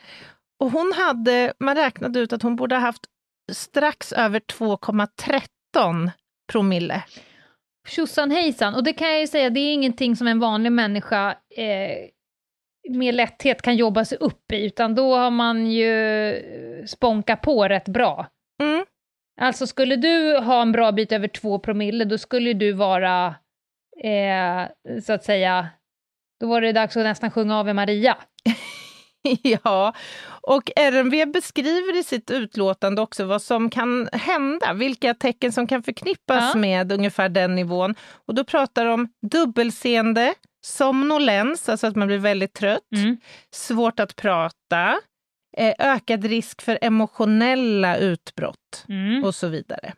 Och 0.61 0.71
hon 0.71 0.93
hade, 0.97 1.53
man 1.59 1.75
räknade 1.75 2.21
ut 2.21 2.33
att 2.33 2.43
hon 2.43 2.57
borde 2.57 2.75
ha 2.75 2.81
haft 2.81 3.03
strax 3.53 4.13
över 4.13 4.41
2,13 4.41 6.11
promille. 6.53 7.03
Tjosan 7.89 8.31
hejsan, 8.31 8.75
och 8.75 8.85
det 8.85 8.93
kan 8.93 9.09
jag 9.09 9.21
ju 9.21 9.27
säga, 9.27 9.51
det 9.51 9.61
är 9.61 9.73
ingenting 9.73 10.17
som 10.17 10.29
en 10.29 10.41
vanlig 10.41 10.73
människa 10.73 11.31
eh, 11.57 12.11
med 12.91 13.15
lätthet 13.15 13.63
kan 13.63 13.77
jobba 13.77 14.05
sig 14.05 14.19
upp 14.19 14.53
i, 14.53 14.67
utan 14.67 14.95
då 14.95 15.17
har 15.17 15.31
man 15.31 15.67
ju 15.67 16.85
sponka 16.87 17.37
på 17.37 17.69
rätt 17.69 17.89
bra. 17.89 18.27
Mm. 18.63 18.85
Alltså 19.41 19.67
skulle 19.67 19.97
du 19.97 20.39
ha 20.39 20.63
en 20.63 20.73
bra 20.73 20.93
bit 20.93 21.13
över 21.13 21.29
två 21.29 21.59
promille, 21.59 22.05
då 22.05 22.19
skulle 22.19 22.53
du 22.53 22.73
vara, 22.73 23.35
eh, 24.05 25.01
så 25.03 25.13
att 25.13 25.25
säga, 25.25 25.69
då 26.41 26.47
var 26.47 26.61
det 26.61 26.73
dags 26.73 26.97
att 26.97 27.03
nästan 27.05 27.31
sjunga 27.31 27.57
Ave 27.61 27.75
Maria. 27.75 28.17
Ja, 29.43 29.95
och 30.43 30.71
RMV 30.77 31.27
beskriver 31.33 31.99
i 31.99 32.03
sitt 32.03 32.31
utlåtande 32.31 33.03
också 33.03 33.25
vad 33.25 33.43
som 33.43 33.71
kan 33.71 34.09
hända, 34.13 34.73
vilka 34.73 35.15
tecken 35.15 35.53
som 35.53 35.67
kan 35.67 35.83
förknippas 35.83 36.55
Ja. 36.55 36.61
med 36.61 36.93
ungefär 36.93 37.29
den 37.29 37.55
nivån. 37.55 37.95
Och 38.27 38.35
då 38.35 38.45
pratar 38.45 38.85
de 38.85 38.93
om 38.95 39.09
dubbelseende, 39.31 40.35
somnolens, 40.65 41.69
alltså 41.69 41.87
att 41.87 41.97
man 41.97 42.07
blir 42.09 42.19
väldigt 42.19 42.55
trött, 42.55 42.81
Mm. 42.97 43.17
svårt 43.55 44.01
att 44.01 44.17
prata, 44.17 44.95
ökad 45.79 46.25
risk 46.25 46.63
för 46.63 46.79
emotionella 46.83 47.97
utbrott 47.97 48.85
Mm. 48.89 49.25
och 49.25 49.35
så 49.35 49.49
vidare. 49.49 49.93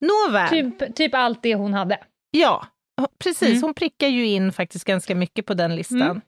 Nåväl, 0.00 0.48
Typ, 0.48 0.94
typ 0.96 1.14
allt 1.14 1.42
det 1.42 1.54
hon 1.54 1.74
hade. 1.74 1.98
ja, 2.30 2.66
precis, 3.18 3.48
Mm. 3.48 3.62
hon 3.62 3.74
prickar 3.74 4.08
ju 4.08 4.26
in 4.26 4.52
faktiskt 4.52 4.84
ganska 4.84 5.14
mycket 5.14 5.46
på 5.46 5.54
den 5.54 5.76
listan. 5.76 6.00
Mm. 6.02 6.20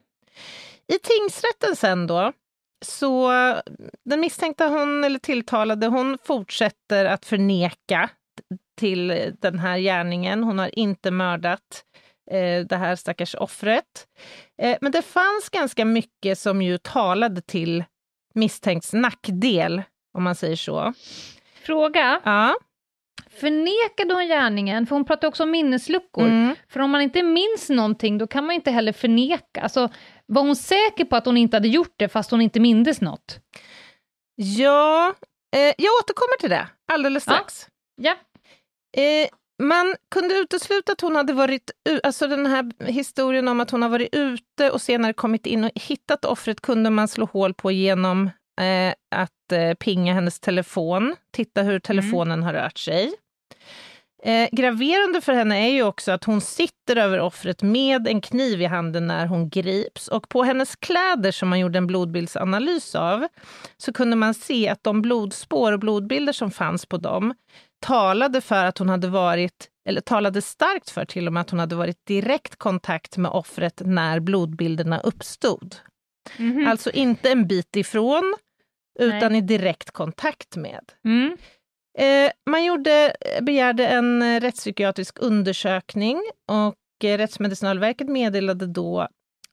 I 0.92 0.98
tingsrätten 0.98 1.76
sen 1.76 2.06
då, 2.06 2.32
så 2.84 3.30
den 4.04 4.20
misstänkta 4.20 4.68
hon, 4.68 5.04
eller 5.04 5.18
tilltalade, 5.18 5.86
hon 5.86 6.18
fortsätter 6.24 7.04
att 7.04 7.26
förneka 7.26 8.10
till 8.78 9.32
den 9.40 9.58
här 9.58 9.78
gärningen. 9.78 10.44
Hon 10.44 10.58
har 10.58 10.78
inte 10.78 11.10
mördat 11.10 11.84
eh, 12.30 12.64
det 12.66 12.76
här 12.76 12.96
stackars 12.96 13.34
offret. 13.34 14.06
Eh, 14.62 14.78
men 14.80 14.92
det 14.92 15.02
fanns 15.02 15.48
ganska 15.50 15.84
mycket 15.84 16.38
som 16.38 16.62
ju 16.62 16.78
talade 16.78 17.40
till 17.40 17.84
misstänkts 18.36 18.92
nackdel, 18.92 19.82
om 20.14 20.22
man 20.24 20.34
säger 20.34 20.56
så. 20.56 20.92
Fråga, 21.62 22.20
Ja. 22.24 22.54
förnekade 23.40 24.14
hon 24.14 24.26
gärningen? 24.28 24.86
För 24.86 24.96
hon 24.96 25.04
pratar 25.04 25.28
också 25.28 25.42
om 25.42 25.50
minnesluckor. 25.50 26.24
Mm. 26.24 26.54
För 26.68 26.80
om 26.80 26.90
man 26.90 27.00
inte 27.02 27.22
minns 27.22 27.68
någonting, 27.70 28.18
då 28.18 28.26
kan 28.26 28.46
man 28.46 28.54
inte 28.54 28.70
heller 28.70 28.92
förneka. 28.92 29.60
Alltså, 29.60 29.88
var 30.26 30.42
hon 30.42 30.56
säker 30.56 31.04
på 31.04 31.16
att 31.16 31.26
hon 31.26 31.36
inte 31.36 31.56
hade 31.56 31.68
gjort 31.68 31.94
det, 31.96 32.08
fast 32.08 32.30
hon 32.30 32.40
inte 32.40 32.60
mindes 32.60 33.00
något? 33.00 33.38
Ja, 34.34 35.14
eh, 35.56 35.74
jag 35.78 35.92
återkommer 36.02 36.38
till 36.40 36.50
det 36.50 36.68
alldeles 36.92 37.26
Ja. 37.26 37.32
strax. 37.32 37.68
Ja. 37.96 38.14
Eh, 39.02 39.28
man 39.58 39.94
kunde 40.10 40.34
utesluta 40.34 40.92
att 40.92 41.00
hon 41.00 41.16
hade 41.16 41.32
varit 41.32 41.70
alltså 42.02 42.26
den 42.26 42.46
här 42.46 42.72
historien 42.86 43.48
om 43.48 43.60
att 43.60 43.70
hon 43.70 43.82
har 43.82 43.88
varit 43.88 44.14
ute 44.14 44.70
och 44.70 44.82
senare 44.82 45.12
kommit 45.12 45.46
in 45.46 45.64
och 45.64 45.70
hittat 45.74 46.24
offret 46.24 46.60
kunde 46.60 46.90
man 46.90 47.08
slå 47.08 47.24
hål 47.24 47.54
på 47.54 47.72
genom 47.72 48.30
eh, 48.60 48.94
att 49.10 49.52
eh, 49.52 49.74
pinga 49.74 50.14
hennes 50.14 50.40
telefon, 50.40 51.16
titta 51.32 51.62
hur 51.62 51.78
telefonen 51.78 52.42
har 52.42 52.52
rört 52.52 52.78
sig. 52.78 53.14
Eh, 54.22 54.48
graverande 54.52 55.20
för 55.20 55.32
henne 55.32 55.68
är 55.68 55.72
ju 55.72 55.82
också 55.82 56.12
att 56.12 56.24
hon 56.24 56.40
sitter 56.40 56.96
över 56.96 57.20
offret 57.20 57.62
med 57.62 58.08
en 58.08 58.20
kniv 58.20 58.62
i 58.62 58.64
handen 58.64 59.06
när 59.06 59.26
hon 59.26 59.48
grips. 59.48 60.08
Och 60.08 60.28
på 60.28 60.42
hennes 60.42 60.76
kläder 60.76 61.32
som 61.32 61.48
man 61.48 61.58
gjorde 61.58 61.78
en 61.78 61.86
blodbildsanalys 61.86 62.94
av 62.94 63.28
så 63.76 63.92
kunde 63.92 64.16
man 64.16 64.34
se 64.34 64.68
att 64.68 64.84
de 64.84 65.02
blodspår 65.02 65.72
och 65.72 65.78
blodbilder 65.78 66.32
som 66.32 66.50
fanns 66.50 66.86
på 66.86 66.96
dem 66.96 67.34
talade 67.86 68.40
för 68.40 68.64
att 68.64 68.78
hon 68.78 68.88
hade 68.88 69.08
varit, 69.08 69.68
eller 69.88 70.00
talade 70.00 70.42
starkt 70.42 70.90
för 70.90 71.04
till 71.04 71.26
och 71.26 71.32
med 71.32 71.40
att 71.40 71.50
hon 71.50 71.60
hade 71.60 71.74
varit 71.74 72.06
direkt 72.06 72.56
kontakt 72.56 73.16
med 73.16 73.30
offret 73.30 73.82
när 73.84 74.20
blodbilderna 74.20 75.00
uppstod. 75.00 75.76
Mhm. 76.38 76.66
Alltså 76.66 76.90
inte 76.90 77.30
en 77.30 77.46
bit 77.46 77.76
ifrån, 77.76 78.36
utan 78.98 79.34
i 79.34 79.40
direkt 79.40 79.90
kontakt 79.90 80.56
med. 80.56 80.92
Mm. 81.04 81.36
Eh, 81.98 82.30
man 82.50 82.64
gjorde, 82.64 83.16
begärde 83.40 83.86
en 83.86 84.40
rättspsykiatrisk 84.40 85.18
undersökning 85.20 86.22
och 86.48 87.04
eh, 87.04 87.18
Rättsmedicinalverket 87.18 88.08
meddelade 88.08 88.66
då 88.66 89.08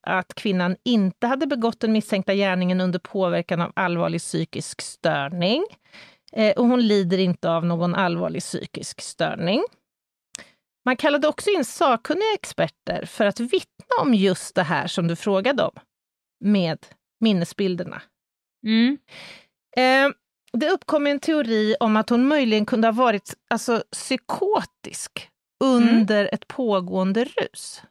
att 0.08 0.36
kvinnan 0.36 0.76
inte 0.86 1.28
hade 1.28 1.48
begått 1.48 1.80
den 1.80 1.92
misstänkta 1.92 2.34
gärningen 2.34 2.82
under 2.82 3.00
påverkan 3.00 3.62
av 3.62 3.72
allvarlig 3.76 4.22
psykisk 4.22 4.82
störning. 4.82 5.66
Eh, 6.36 6.52
och 6.52 6.68
hon 6.68 6.88
lider 6.88 7.18
inte 7.18 7.50
av 7.50 7.66
någon 7.66 7.96
allvarlig 7.96 8.42
psykisk 8.42 9.02
störning. 9.02 9.64
Man 10.86 10.98
kallade 10.98 11.28
också 11.28 11.50
in 11.50 11.66
sakkunniga 11.66 12.34
experter 12.34 13.06
för 13.06 13.26
att 13.26 13.40
vittna 13.40 14.02
om 14.02 14.14
just 14.14 14.56
det 14.56 14.64
här 14.64 14.88
som 14.88 15.08
du 15.08 15.16
frågade 15.16 15.64
om, 15.64 15.80
med 16.40 16.86
minnesbilderna. 17.20 18.02
Mm. 18.66 18.98
Eh, 19.78 20.16
det 20.54 20.70
uppkom 20.70 21.08
en 21.08 21.20
teori 21.20 21.76
om 21.80 21.98
att 21.98 22.10
hon 22.10 22.28
möjligen 22.28 22.66
kunde 22.66 22.88
ha 22.88 22.92
varit 22.92 23.34
alltså, 23.50 23.84
psykotisk 23.92 25.30
under 25.64 26.30
ett 26.34 26.48
pågående 26.48 27.24
rus. 27.26 27.82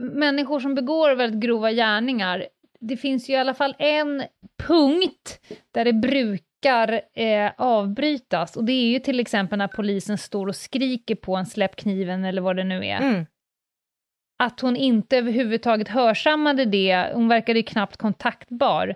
Människor 0.00 0.60
som 0.60 0.74
begår 0.74 1.14
väldigt 1.14 1.40
grova 1.40 1.72
gärningar, 1.72 2.46
det 2.80 2.96
finns 2.96 3.28
ju 3.28 3.32
i 3.32 3.36
alla 3.36 3.54
fall 3.54 3.74
en 3.78 4.22
punkt 4.62 5.40
där 5.70 5.84
det 5.84 5.92
brukar 5.92 6.45
eh, 6.64 7.52
avbrytas. 7.58 8.56
Och 8.56 8.64
det 8.64 8.72
är 8.72 8.88
ju 8.88 8.98
till 8.98 9.20
exempel 9.20 9.58
när 9.58 9.68
polisen 9.68 10.18
står 10.18 10.46
och 10.46 10.56
skriker 10.56 11.14
på 11.14 11.36
en 11.36 11.46
släpp 11.46 11.76
kniven 11.76 12.24
eller 12.24 12.42
vad 12.42 12.56
det 12.56 12.64
nu 12.64 12.86
är. 12.86 13.00
Mm. 13.00 13.26
Att 14.38 14.60
hon 14.60 14.76
inte 14.76 15.18
överhuvudtaget 15.18 15.88
hörsammade 15.88 16.64
det, 16.64 17.10
hon 17.14 17.28
verkade 17.28 17.58
ju 17.58 17.62
knappt 17.62 17.96
kontaktbar. 17.96 18.94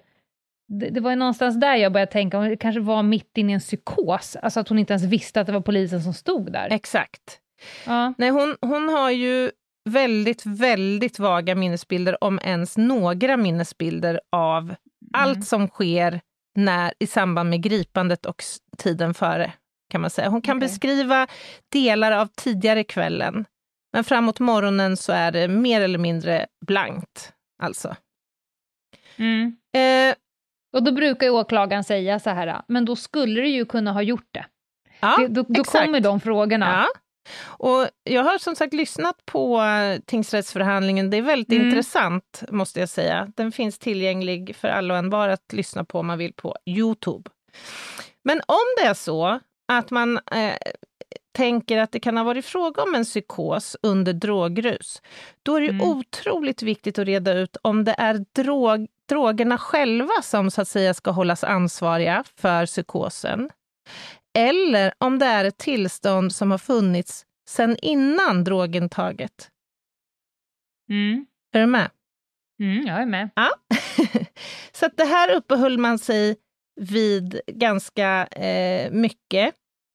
Det, 0.69 0.91
det 0.91 1.01
var 1.01 1.11
ju 1.11 1.17
någonstans 1.17 1.61
där 1.61 1.77
jag 1.77 1.93
började 1.93 2.13
tänka, 2.13 2.39
hon 2.39 2.57
kanske 2.57 2.81
var 2.81 3.03
mitt 3.03 3.39
inne 3.39 3.53
i 3.53 3.55
en 3.55 3.61
psykos, 3.61 4.37
alltså 4.37 4.61
att 4.61 4.69
hon 4.69 4.79
inte 4.79 4.93
ens 4.93 5.05
visste 5.05 5.41
att 5.41 5.47
det 5.47 5.53
var 5.53 5.61
polisen 5.61 6.03
som 6.03 6.15
stod 6.15 6.53
där. 6.53 6.69
Exakt. 6.71 7.41
Ja. 7.87 8.15
Nej, 8.19 8.31
hon, 8.31 8.57
hon 8.61 8.89
har 8.89 9.11
ju 9.11 9.51
väldigt, 9.91 10.47
väldigt 10.47 11.19
vaga 11.19 11.55
minnesbilder, 11.55 12.25
om 12.25 12.41
ens 12.45 12.77
några 12.77 13.37
minnesbilder 13.37 14.21
av 14.33 14.75
allt 15.13 15.45
som 15.45 15.69
sker 15.69 16.21
när, 16.57 16.93
i 16.99 17.07
samband 17.07 17.51
med 17.51 17.63
gripandet 17.63 18.27
och 18.27 18.43
tiden 18.79 19.15
före. 19.15 19.53
kan 19.91 20.01
man 20.01 20.11
säga. 20.11 20.29
Hon 20.29 20.43
kan 20.43 20.57
Okej. 20.57 20.69
beskriva 20.69 21.27
delar 21.73 22.13
av 22.13 22.27
tidigare 22.37 22.85
kvällen, 22.85 23.45
men 23.93 24.05
framåt 24.05 24.41
morgonen 24.41 24.97
så 24.97 25.13
är 25.13 25.33
det 25.33 25.49
mer 25.49 25.81
eller 25.81 25.99
mindre 25.99 26.47
blankt. 26.67 27.33
Alltså. 27.63 27.97
Mm. 29.17 29.57
Eh, 29.77 30.15
Och 30.73 30.83
då 30.83 30.93
brukar 30.93 31.27
ju 31.27 31.31
åklagaren 31.33 31.85
säga 31.85 32.21
så 32.21 32.31
här, 32.31 32.63
men 32.69 32.85
då 32.85 32.97
skulle 32.97 33.41
du 33.41 33.49
ju 33.49 33.65
kunna 33.67 33.93
ha 33.93 34.03
gjort 34.03 34.29
det. 34.31 34.47
ja, 35.01 35.17
det 35.19 35.29
då 35.29 35.43
då 35.49 35.65
kommer 35.65 36.01
de 36.01 36.21
frågorna. 36.21 36.67
Ja, 36.67 37.01
Och 37.43 37.89
jag 38.05 38.25
har 38.25 38.39
som 38.39 38.57
sagt 38.57 38.75
lyssnat 38.75 39.27
på 39.27 39.61
eh, 39.63 40.01
tingsrättsförhandlingen. 40.07 41.11
Det 41.11 41.17
är 41.17 41.23
väldigt 41.23 41.53
Mm. 41.53 41.69
intressant, 41.69 42.43
måste 42.51 42.81
jag 42.81 42.89
säga. 42.89 43.33
Den 43.37 43.53
finns 43.53 43.79
tillgänglig 43.79 44.57
för 44.57 44.69
alla 44.69 44.95
och 44.95 44.99
envar 44.99 45.29
att 45.29 45.53
lyssna 45.53 45.85
på 45.85 45.99
om 45.99 46.07
man 46.07 46.19
vill 46.19 46.33
på 46.33 46.57
Youtube. 46.67 47.31
Men 48.25 48.41
om 48.47 48.65
det 48.77 48.87
är 48.87 48.95
så 48.95 49.41
att 49.73 49.91
man 49.91 50.17
eh, 50.33 50.55
tänker 51.33 51.79
att 51.79 51.93
det 51.93 52.01
kan 52.01 52.17
ha 52.17 52.25
varit 52.25 52.45
fråga 52.47 52.83
om 52.83 52.95
en 52.95 53.05
psykos 53.05 53.77
under 53.83 54.13
drogrus, 54.13 55.03
då 55.43 55.55
är 55.57 55.61
det 55.61 55.69
Mm. 55.69 55.81
otroligt 55.89 56.63
viktigt 56.63 56.99
att 56.99 57.07
reda 57.07 57.33
ut 57.33 57.57
om 57.63 57.85
det 57.85 57.95
är 57.99 58.25
drog, 58.43 58.87
drogerna 59.09 59.59
själva 59.59 60.23
som 60.23 60.51
så 60.51 60.63
att 60.63 60.69
säga 60.69 60.95
ska 60.95 61.11
hållas 61.11 61.45
ansvariga 61.45 62.25
för 62.37 62.67
psykosen. 62.67 63.51
Eller 64.39 64.93
om 64.99 65.19
det 65.19 65.27
är 65.27 65.45
ett 65.45 65.59
tillstånd 65.59 66.35
som 66.35 66.51
har 66.51 66.59
funnits 66.59 67.27
sedan 67.49 67.77
innan 67.83 68.45
drogintaget. 68.45 69.51
Mm. 70.91 71.27
Är 71.53 71.61
du 71.61 71.67
med? 71.67 71.91
Mm, 72.61 72.87
jag 72.87 73.03
är 73.03 73.07
med. 73.07 73.31
Ja. 73.35 73.51
så 74.73 74.89
det 74.97 75.05
här 75.05 75.35
uppehöll 75.35 75.79
man 75.79 75.99
sig 75.99 76.37
vid 76.81 77.41
ganska 77.47 78.27
eh, 78.27 78.91
mycket. 78.93 79.55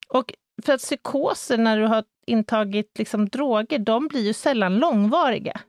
Och 0.09 0.33
för 0.63 0.73
att 0.73 0.81
psykoser 0.81 1.57
när 1.57 1.77
du 1.79 1.86
har 1.86 2.03
intagit 2.27 2.99
liksom, 2.99 3.29
droger, 3.29 3.79
de 3.79 4.07
blir 4.07 4.21
ju 4.21 4.33
sällan 4.33 4.75
långvariga. 4.79 5.61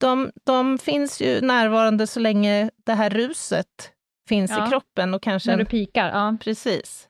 De, 0.00 0.30
de 0.44 0.78
finns 0.78 1.20
ju 1.20 1.40
närvarande 1.40 2.06
så 2.06 2.20
länge 2.20 2.70
det 2.76 2.94
här 2.94 3.10
ruset 3.10 3.92
finns 4.28 4.50
Ja. 4.50 4.66
i 4.66 4.70
kroppen 4.70 5.14
och 5.14 5.22
kanske 5.22 5.50
När 5.50 5.58
en 5.58 5.58
du 5.58 5.64
pikar. 5.64 6.08
Ja. 6.08 6.36
Precis. 6.40 7.07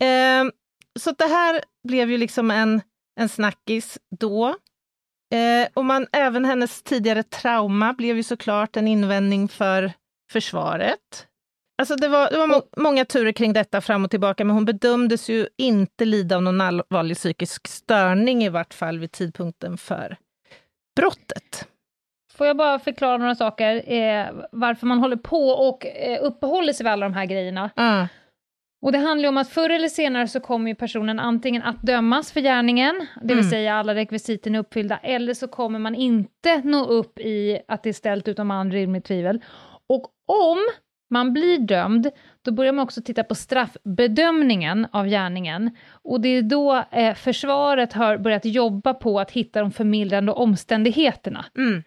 Ehm, 0.00 0.52
så 0.98 1.12
det 1.12 1.26
här 1.26 1.60
blev 1.88 2.10
ju 2.10 2.18
liksom 2.18 2.50
en, 2.50 2.80
en 3.20 3.28
snackis 3.28 3.98
då. 4.18 4.48
Eh, 5.34 5.68
och 5.74 5.84
man, 5.84 6.06
även 6.12 6.44
hennes 6.44 6.82
tidigare 6.82 7.22
trauma 7.22 7.92
blev 7.92 8.16
ju 8.16 8.22
såklart 8.22 8.76
en 8.76 8.88
invändning 8.88 9.48
för 9.48 9.92
försvaret. 10.32 11.26
Alltså 11.78 11.96
det 11.96 12.08
var, 12.08 12.30
det 12.30 12.38
var 12.38 12.46
må- 12.46 12.68
många 12.76 13.04
turer 13.04 13.32
kring 13.32 13.52
detta 13.52 13.80
fram 13.80 14.04
och 14.04 14.10
tillbaka, 14.10 14.44
men 14.44 14.54
hon 14.54 14.64
bedömdes 14.64 15.28
ju 15.28 15.48
inte 15.56 16.04
lida 16.04 16.36
av 16.36 16.42
någon 16.42 16.60
allvarlig 16.60 17.16
psykisk 17.16 17.68
störning 17.68 18.44
i 18.44 18.48
vart 18.48 18.74
fall 18.74 18.98
vid 18.98 19.12
tidpunkten 19.12 19.78
för 19.78 20.16
brottet. 20.96 21.68
Får 22.32 22.46
jag 22.46 22.56
bara 22.56 22.78
förklara 22.78 23.16
några 23.16 23.34
saker, 23.34 23.92
eh, 23.92 24.26
varför 24.52 24.86
man 24.86 24.98
håller 24.98 25.16
på 25.16 25.48
och 25.48 25.86
eh, 25.86 26.24
uppehåller 26.24 26.72
sig 26.72 26.84
vid 26.84 26.92
alla 26.92 27.06
de 27.06 27.14
här 27.14 27.26
grejerna. 27.26 27.70
Ah, 27.76 28.06
Och 28.86 28.92
det 28.92 28.98
handlar 28.98 29.28
om 29.28 29.36
att 29.36 29.48
förr 29.48 29.70
eller 29.70 29.88
senare 29.88 30.28
så 30.28 30.40
kommer 30.40 30.68
ju 30.70 30.74
personen 30.74 31.20
antingen 31.20 31.62
att 31.62 31.82
dömas 31.82 32.32
för 32.32 32.40
gärningen, 32.40 33.06
det 33.22 33.34
vill 33.34 33.38
Mm. 33.38 33.50
säga 33.50 33.74
alla 33.74 33.94
rekvisiten 33.94 34.54
är 34.54 34.58
uppfyllda, 34.58 34.98
eller 35.02 35.34
så 35.34 35.48
kommer 35.48 35.78
man 35.78 35.94
inte 35.94 36.60
nå 36.64 36.84
upp 36.86 37.18
i 37.18 37.58
att 37.68 37.82
det 37.82 37.88
är 37.88 37.92
ställt 37.92 38.28
utom 38.28 38.50
all 38.50 38.70
rimligt 38.70 39.04
tvivel. 39.04 39.40
Och 39.88 40.10
om 40.26 40.58
man 41.10 41.32
blir 41.32 41.58
dömd, 41.58 42.10
då 42.44 42.50
börjar 42.52 42.72
man 42.72 42.82
också 42.82 43.02
titta 43.02 43.24
på 43.24 43.34
straffbedömningen 43.34 44.86
av 44.92 45.06
gärningen. 45.06 45.70
Och 45.90 46.20
det 46.20 46.28
är 46.28 46.42
då 46.42 46.84
eh, 46.92 47.14
försvaret 47.14 47.92
har 47.92 48.18
börjat 48.18 48.44
jobba 48.44 48.94
på 48.94 49.20
att 49.20 49.30
hitta 49.30 49.60
de 49.60 49.70
förmildrande 49.70 50.32
omständigheterna. 50.32 51.44
mm, 51.58 51.82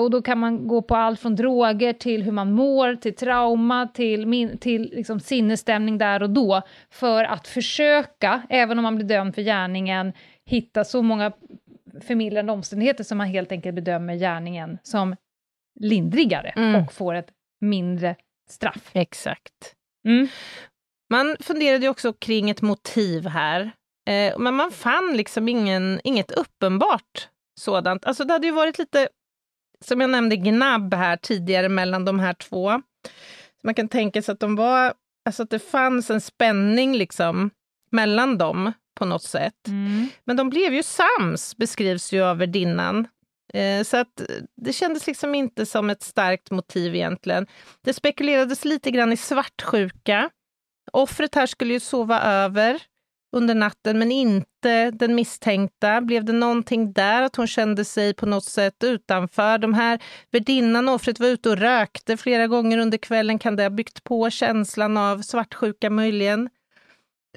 och 0.00 0.10
då 0.10 0.22
kan 0.22 0.38
man 0.38 0.68
gå 0.68 0.82
på 0.82 0.96
allt 0.96 1.20
från 1.20 1.36
droger 1.36 1.92
till 1.92 2.22
hur 2.22 2.32
man 2.32 2.52
mår, 2.52 2.94
till 2.94 3.14
trauma, 3.14 3.86
till, 3.94 4.26
min, 4.26 4.58
till 4.58 4.82
liksom 4.82 5.20
sinnesstämning 5.20 5.98
där 5.98 6.22
och 6.22 6.30
då, 6.30 6.62
för 6.90 7.24
att 7.24 7.48
försöka, 7.48 8.42
även 8.48 8.78
om 8.78 8.82
man 8.82 8.96
blir 8.96 9.06
dömd 9.06 9.34
för 9.34 9.42
gärningen, 9.42 10.12
hitta 10.46 10.84
så 10.84 11.02
många 11.02 11.32
förmildrande 12.00 12.52
omständigheter 12.52 13.04
som 13.04 13.18
man 13.18 13.26
helt 13.26 13.52
enkelt 13.52 13.74
bedömer 13.74 14.14
gärningen 14.14 14.78
som 14.82 15.16
lindrigare 15.80 16.52
Mm. 16.56 16.82
och 16.84 16.92
får 16.92 17.14
ett 17.14 17.28
mindre 17.60 18.16
straff. 18.50 18.90
exakt. 18.92 19.74
Mm. 20.06 20.28
Man 21.10 21.36
funderade 21.40 21.88
också 21.88 22.12
kring 22.12 22.50
ett 22.50 22.62
motiv 22.62 23.26
här, 23.26 23.70
eh, 24.10 24.38
men 24.38 24.54
man 24.54 24.70
fann 24.70 25.12
liksom 25.16 25.48
ingen, 25.48 26.00
inget 26.04 26.30
uppenbart 26.30 27.28
sådant. 27.60 28.04
Alltså 28.04 28.24
det 28.24 28.32
hade 28.32 28.46
ju 28.46 28.52
varit 28.52 28.78
lite, 28.78 29.08
som 29.84 30.00
jag 30.00 30.10
nämnde, 30.10 30.36
gnabb 30.36 30.94
här 30.94 31.16
tidigare 31.16 31.68
mellan 31.68 32.04
de 32.04 32.18
här 32.20 32.34
två. 32.34 32.82
Så 33.60 33.66
man 33.66 33.74
kan 33.74 33.88
tänka 33.88 34.22
sig 34.22 34.32
att 34.32 34.40
de 34.40 34.56
var, 34.56 34.94
alltså 35.24 35.42
att 35.42 35.50
det 35.50 35.58
fanns 35.58 36.10
en 36.10 36.20
spänning 36.20 36.94
liksom 36.96 37.50
mellan 37.90 38.38
dem 38.38 38.72
på 38.94 39.04
något 39.04 39.22
sätt. 39.22 39.68
Mm. 39.68 40.08
Men 40.24 40.36
de 40.36 40.50
blev 40.50 40.74
ju 40.74 40.82
sams, 40.82 41.56
beskrivs 41.56 42.12
ju 42.12 42.22
av 42.22 42.38
värdinnan. 42.38 43.08
Eh, 43.54 43.82
så 43.82 43.96
att 43.96 44.22
det 44.56 44.72
kändes 44.72 45.06
liksom 45.06 45.34
inte 45.34 45.66
som 45.66 45.90
ett 45.90 46.02
starkt 46.02 46.50
motiv 46.50 46.94
egentligen. 46.94 47.46
Det 47.84 47.92
spekulerades 47.92 48.64
lite 48.64 48.90
grann 48.90 49.12
i 49.12 49.16
svartsjuka. 49.16 50.30
Offret 50.92 51.34
här 51.34 51.46
skulle 51.46 51.72
ju 51.72 51.80
sova 51.80 52.22
över 52.22 52.82
under 53.32 53.54
natten, 53.54 53.98
men 53.98 54.12
inte 54.12 54.90
den 54.90 55.14
misstänkta. 55.14 56.00
Blev 56.00 56.24
det 56.24 56.32
någonting 56.32 56.92
där, 56.92 57.22
att 57.22 57.36
hon 57.36 57.46
kände 57.46 57.84
sig 57.84 58.14
på 58.14 58.26
något 58.26 58.44
sätt 58.44 58.84
utanför? 58.84 59.58
De 59.58 59.74
här 59.74 59.98
värdinnan 60.30 60.88
och 60.88 60.94
offret 60.94 61.20
var 61.20 61.26
ute 61.26 61.50
och 61.50 61.58
rökte 61.58 62.16
flera 62.16 62.46
gånger 62.46 62.78
under 62.78 62.98
kvällen. 62.98 63.38
Kan 63.38 63.56
det 63.56 63.62
ha 63.62 63.70
byggt 63.70 64.04
på 64.04 64.30
känslan 64.30 64.96
av 64.96 65.18
svartsjuka 65.22 65.90
möjligen? 65.90 66.48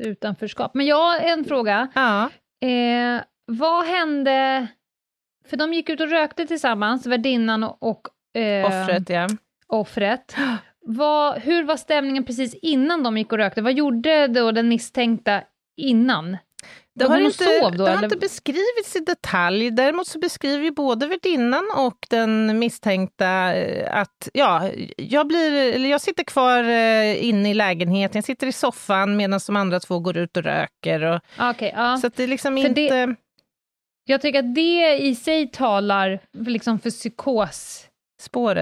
Utanförskap. 0.01 0.73
Men 0.73 0.85
jag 0.85 1.29
en 1.29 1.45
fråga. 1.45 1.87
Ja. 1.95 2.29
Eh, 2.67 3.21
vad 3.45 3.85
hände... 3.85 4.67
För 5.49 5.57
de 5.57 5.73
gick 5.73 5.89
ut 5.89 6.01
och 6.01 6.09
rökte 6.09 6.47
tillsammans, 6.47 7.05
värdinnan 7.05 7.63
och, 7.63 7.83
och 7.83 8.39
eh, 8.41 8.65
Offret, 8.65 9.09
ja. 9.09 9.27
offret. 9.67 10.35
Vad, 10.85 11.41
hur 11.41 11.63
var 11.63 11.77
stämningen 11.77 12.25
precis 12.25 12.53
innan 12.61 13.03
de 13.03 13.17
gick 13.17 13.31
och 13.31 13.37
rökte? 13.37 13.61
Vad 13.61 13.73
gjorde 13.73 14.27
då 14.27 14.51
den 14.51 14.69
misstänkta 14.69 15.41
innan? 15.77 16.37
Det 16.95 17.05
har, 17.05 17.19
inte, 17.19 17.43
sov 17.61 17.71
då, 17.77 17.85
det 17.85 17.91
har 17.91 18.03
inte 18.03 18.17
beskrivits 18.17 18.95
i 18.95 18.99
detalj. 18.99 19.71
Däremot 19.71 20.07
så 20.07 20.19
beskriver 20.19 20.71
både 20.71 21.07
värdinnan 21.07 21.63
och 21.77 21.97
den 22.09 22.59
misstänkta 22.59 23.53
eh, 23.55 23.97
att 24.01 24.29
ja, 24.33 24.69
jag, 24.97 25.27
blir, 25.27 25.73
eller 25.73 25.89
jag 25.89 26.01
sitter 26.01 26.23
kvar 26.23 26.63
eh, 26.63 27.25
inne 27.25 27.51
i 27.51 27.53
lägenheten, 27.53 28.17
jag 28.17 28.23
sitter 28.25 28.47
i 28.47 28.51
soffan 28.51 29.15
medan 29.17 29.39
de 29.47 29.55
andra 29.55 29.79
två 29.79 29.99
går 29.99 30.17
ut 30.17 30.37
och 30.37 30.43
röker. 30.43 31.01
Och, 31.03 31.19
Okej, 31.39 31.73
ja. 31.75 31.97
Så 31.97 32.07
att 32.07 32.15
det 32.15 32.23
är 32.23 32.27
liksom 32.27 32.57
För 32.57 32.67
inte... 32.67 32.81
det- 33.05 33.15
Jag 34.05 34.21
tycker 34.21 34.39
att 34.39 34.55
det 34.55 34.97
i 34.97 35.15
sig 35.15 35.51
talar 35.51 36.19
liksom 36.33 36.79
för 36.79 36.89
psykosspåret. 36.89 37.89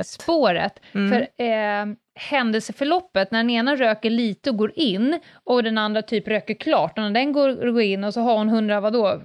Spåret. 0.08 0.80
Mm. 0.94 1.10
För 1.10 1.46
eh, 1.46 1.96
händelseförloppet, 2.16 3.32
när 3.32 3.40
den 3.40 3.50
ena 3.50 3.76
röker 3.76 4.10
lite 4.10 4.50
och 4.50 4.58
går 4.58 4.72
in, 4.76 5.20
och 5.44 5.64
den 5.64 5.78
andra 5.78 6.02
typ 6.02 6.28
röker 6.28 6.54
klart, 6.54 6.98
och 6.98 7.04
när 7.04 7.12
den 7.12 7.32
går, 7.34 7.72
går 7.72 7.82
in 7.82 8.04
och 8.04 8.14
så 8.14 8.22
har 8.22 8.38
hon 8.38 8.50
100, 8.50 8.80
vadå, 8.80 9.22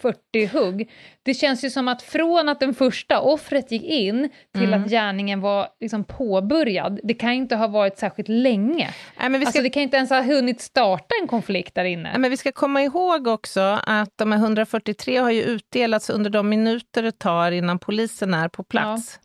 40 0.00 0.46
hugg. 0.46 0.90
Det 1.22 1.34
känns 1.34 1.64
ju 1.64 1.70
som 1.70 1.88
att 1.88 2.02
från 2.02 2.48
att 2.48 2.60
den 2.60 2.74
första 2.74 3.20
offret 3.20 3.72
gick 3.72 3.82
in 3.82 4.28
till 4.54 4.62
Mm. 4.72 4.82
att 4.84 4.90
gärningen 4.90 5.40
var 5.40 5.68
liksom 5.80 6.04
påbörjad, 6.04 7.00
det 7.04 7.14
kan 7.14 7.30
ju 7.30 7.36
inte 7.36 7.56
ha 7.56 7.66
varit 7.66 7.98
särskilt 7.98 8.28
länge. 8.28 8.90
Nej, 9.18 9.28
men 9.30 9.40
vi 9.40 9.46
ska 9.46 9.48
Alltså 9.48 9.62
det 9.62 9.70
kan 9.70 9.82
inte 9.82 9.96
ens 9.96 10.10
ha 10.10 10.22
hunnit 10.22 10.60
starta 10.60 11.14
en 11.22 11.28
konflikt 11.28 11.74
där 11.74 11.84
inne. 11.84 12.08
Nej, 12.10 12.18
men 12.18 12.30
vi 12.30 12.36
ska 12.36 12.52
komma 12.52 12.82
ihåg 12.82 13.26
också 13.26 13.78
att 13.86 14.10
de 14.16 14.32
här 14.32 14.38
143 14.38 15.16
har 15.16 15.30
ju 15.30 15.42
utdelats 15.42 16.10
under 16.10 16.30
de 16.30 16.48
minuter 16.48 17.02
det 17.02 17.18
tar 17.18 17.52
innan 17.52 17.78
polisen 17.78 18.34
är 18.34 18.48
på 18.48 18.62
plats. 18.64 19.18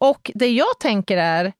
Och 0.00 0.30
det 0.34 0.48
jag 0.48 0.80
tänker 0.80 1.16
är, 1.16 1.52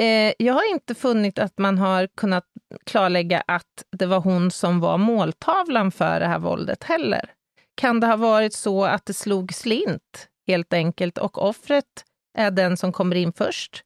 eh, 0.00 0.34
jag 0.38 0.54
har 0.54 0.70
inte 0.70 0.94
funnit 0.94 1.38
att 1.38 1.58
man 1.58 1.78
har 1.78 2.08
kunnat 2.16 2.44
klarlägga 2.84 3.42
att 3.46 3.84
det 3.98 4.06
var 4.06 4.20
hon 4.20 4.50
som 4.50 4.80
var 4.80 4.98
måltavlan 4.98 5.90
för 5.90 6.20
det 6.20 6.26
här 6.26 6.38
våldet 6.38 6.84
heller. 6.84 7.30
Kan 7.74 8.00
det 8.00 8.06
ha 8.06 8.16
varit 8.16 8.54
så 8.54 8.84
att 8.84 9.06
det 9.06 9.14
slog 9.14 9.54
slint 9.54 10.28
helt 10.46 10.72
enkelt 10.72 11.18
och 11.18 11.42
offret 11.42 12.04
är 12.38 12.50
den 12.50 12.76
som 12.76 12.92
kommer 12.92 13.16
in 13.16 13.32
först 13.32 13.82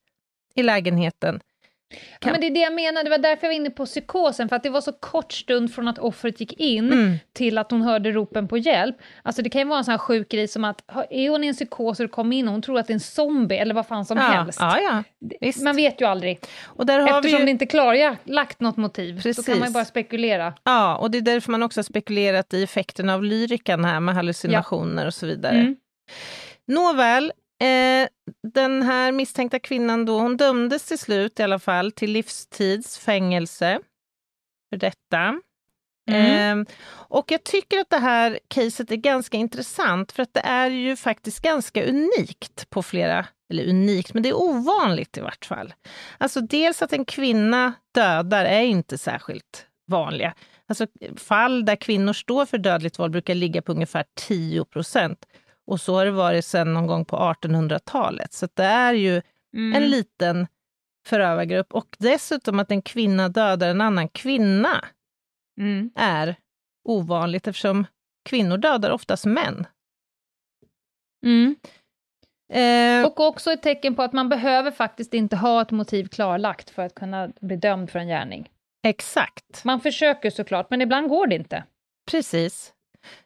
i 0.55 0.63
lägenheten? 0.63 1.41
Ja, 2.21 2.33
men 2.33 2.41
det 2.41 2.47
är 2.47 2.51
det 2.51 2.61
jag 2.61 2.75
menar, 2.75 3.05
det 3.05 3.11
var 3.11 3.19
därför 3.19 3.47
jag 3.47 3.51
var 3.51 3.57
inne 3.57 3.71
på 3.71 3.87
psykosen, 3.87 4.49
för 4.49 4.57
att 4.57 4.63
det 4.63 4.71
var 4.71 4.81
så 4.81 4.93
kort 4.93 5.33
stund 5.33 5.75
från 5.75 5.89
att 5.89 5.99
offret 5.99 6.41
gick 6.41 6.53
in 6.53 6.93
Mm. 6.93 7.15
till 7.33 7.59
att 7.59 7.71
hon 7.71 7.83
hörde 7.83 8.13
ropen 8.13 8.49
på 8.49 8.59
hjälp. 8.59 8.97
Alltså 9.23 9.43
det 9.43 9.51
kan 9.51 9.61
ju 9.61 9.69
vara 9.69 9.79
en 9.79 9.85
sån 9.85 9.93
här 9.93 9.99
sjuk 9.99 10.29
grej 10.29 10.49
som 10.49 10.65
att, 10.65 10.83
är 11.11 11.31
hon 11.31 11.45
i 11.45 11.47
en 11.47 11.55
psykos 11.55 12.01
och 12.01 12.11
kommer 12.11 12.37
in 12.37 12.49
och 12.49 12.53
hon 12.53 12.63
tror 12.63 12.79
att 12.79 12.87
det 12.87 12.91
är 12.91 12.95
en 12.95 13.01
zombie 13.01 13.57
eller 13.57 13.75
vad 13.75 13.87
fan 13.87 14.05
som 14.05 14.17
ja, 14.19 14.23
helst. 14.23 14.59
Ja. 14.61 15.03
Det-. 15.41 15.63
Man 15.63 15.77
vet 15.77 16.01
ju 16.01 16.05
aldrig. 16.05 16.41
Och 16.65 16.87
där 16.87 17.01
har 17.01 17.09
Eftersom 17.09 17.23
vi 17.37 17.39
ju... 17.39 17.45
det 17.45 17.51
inte 17.51 17.67
klarlagt 17.67 18.61
något 18.61 18.77
motiv, 18.77 19.17
så 19.17 19.23
Precis. 19.23 19.47
kan 19.47 19.59
man 19.59 19.69
ju 19.69 19.75
bara 19.75 19.85
spekulera. 19.85 20.55
Ja, 20.63 20.97
och 20.97 21.11
det 21.11 21.19
är 21.19 21.23
därför 21.23 21.51
man 21.53 21.63
också 21.63 21.79
har 21.79 21.85
spekulerat 21.85 22.55
i 22.55 22.63
effekten 22.63 23.11
av 23.11 23.25
lyrikan 23.25 23.85
här 23.85 24.01
med 24.01 24.15
hallucinationer 24.15 25.07
och 25.07 25.15
så 25.15 25.27
vidare. 25.27 25.55
Mm. 25.55 25.77
Nåväl, 26.67 27.33
eh, 27.61 28.09
den 28.53 28.83
här 28.83 29.13
misstänkta 29.13 29.59
kvinnan 29.59 30.05
då, 30.05 30.19
hon 30.19 30.37
dömdes 30.37 30.85
till 30.85 30.99
slut 30.99 31.41
i 31.41 31.43
alla 31.43 31.59
fall 31.59 31.93
till 31.93 32.13
livstids 32.13 32.99
fängelse 32.99 33.81
för 34.71 34.77
detta. 34.77 35.41
Mm. 36.11 36.61
Eh, 36.61 36.67
och 36.91 37.31
jag 37.31 37.45
tycker 37.45 37.79
att 37.79 37.91
det 37.91 37.99
här 37.99 38.39
caset 38.49 38.91
är 38.91 38.97
ganska 38.97 39.37
intressant 39.37 40.13
för 40.13 40.23
att 40.23 40.35
det 40.35 40.41
är 40.41 40.71
ju 40.71 40.97
faktiskt 40.97 41.41
ganska 41.41 41.85
unikt 41.85 42.71
på 42.71 42.83
flera, 42.83 43.27
eller 43.51 43.69
unikt, 43.69 44.15
men 44.15 44.23
det 44.23 44.29
är 44.29 44.37
ovanligt 44.37 45.17
i 45.17 45.21
vart 45.21 45.45
fall. 45.45 45.75
Alltså 46.19 46.41
dels 46.41 46.83
att 46.83 46.93
en 46.93 47.05
kvinna 47.05 47.73
dödar 47.95 48.45
är 48.45 48.63
inte 48.63 48.99
särskilt 48.99 49.67
vanliga. 49.87 50.35
Alltså 50.67 50.87
fall 51.17 51.65
där 51.65 51.77
kvinnor 51.77 52.13
står 52.13 52.47
för 52.47 52.59
dödligt 52.59 52.99
våld 52.99 53.13
brukar 53.13 53.35
ligga 53.35 53.63
på 53.63 53.73
ungefär 53.73 54.05
10 54.15 54.65
procent. 54.65 55.27
Och 55.69 55.81
så 55.81 55.95
har 55.95 56.05
det 56.05 56.11
varit 56.11 56.45
sedan 56.45 56.75
någon 56.75 56.87
gång 56.87 57.05
på 57.05 57.17
1800-talet. 57.17 58.33
Så 58.33 58.49
det 58.55 58.65
är 58.65 58.93
ju 58.95 59.23
mm. 59.55 59.83
en 59.83 59.91
liten 59.91 60.47
förövargrupp. 61.07 61.75
Och 61.75 61.97
dessutom 61.99 62.59
att 62.59 62.71
en 62.71 62.83
kvinna 62.83 63.29
dödar 63.29 63.71
en 63.71 63.81
annan 63.81 64.09
kvinna 64.09 64.85
mm. 65.61 65.91
är 65.97 66.37
ovanligt 66.85 67.47
eftersom 67.47 67.87
kvinnor 68.29 68.57
dödar 68.57 68.91
oftast 68.91 69.27
män. 69.27 69.67
Mm. 71.27 71.57
Eh, 72.53 73.07
och 73.07 73.21
också 73.21 73.53
ett 73.53 73.63
tecken 73.63 73.95
på 73.95 74.03
att 74.03 74.13
man 74.13 74.29
behöver 74.29 74.71
faktiskt 74.71 75.15
inte 75.15 75.37
ha 75.37 75.63
ett 75.63 75.71
motiv 75.71 76.09
klarlagt 76.09 76.71
för 76.71 76.83
att 76.83 76.95
kunna 76.95 77.29
bli 77.41 77.57
dömd 77.57 77.91
för 77.91 77.99
en 77.99 78.09
gärning. 78.09 78.51
Exakt. 78.83 79.65
Man 79.65 79.81
försöker 79.81 80.31
såklart, 80.31 80.71
men 80.71 80.81
ibland 80.83 81.09
går 81.09 81.27
det 81.27 81.35
inte. 81.35 81.65
Precis. 82.11 82.73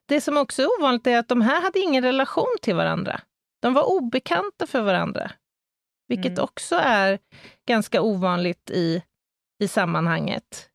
Det 0.06 0.20
som 0.20 0.36
också 0.36 0.62
är 0.62 0.78
ovanligt 0.78 1.06
är 1.06 1.18
att 1.18 1.28
de 1.28 1.40
här 1.40 1.62
hade 1.62 1.78
ingen 1.80 2.04
relation 2.04 2.56
till 2.62 2.74
varandra. 2.74 3.20
De 3.62 3.74
var 3.74 3.90
obekanta 3.90 4.66
för 4.66 4.82
varandra. 4.82 5.30
Vilket 6.08 6.32
mm. 6.32 6.44
också 6.44 6.76
är 6.76 7.18
ganska 7.68 8.02
ovanligt 8.02 8.70
i, 8.70 9.02
i 9.62 9.68
sammanhanget. 9.68 10.68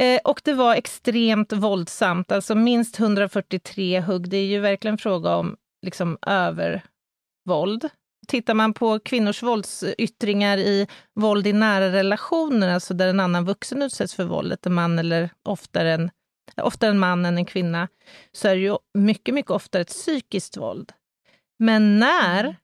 Eh, 0.00 0.20
och 0.24 0.40
det 0.44 0.52
var 0.52 0.74
extremt 0.74 1.52
våldsamt, 1.52 2.32
alltså 2.32 2.54
minst 2.54 3.00
143 3.00 4.00
hugg. 4.00 4.28
Det 4.28 4.36
är 4.36 4.46
ju 4.46 4.60
verkligen 4.60 4.98
fråga 4.98 5.36
om 5.36 5.56
liksom 5.86 6.18
övervåld. 6.26 7.88
Tittar 8.28 8.54
man 8.54 8.74
på 8.74 8.98
kvinnors 8.98 9.42
våldsyttringar 9.42 10.58
i 10.58 10.88
våld 11.14 11.46
i 11.46 11.52
nära 11.52 11.92
relationer, 11.92 12.68
alltså 12.68 12.94
där 12.94 13.08
en 13.08 13.20
annan 13.20 13.44
vuxen 13.44 13.82
utsätts 13.82 14.14
för 14.14 14.24
våldet, 14.24 14.66
en 14.66 14.74
man 14.74 14.98
eller 14.98 15.30
oftare 15.42 15.92
en, 15.92 16.10
oftare 16.56 16.90
en 16.90 16.98
man 16.98 17.24
än 17.24 17.38
en 17.38 17.44
kvinna, 17.44 17.88
så 18.32 18.48
är 18.48 18.54
det 18.54 18.60
ju 18.60 18.76
mycket, 18.94 19.34
mycket 19.34 19.50
oftare 19.50 19.82
ett 19.82 19.88
psykiskt 19.88 20.56
våld. 20.56 20.92
Men 21.58 21.98
när 21.98 22.44
mm. 22.44 22.54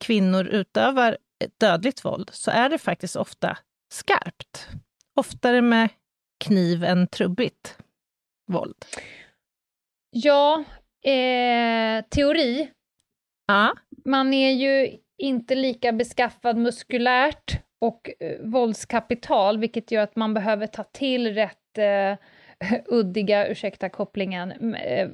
kvinnor 0.00 0.46
utövar 0.46 1.18
dödligt 1.60 2.04
våld 2.04 2.30
så 2.32 2.50
är 2.50 2.68
det 2.68 2.78
faktiskt 2.78 3.16
ofta 3.16 3.58
skarpt. 3.92 4.68
Oftare 5.14 5.62
med 5.62 5.88
kniv 6.44 6.84
än 6.84 7.06
trubbigt 7.06 7.78
våld. 8.52 8.84
Ja, 10.10 10.64
eh, 11.04 12.04
teori. 12.10 12.70
Ja. 13.46 13.74
Man 14.04 14.34
är 14.34 14.50
ju 14.50 14.98
inte 15.18 15.54
lika 15.54 15.92
beskaffad 15.92 16.56
muskulärt 16.56 17.60
och 17.80 18.10
eh, 18.20 18.40
våldskapital, 18.40 19.58
vilket 19.58 19.90
gör 19.90 20.02
att 20.02 20.16
man 20.16 20.34
behöver 20.34 20.66
ta 20.66 20.84
till 20.84 21.34
rätt 21.34 21.78
eh, 21.78 22.26
uddiga, 22.86 23.48
ursäkta 23.48 23.88
kopplingen, 23.88 24.74
eh, 24.74 25.08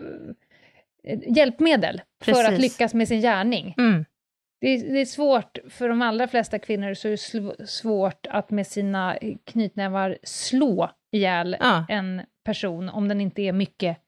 hjälpmedel 1.26 2.02
Precis. 2.24 2.42
för 2.42 2.52
att 2.52 2.60
lyckas 2.60 2.94
med 2.94 3.08
sin 3.08 3.20
gärning. 3.20 3.74
Mm. 3.78 4.04
Det 4.60 4.68
är, 4.68 4.92
det 4.92 5.00
är, 5.00 5.04
svårt, 5.04 5.58
för 5.68 5.88
de 5.88 6.02
allra 6.02 6.28
flesta 6.28 6.58
kvinnor 6.58 6.94
så 6.94 7.08
är 7.08 7.12
det 7.12 7.66
svårt 7.68 8.26
att 8.30 8.50
med 8.50 8.66
sina 8.66 9.18
knytnävar 9.44 10.18
slå 10.22 10.90
ihjäl 11.12 11.56
ja. 11.60 11.86
en 11.88 12.22
person 12.44 12.88
om 12.88 13.08
den 13.08 13.20
inte 13.20 13.42
är 13.42 13.52
mycket 13.52 13.98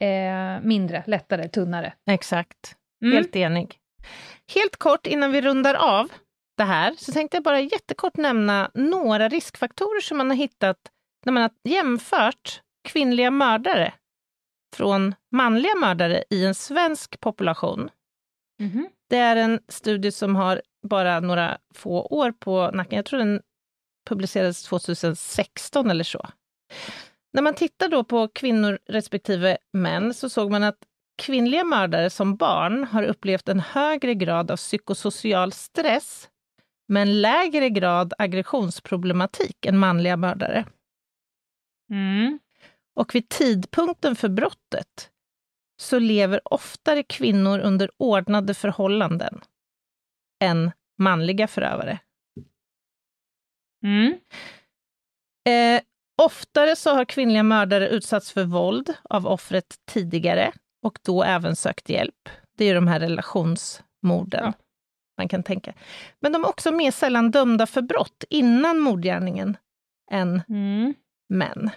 eh, 0.00 0.60
mindre, 0.62 1.02
lättare, 1.06 1.48
tunnare. 1.48 1.92
Exakt. 2.10 2.76
Mm. 3.04 3.14
Helt 3.14 3.36
enig. 3.36 3.78
Helt 4.54 4.76
kort 4.76 5.06
innan 5.06 5.32
vi 5.32 5.40
rundar 5.40 5.74
av 5.74 6.08
det 6.56 6.64
här 6.64 6.94
så 6.98 7.12
tänkte 7.12 7.36
jag 7.36 7.44
bara 7.44 7.60
jättekort 7.60 8.16
nämna 8.16 8.70
några 8.74 9.28
riskfaktorer 9.28 10.00
som 10.00 10.18
man 10.18 10.30
har 10.30 10.36
hittat 10.36 10.78
när 11.24 11.32
man 11.32 11.42
har 11.42 11.50
jämfört 11.64 12.62
kvinnliga 12.84 13.30
mördare 13.30 13.92
från 14.76 15.14
manliga 15.32 15.74
mördare 15.74 16.24
i 16.30 16.44
en 16.44 16.54
svensk 16.54 17.20
population. 17.20 17.90
Mm. 18.60 18.88
Det 19.08 19.16
är 19.16 19.36
en 19.36 19.60
studie 19.68 20.12
som 20.12 20.36
har 20.36 20.62
bara 20.82 21.20
några 21.20 21.58
få 21.74 22.02
år 22.02 22.32
på 22.32 22.70
nacken. 22.70 22.96
Jag 22.96 23.04
tror 23.04 23.18
den 23.18 23.40
publicerades 24.08 24.62
2016 24.62 25.90
eller 25.90 26.04
så. 26.04 26.28
När 27.32 27.42
man 27.42 27.54
tittar 27.54 27.88
då 27.88 28.04
på 28.04 28.28
kvinnor 28.28 28.78
respektive 28.86 29.58
män 29.72 30.14
så 30.14 30.28
såg 30.28 30.50
man 30.50 30.62
att 30.62 30.78
kvinnliga 31.18 31.64
mördare 31.64 32.10
som 32.10 32.36
barn 32.36 32.84
har 32.84 33.02
upplevt 33.02 33.48
en 33.48 33.60
högre 33.60 34.14
grad 34.14 34.50
av 34.50 34.56
psykosocial 34.56 35.52
stress 35.52 36.28
men 36.88 37.20
lägre 37.20 37.70
grad 37.70 38.12
aggressionsproblematik 38.18 39.66
än 39.66 39.78
manliga 39.78 40.16
mördare. 40.16 40.64
Mm. 41.90 42.38
Och 42.94 43.14
vid 43.14 43.28
tidpunkten 43.28 44.16
för 44.16 44.28
brottet 44.28 45.10
så 45.80 45.98
lever 45.98 46.40
oftare 46.44 47.02
kvinnor 47.02 47.58
under 47.58 47.90
ordnade 47.96 48.54
förhållanden 48.54 49.40
än 50.44 50.70
manliga 50.98 51.48
förövare. 51.48 51.98
Mm. 53.84 54.18
Eh, 55.48 55.82
oftare 56.22 56.76
så 56.76 56.94
har 56.94 57.04
kvinnliga 57.04 57.42
mördare 57.42 57.88
utsatts 57.88 58.32
för 58.32 58.44
våld 58.44 58.94
av 59.02 59.26
offret 59.26 59.76
tidigare 59.86 60.52
och 60.82 60.98
då 61.02 61.22
även 61.22 61.56
sökt 61.56 61.88
hjälp. 61.88 62.28
Det 62.56 62.64
är 62.64 62.74
de 62.74 62.86
här 62.86 63.00
relationsmorden. 63.00 64.44
Ja. 64.44 64.52
Man 65.18 65.28
kan 65.28 65.42
tänka. 65.42 65.74
Men 66.20 66.32
de 66.32 66.44
är 66.44 66.48
också 66.48 66.72
mer 66.72 66.90
sällan 66.90 67.30
dömda 67.30 67.66
för 67.66 67.82
brott 67.82 68.24
innan 68.30 68.78
mordgärningen 68.78 69.56
än 70.10 70.42
mm. 70.48 70.94
män. 71.28 71.70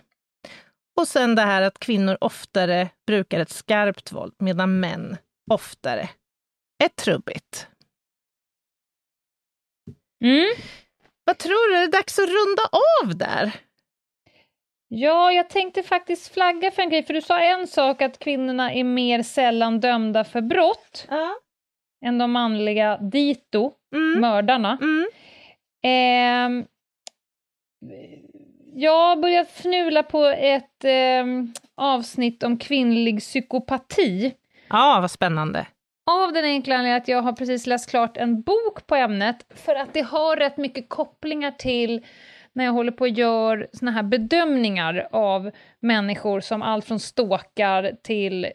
Och 0.96 1.08
sen 1.08 1.36
det 1.36 1.42
här 1.42 1.62
att 1.62 1.80
kvinnor 1.80 2.18
oftare 2.22 2.90
brukar 3.08 3.40
ett 3.40 3.50
skarpt 3.50 4.12
våld, 4.12 4.36
medan 4.40 4.80
män 4.80 5.18
oftare 5.52 6.10
är 6.84 6.88
trubbigt. 6.88 7.68
Mm. 10.24 10.56
Vad 11.24 11.38
tror 11.38 11.70
du, 11.72 11.78
är 11.78 11.82
det 11.82 11.98
dags 11.98 12.20
att 12.20 12.30
runda 12.30 12.62
av 13.04 13.18
där? 13.18 13.52
Ja, 14.88 15.32
jag 15.32 15.50
tänkte 15.50 15.84
faktiskt 15.84 16.34
flagga 16.34 16.72
för 16.72 16.82
en 16.82 16.90
grej, 16.90 17.04
för 17.04 17.14
du 17.14 17.22
sa 17.22 17.40
en 17.40 17.68
sak 17.68 18.02
att 18.02 18.20
kvinnorna 18.20 18.74
är 18.74 18.84
mer 18.84 19.24
sällan 19.24 19.80
dömda 19.80 20.24
för 20.24 20.42
brott 20.42 21.08
ja. 21.10 21.36
än 22.06 22.18
de 22.18 22.32
manliga 22.32 22.98
dito, 22.98 23.72
mm. 23.96 24.22
mördarna. 24.22 24.78
Mm. 24.82 25.06
Eh, 25.84 26.66
jag 28.76 29.10
har 29.10 29.16
börjat 29.16 29.50
fnula 29.50 30.04
på 30.04 30.26
ett 30.26 30.84
eh, 30.84 31.26
avsnitt 31.76 32.44
om 32.44 32.58
kvinnlig 32.58 33.20
psykopati. 33.20 34.34
Ja, 34.70 34.98
vad 35.02 35.12
spännande. 35.12 35.68
Av 36.06 36.34
den 36.34 36.46
enkla 36.46 36.76
anledningen 36.76 37.02
att 37.02 37.08
jag 37.08 37.22
har 37.22 37.34
precis 37.34 37.68
läst 37.68 37.90
klart 37.90 38.18
en 38.18 38.42
bok 38.42 38.88
på 38.88 38.96
ämnet, 38.96 39.46
för 39.56 39.76
att 39.76 39.94
det 39.94 40.02
har 40.02 40.36
rätt 40.36 40.58
mycket 40.58 40.90
kopplingar 40.90 41.52
till 41.52 42.06
när 42.56 42.66
jag 42.66 42.72
håller 42.72 42.92
på 42.92 43.02
och 43.02 43.10
gör 43.10 43.68
såna 43.74 43.92
här 43.92 44.04
bedömningar 44.04 45.08
av 45.12 45.52
människor 45.80 46.40
som 46.40 46.62
allt 46.62 46.86
från 46.86 47.00
ståkar 47.00 47.92
till 48.04 48.46
eh, 48.46 48.52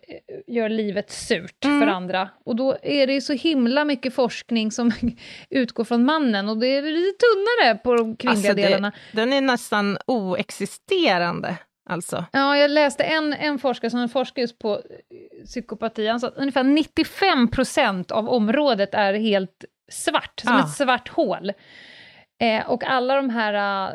gör 0.46 0.68
livet 0.68 1.10
surt 1.10 1.64
mm. 1.64 1.80
för 1.80 1.86
andra. 1.86 2.28
Och 2.44 2.56
då 2.56 2.76
är 2.82 3.06
det 3.06 3.20
så 3.20 3.32
himla 3.32 3.84
mycket 3.84 4.14
forskning 4.14 4.72
som 4.72 4.92
utgår 5.50 5.84
från 5.84 6.04
mannen 6.04 6.48
och 6.48 6.58
det 6.58 6.66
är 6.66 6.82
lite 6.82 7.18
tunnare 7.18 7.78
på 7.78 7.94
de 7.94 8.16
kvinnliga 8.16 8.50
alltså 8.50 8.54
det, 8.54 8.62
delarna. 8.62 8.92
Den 9.12 9.32
är 9.32 9.40
nästan 9.40 9.98
oexisterande. 10.06 11.56
Alltså. 11.90 12.24
Ja, 12.32 12.56
jag 12.56 12.70
läste 12.70 13.04
en, 13.04 13.32
en 13.32 13.58
forskare 13.58 13.90
som 13.90 14.08
forskar 14.08 14.42
just 14.42 14.58
på 14.58 14.74
eh, 14.74 15.44
psykopati, 15.44 16.06
han 16.06 16.20
sa 16.20 16.28
att 16.28 16.36
ungefär 16.36 16.64
95% 16.64 18.12
av 18.12 18.28
området 18.28 18.94
är 18.94 19.14
helt 19.14 19.64
svart, 19.92 20.40
som 20.40 20.52
ja. 20.52 20.60
ett 20.60 20.70
svart 20.70 21.08
hål. 21.08 21.52
Eh, 22.40 22.70
och 22.70 22.84
alla 22.84 23.16
de 23.16 23.30
här 23.30 23.88
uh, 23.88 23.94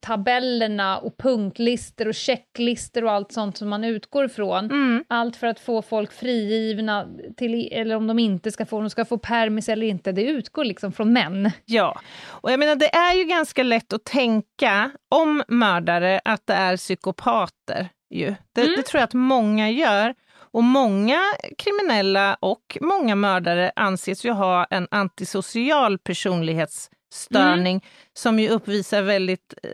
tabellerna 0.00 0.98
och 0.98 1.18
punktlistor 1.18 2.08
och 2.08 2.14
checklistor 2.14 3.04
och 3.04 3.12
allt 3.12 3.32
sånt 3.32 3.56
som 3.56 3.68
man 3.68 3.84
utgår 3.84 4.24
ifrån. 4.24 4.64
Mm. 4.64 5.04
Allt 5.08 5.36
för 5.36 5.46
att 5.46 5.60
få 5.60 5.82
folk 5.82 6.12
frigivna, 6.12 7.08
till, 7.36 7.68
eller 7.72 7.96
om 7.96 8.06
de 8.06 8.18
inte 8.18 8.52
ska 8.52 8.66
få, 8.66 8.76
om 8.76 8.82
de 8.82 8.90
ska 8.90 9.04
få 9.04 9.18
permis 9.18 9.68
eller 9.68 9.86
inte, 9.86 10.12
det 10.12 10.22
utgår 10.22 10.64
liksom 10.64 10.92
från 10.92 11.12
män. 11.12 11.50
Ja, 11.64 12.00
och 12.26 12.52
jag 12.52 12.58
menar 12.58 12.76
det 12.76 12.94
är 12.94 13.14
ju 13.14 13.24
ganska 13.24 13.62
lätt 13.62 13.92
att 13.92 14.04
tänka 14.04 14.90
om 15.10 15.42
mördare 15.48 16.20
att 16.24 16.46
det 16.46 16.54
är 16.54 16.76
psykopater. 16.76 17.88
Ju. 18.10 18.34
Det, 18.54 18.60
mm. 18.60 18.74
det 18.76 18.82
tror 18.82 18.98
jag 18.98 19.04
att 19.04 19.14
många 19.14 19.70
gör. 19.70 20.14
Och 20.34 20.64
många 20.64 21.20
kriminella 21.58 22.36
och 22.40 22.78
många 22.80 23.14
mördare 23.14 23.72
anses 23.76 24.24
ju 24.24 24.30
ha 24.30 24.64
en 24.64 24.88
antisocial 24.90 25.98
personlighets 25.98 26.90
störning 27.12 27.72
mm. 27.74 27.86
som 28.12 28.38
ju 28.38 28.48
uppvisar 28.48 29.02
väldigt, 29.02 29.54
eh, 29.62 29.70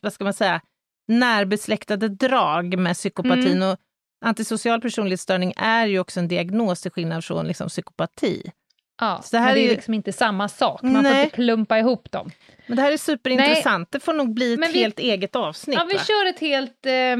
vad 0.00 0.12
ska 0.12 0.24
man 0.24 0.34
säga, 0.34 0.60
närbesläktade 1.08 2.08
drag 2.08 2.78
med 2.78 2.94
psykopatin. 2.96 3.56
Mm. 3.56 3.68
Och 3.68 3.78
antisocial 4.24 4.80
personlighetsstörning 4.80 5.52
är 5.56 5.86
ju 5.86 5.98
också 5.98 6.20
en 6.20 6.28
diagnos 6.28 6.80
till 6.82 6.90
skillnad 6.90 7.24
från 7.24 7.46
liksom, 7.46 7.68
psykopati. 7.68 8.52
Ja, 9.00 9.20
Så 9.24 9.36
det 9.36 9.40
här 9.40 9.46
men 9.46 9.54
det 9.54 9.60
är 9.60 9.68
ju 9.68 9.74
liksom 9.74 9.94
inte 9.94 10.12
samma 10.12 10.48
sak. 10.48 10.82
Man 10.82 10.94
får 10.94 11.02
Nej. 11.02 11.24
inte 11.24 11.34
klumpa 11.34 11.78
ihop 11.78 12.10
dem. 12.10 12.30
Men 12.66 12.76
det 12.76 12.82
här 12.82 12.92
är 12.92 12.96
superintressant. 12.96 13.88
Det 13.90 14.00
får 14.00 14.12
nog 14.12 14.34
bli 14.34 14.54
ett 14.54 14.60
vi- 14.74 14.80
helt 14.80 14.98
eget 14.98 15.36
avsnitt. 15.36 15.78
Ja, 15.78 15.84
vi 15.84 15.94
va? 15.94 16.00
kör 16.04 16.28
ett 16.28 16.40
helt 16.40 16.86
eh, 16.86 17.16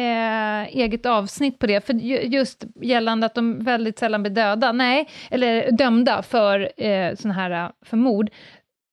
eh, 0.00 0.76
eget 0.76 1.06
avsnitt 1.06 1.58
på 1.58 1.66
det, 1.66 1.86
för 1.86 1.94
ju- 1.94 2.20
just 2.22 2.64
gällande 2.82 3.26
att 3.26 3.34
de 3.34 3.58
väldigt 3.64 3.98
sällan 3.98 4.22
blir 4.22 4.32
döda, 4.32 4.72
nej, 4.72 5.08
eller 5.30 5.70
dömda 5.72 6.22
för 6.22 6.82
eh, 6.82 7.14
sån 7.14 7.30
här, 7.30 7.50
eh, 7.64 7.70
för 7.84 7.96
mord. 7.96 8.30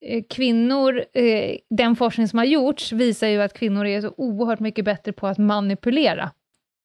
Eh, 0.06 0.24
Kvinnor, 0.30 1.04
eh, 1.14 1.58
den 1.70 1.96
forskning 1.96 2.28
som 2.28 2.40
har 2.40 2.46
gjorts 2.46 2.92
visar 2.92 3.28
ju 3.28 3.42
att 3.42 3.54
kvinnor 3.54 3.86
är 3.86 4.02
så 4.02 4.14
oerhört 4.18 4.60
mycket 4.60 4.86
bättre 4.86 5.12
på 5.14 5.28
att 5.28 5.38
manipulera 5.38 6.32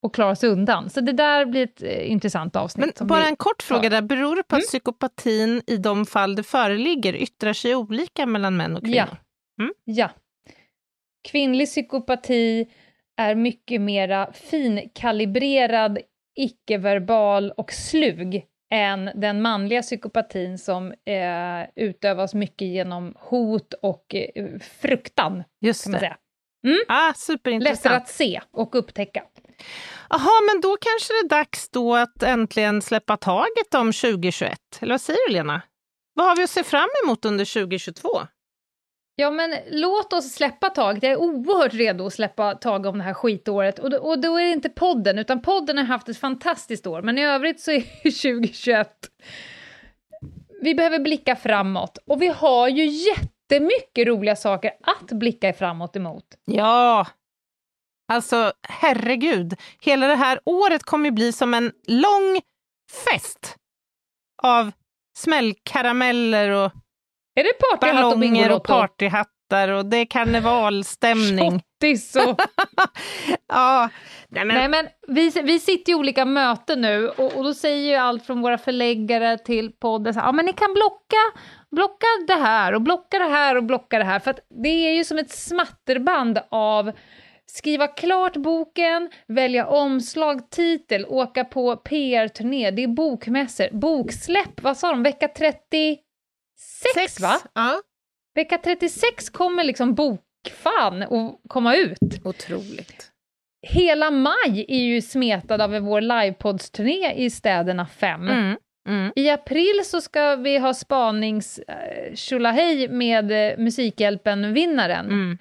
och 0.03 0.15
klara 0.15 0.35
sig 0.35 0.49
undan. 0.49 0.89
Så 0.89 1.01
det 1.01 1.11
där 1.11 1.45
blir 1.45 1.63
ett 1.63 1.83
eh, 1.83 2.11
intressant 2.11 2.55
avsnitt. 2.55 2.99
Men 2.99 3.07
bara 3.07 3.21
vi- 3.21 3.27
en 3.27 3.35
kort 3.35 3.61
fråga 3.63 3.89
där. 3.89 4.01
Beror 4.01 4.35
det 4.35 4.43
på 4.43 4.55
att 4.55 4.61
Mm. 4.61 4.67
psykopatin 4.67 5.61
i 5.67 5.77
de 5.77 6.05
fall 6.05 6.35
det 6.35 6.43
föreligger 6.43 7.15
yttrar 7.15 7.53
sig 7.53 7.75
olika 7.75 8.25
mellan 8.25 8.57
män 8.57 8.75
och 8.75 8.81
kvinnor? 8.83 8.95
Ja. 8.97 9.65
Ja. 9.83 10.09
Kvinnlig 11.31 11.67
psykopati 11.67 12.67
är 13.17 13.35
mycket 13.35 13.81
mera 13.81 14.33
finkalibrerad, 14.33 15.99
icke-verbal 16.35 17.51
och 17.57 17.71
slug 17.73 18.45
än 18.73 19.09
den 19.15 19.41
manliga 19.41 19.81
psykopatin 19.81 20.57
som 20.57 20.91
eh, 20.91 21.69
utövas 21.75 22.33
mycket 22.33 22.67
genom 22.67 23.13
hot 23.19 23.73
och 23.81 24.15
eh, 24.15 24.59
fruktan, 24.81 25.43
Just 25.61 25.91
det. 25.91 25.99
säga. 25.99 26.17
Ah, 26.87 27.07
Lättare 27.07 27.13
superintressant. 27.15 27.95
att 27.95 28.07
se 28.07 28.41
och 28.51 28.75
upptäcka. 28.75 29.23
Jaha, 30.09 30.41
men 30.53 30.61
då 30.61 30.77
kanske 30.81 31.13
det 31.13 31.25
är 31.25 31.29
dags 31.29 31.69
då 31.69 31.95
att 31.95 32.23
äntligen 32.23 32.81
släppa 32.81 33.17
taget 33.17 33.73
om 33.75 33.91
2021. 33.93 34.57
Eller 34.81 34.93
vad 34.93 35.01
säger 35.01 35.27
du, 35.27 35.33
Lena? 35.33 35.61
Vad 36.13 36.27
har 36.27 36.35
vi 36.35 36.43
att 36.43 36.49
se 36.49 36.63
fram 36.63 36.89
emot 37.05 37.25
under 37.25 37.45
2022? 37.53 38.09
Ja, 39.15 39.31
men 39.31 39.55
låt 39.69 40.13
oss 40.13 40.31
släppa 40.31 40.69
taget. 40.69 41.03
Jag 41.03 41.11
är 41.11 41.17
oerhört 41.17 41.73
redo 41.73 42.05
att 42.05 42.13
släppa 42.13 42.55
tag 42.55 42.85
om 42.85 42.97
det 42.97 43.03
här 43.03 43.13
skitåret. 43.13 43.79
Och 43.79 43.89
då, 43.89 43.97
och 43.97 44.19
då 44.19 44.37
är 44.37 44.43
det 44.43 44.51
inte 44.51 44.69
podden, 44.69 45.19
utan 45.19 45.41
podden 45.41 45.77
har 45.77 45.85
haft 45.85 46.09
ett 46.09 46.17
fantastiskt 46.17 46.87
år. 46.87 47.01
Men 47.01 47.17
i 47.17 47.23
övrigt 47.23 47.61
så 47.61 47.71
är 47.71 47.81
2021. 48.03 48.89
Vi 50.61 50.75
behöver 50.75 50.99
blicka 50.99 51.35
framåt. 51.35 51.97
Och 52.05 52.21
vi 52.21 52.27
har 52.27 52.67
ju 52.67 52.85
jättemycket 52.85 54.07
roliga 54.07 54.35
saker 54.35 54.71
att 54.83 55.11
blicka 55.11 55.53
framåt 55.53 55.95
emot. 55.95 56.25
Ja, 56.45 57.07
alltså 58.13 58.53
herregud. 58.67 59.53
Hela 59.81 60.07
det 60.07 60.15
här 60.15 60.39
året 60.45 60.83
kommer 60.83 61.05
ju 61.05 61.11
bli 61.11 61.31
som 61.31 61.53
en 61.53 61.71
lång 61.87 62.41
fest 63.05 63.55
av 64.43 64.71
smällkarameller 65.17 66.49
och 66.49 66.71
är 67.35 67.43
det 67.43 67.53
partyhatt 67.53 68.03
och 68.05 68.09
ballonger 68.09 68.13
och 68.13 68.19
Bingolotto? 68.19 68.67
partyhattar 68.67 69.69
och 69.69 69.85
det 69.85 69.97
är 69.97 70.05
karnevalstämning. 70.05 71.51
Shottis 71.51 72.15
och... 72.15 72.39
ja, 73.47 73.89
nej 74.29 74.45
men, 74.45 74.57
Nej, 74.57 74.69
men 74.69 74.87
vi, 75.07 75.29
vi 75.29 75.59
sitter 75.59 75.91
i 75.91 75.95
olika 75.95 76.25
möten 76.25 76.81
nu 76.81 77.09
och, 77.09 77.37
och 77.37 77.43
då 77.43 77.53
säger 77.53 77.91
ju 77.91 77.95
allt 77.95 78.25
från 78.25 78.41
våra 78.41 78.57
förläggare 78.57 79.37
till 79.37 79.71
podden 79.71 80.13
så 80.13 80.19
här, 80.19 80.27
ja 80.27 80.31
men 80.31 80.45
ni 80.45 80.53
kan 80.53 80.73
blocka, 80.73 81.39
blocka 81.71 82.07
det 82.27 82.33
här 82.33 82.75
och 82.75 82.81
blocka 82.81 83.19
det 83.19 83.29
här 83.29 83.55
och 83.55 83.63
blocka 83.63 83.97
det 83.97 84.05
här. 84.05 84.19
För 84.19 84.31
att 84.31 84.39
det 84.63 84.69
är 84.69 84.93
ju 84.93 85.03
som 85.03 85.17
ett 85.17 85.31
smatterband 85.31 86.39
av 86.49 86.91
skriva 87.45 87.87
klart 87.87 88.37
boken, 88.37 89.09
välja 89.27 89.67
omslag, 89.67 90.49
titel, 90.49 91.05
åka 91.05 91.43
på 91.43 91.75
PR-turné, 91.75 92.71
det 92.71 92.83
är 92.83 92.87
bokmässor, 92.87 93.67
boksläpp, 93.71 94.61
vad 94.61 94.77
sa 94.77 94.91
de, 94.91 95.03
vecka 95.03 95.27
36 95.27 95.59
sex, 96.95 97.19
va? 97.19 97.39
Ja. 97.53 97.81
Vecka 98.35 98.57
36 98.57 99.29
kommer 99.29 99.63
liksom 99.63 99.93
bokfan 99.95 101.03
att 101.03 101.39
komma 101.49 101.75
ut. 101.75 101.97
Otroligt. 102.23 103.09
Hela 103.67 104.11
maj 104.11 104.65
är 104.67 104.83
ju 104.83 105.01
smetad 105.01 105.61
av 105.61 105.71
vår 105.79 106.01
livepoddsturné 106.01 107.13
i 107.15 107.29
städerna 107.29 107.85
fem. 107.85 108.27
Mm. 108.27 108.57
Mm. 108.89 109.11
I 109.15 109.29
april 109.29 109.81
så 109.85 110.01
ska 110.01 110.35
vi 110.35 110.57
ha 110.57 110.73
spanings 110.73 111.59
eh, 111.59 112.15
tjolahej 112.15 112.87
med 112.89 113.31
eh, 113.51 113.57
Musikhjälpen-vinnaren. 113.57 115.05
Mm. 115.05 115.37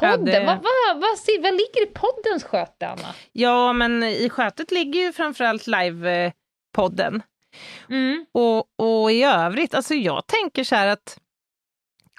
Podden, 0.00 0.26
Ja, 0.26 0.40
det- 0.40 0.46
vad, 0.46 0.56
vad, 0.56 1.00
vad, 1.00 1.18
vad 1.42 1.52
ligger 1.52 1.82
i 1.82 1.86
poddens 1.86 2.44
sköte, 2.44 2.88
Anna? 2.88 3.14
Ja, 3.32 3.72
men 3.72 4.02
i 4.02 4.28
skötet 4.30 4.70
ligger 4.70 5.00
ju 5.00 5.12
framförallt 5.12 5.66
livepodden. 5.66 7.22
Mm. 7.88 8.26
Och, 8.32 8.64
och 8.78 9.12
i 9.12 9.22
övrigt, 9.24 9.74
alltså 9.74 9.94
jag 9.94 10.26
tänker 10.26 10.64
så 10.64 10.74
här 10.76 10.86
att 10.86 11.18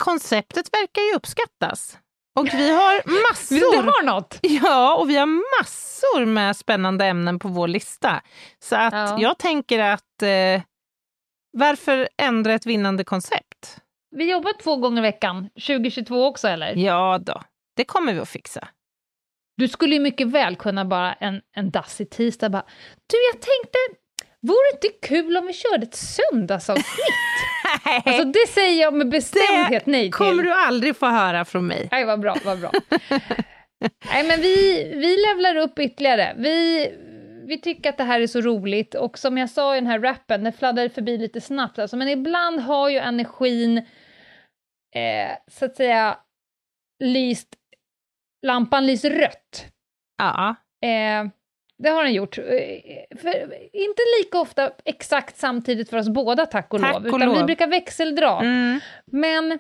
konceptet 0.04 0.74
verkar 0.74 1.02
ju 1.02 1.14
uppskattas. 1.16 1.98
Och 2.40 2.48
vi 2.54 2.72
har 2.72 2.94
massor, 3.32 3.84
har 3.84 4.04
något! 4.04 4.40
ja, 4.42 4.96
och 4.96 5.10
vi 5.10 5.16
har 5.18 5.60
massor 5.62 6.26
med 6.26 6.58
spännande 6.58 7.06
ämnen 7.06 7.40
på 7.40 7.48
vår 7.48 7.68
lista. 7.68 8.22
Så 8.60 8.76
att 8.76 8.94
Ja. 8.94 9.18
jag 9.20 9.38
tänker 9.40 9.80
att 9.80 10.22
eh, 10.22 10.62
varför 11.58 12.10
ändra 12.18 12.54
ett 12.54 12.66
vinnande 12.66 13.04
koncept? 13.04 13.78
Vi 14.16 14.32
jobbar 14.32 14.54
två 14.64 14.76
gånger 14.78 14.98
i 15.02 15.02
veckan, 15.02 15.50
2022 15.68 16.26
också 16.26 16.48
eller? 16.48 16.76
Ja 16.76 17.18
då, 17.22 17.42
det 17.76 17.86
kommer 17.86 18.14
vi 18.14 18.20
att 18.20 18.30
fixa. 18.30 18.68
Du 19.58 19.68
skulle 19.68 19.96
ju 19.96 20.02
mycket 20.02 20.28
väl 20.28 20.56
kunna 20.56 20.86
bara 20.86 21.14
en, 21.14 21.42
en 21.56 21.72
dassig 21.72 22.10
tisdag 22.10 22.50
bara 22.50 22.64
Du, 23.08 23.18
jag 23.34 23.42
tänkte, 23.42 23.78
vore 24.48 24.58
det 24.72 24.88
inte 24.88 25.08
kul 25.08 25.38
om 25.38 25.48
vi 25.48 25.54
körde 25.54 25.84
ett 25.84 25.96
söndagsavsnitt? 25.96 26.86
Alltså 28.06 28.24
det 28.24 28.48
säger 28.50 28.82
jag 28.82 28.94
med 28.94 29.10
bestämdhet 29.10 29.86
nej 29.86 30.04
till. 30.04 30.14
kommer 30.14 30.44
du 30.44 30.54
aldrig 30.54 30.96
få 30.98 31.06
höra 31.06 31.46
från 31.46 31.68
mig. 31.68 31.88
Nej, 31.92 32.06
vad 32.06 32.20
bra, 32.20 32.36
vad 32.46 32.60
bra. 32.60 32.72
Nej, 34.06 34.28
men 34.28 34.42
vi, 34.42 34.84
vi 34.96 35.18
levlar 35.28 35.56
upp 35.56 35.80
ytterligare. 35.80 36.36
Vi, 36.38 36.88
vi 37.48 37.62
tycker 37.62 37.90
att 37.90 37.98
det 37.98 38.04
här 38.04 38.22
är 38.22 38.28
så 38.28 38.42
roligt 38.42 38.96
och 38.96 39.18
som 39.18 39.38
jag 39.38 39.50
sa 39.50 39.76
i 39.76 39.80
den 39.80 39.88
här 39.88 40.00
rappen, 40.00 40.44
den 40.44 40.54
fladdrar 40.54 40.90
förbi 40.90 41.18
lite 41.18 41.42
snabbt 41.42 41.80
alltså, 41.80 41.98
men 41.98 42.08
ibland 42.10 42.60
har 42.60 42.90
ju 42.90 42.98
energin 42.98 43.78
eh, 44.96 45.32
så 45.52 45.66
att 45.66 45.76
säga 45.76 46.18
lyst, 47.04 47.48
lampan 48.46 48.86
lyser 48.86 49.10
rött. 49.10 49.66
Ja, 50.18 50.56
Eh, 50.84 51.26
det 51.78 51.90
har 51.90 52.04
den 52.04 52.14
gjort. 52.14 52.38
Eh, 52.38 52.44
För, 53.18 53.54
inte 53.74 54.02
lika 54.20 54.40
ofta 54.40 54.72
exakt 54.86 55.38
samtidigt 55.38 55.90
för 55.90 55.98
oss 55.98 56.10
båda, 56.10 56.46
tack 56.46 56.74
och 56.74 56.80
Tack 56.80 56.94
lov, 56.94 57.02
och 57.02 57.08
utan 57.08 57.20
vi 57.20 57.26
lov. 57.38 57.46
brukar 57.46 57.68
växeldra. 57.68 58.40
mm. 58.40 58.80
Men 59.06 59.60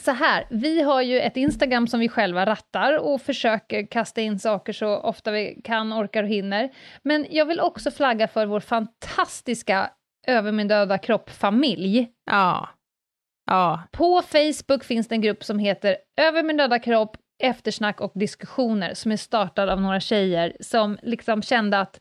så 0.00 0.10
här, 0.10 0.46
vi 0.50 0.82
har 0.82 1.02
ju 1.02 1.20
ett 1.20 1.36
Instagram 1.36 1.86
som 1.88 2.00
vi 2.00 2.08
själva 2.08 2.46
rattar 2.46 2.98
och 2.98 3.22
försöker 3.22 3.86
kasta 3.86 4.20
in 4.20 4.38
saker 4.38 4.72
så 4.72 4.96
ofta 4.96 5.30
vi 5.30 5.60
kan, 5.64 5.92
orkar 5.92 6.22
och 6.22 6.28
hinner. 6.28 6.70
Men 7.02 7.26
jag 7.30 7.46
vill 7.46 7.60
också 7.60 7.90
flagga 7.90 8.28
för 8.28 8.46
vår 8.46 8.60
fantastiska 8.60 9.90
Över 10.28 10.52
min 10.52 10.68
döda 10.68 10.98
kropp-familj. 10.98 12.08
ja. 12.30 12.68
ja. 13.46 13.82
På 13.92 14.22
Facebook 14.22 14.84
finns 14.84 15.08
det 15.08 15.14
en 15.14 15.20
grupp 15.20 15.44
som 15.44 15.58
heter 15.58 15.96
Över 16.20 16.42
min 16.42 16.56
döda 16.56 16.78
kropp, 16.78 17.16
eftersnack 17.38 18.00
och 18.00 18.12
diskussioner 18.14 18.94
som 18.94 19.12
är 19.12 19.16
startad 19.16 19.68
av 19.68 19.80
några 19.80 20.00
tjejer 20.00 20.56
som 20.60 20.98
liksom 21.02 21.42
kände 21.42 21.78
att 21.80 22.00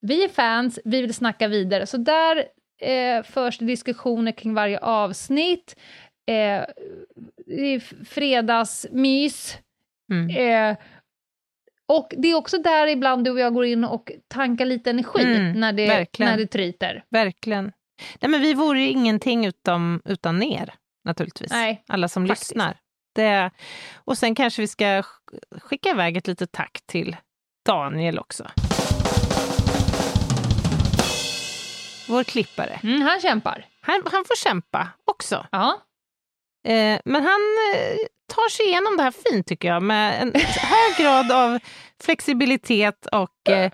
vi 0.00 0.24
är 0.24 0.28
fans, 0.28 0.78
vi 0.84 1.00
vill 1.02 1.14
snacka 1.14 1.48
vidare. 1.48 1.86
Så 1.86 1.96
där 1.96 2.44
eh, 2.80 3.22
förs 3.22 3.58
diskussioner 3.58 4.32
kring 4.32 4.54
varje 4.54 4.78
avsnitt. 4.78 5.76
Eh, 6.26 6.64
fredagsmys. 8.08 9.58
Mm. 10.12 10.30
Eh, 10.70 10.76
och 11.86 12.14
det 12.16 12.28
är 12.28 12.34
också 12.34 12.58
där 12.58 12.86
ibland 12.86 13.24
du 13.24 13.30
och 13.30 13.38
jag 13.40 13.54
går 13.54 13.64
in 13.66 13.84
och 13.84 14.12
tankar 14.28 14.64
lite 14.64 14.90
energi 14.90 15.22
Mm, 15.22 15.60
när, 15.60 15.72
det, 15.72 15.86
verkligen. 15.86 16.30
när 16.32 16.38
det 16.38 16.46
tryter. 16.46 17.04
Verkligen. 17.08 17.72
Nej, 18.20 18.30
men 18.30 18.40
vi 18.40 18.54
vore 18.54 18.80
ingenting 18.82 19.46
utan, 19.46 20.02
utan 20.04 20.42
er, 20.42 20.74
naturligtvis. 21.04 21.50
Nej, 21.52 21.84
Alla 21.86 22.08
som 22.08 22.26
faktiskt. 22.28 22.50
lyssnar. 22.50 22.76
Det, 23.18 23.50
och 24.04 24.18
sen 24.18 24.34
kanske 24.34 24.62
vi 24.62 24.68
ska 24.68 24.84
sk- 24.84 25.60
skicka 25.60 25.88
iväg 25.90 26.16
ett 26.16 26.26
litet 26.26 26.52
tack 26.52 26.80
till 26.86 27.16
Daniel 27.66 28.18
också. 28.18 28.50
Vår 32.08 32.24
klippare. 32.24 32.80
Mm, 32.82 33.02
han 33.02 33.20
kämpar. 33.20 33.66
Han, 33.80 34.02
han 34.12 34.24
får 34.24 34.36
kämpa 34.36 34.88
också. 35.04 35.46
Ja. 35.52 35.80
Eh, 36.68 37.00
men 37.04 37.22
han 37.22 37.40
eh, 37.74 37.96
tar 38.34 38.48
sig 38.50 38.66
igenom 38.66 38.96
det 38.96 39.02
här 39.02 39.14
fint 39.30 39.46
tycker 39.46 39.68
jag, 39.68 39.82
med 39.82 40.22
en 40.22 40.32
hög 40.44 40.96
grad 40.98 41.32
av 41.32 41.58
flexibilitet 42.02 43.06
och 43.12 43.48
eh, 43.50 43.70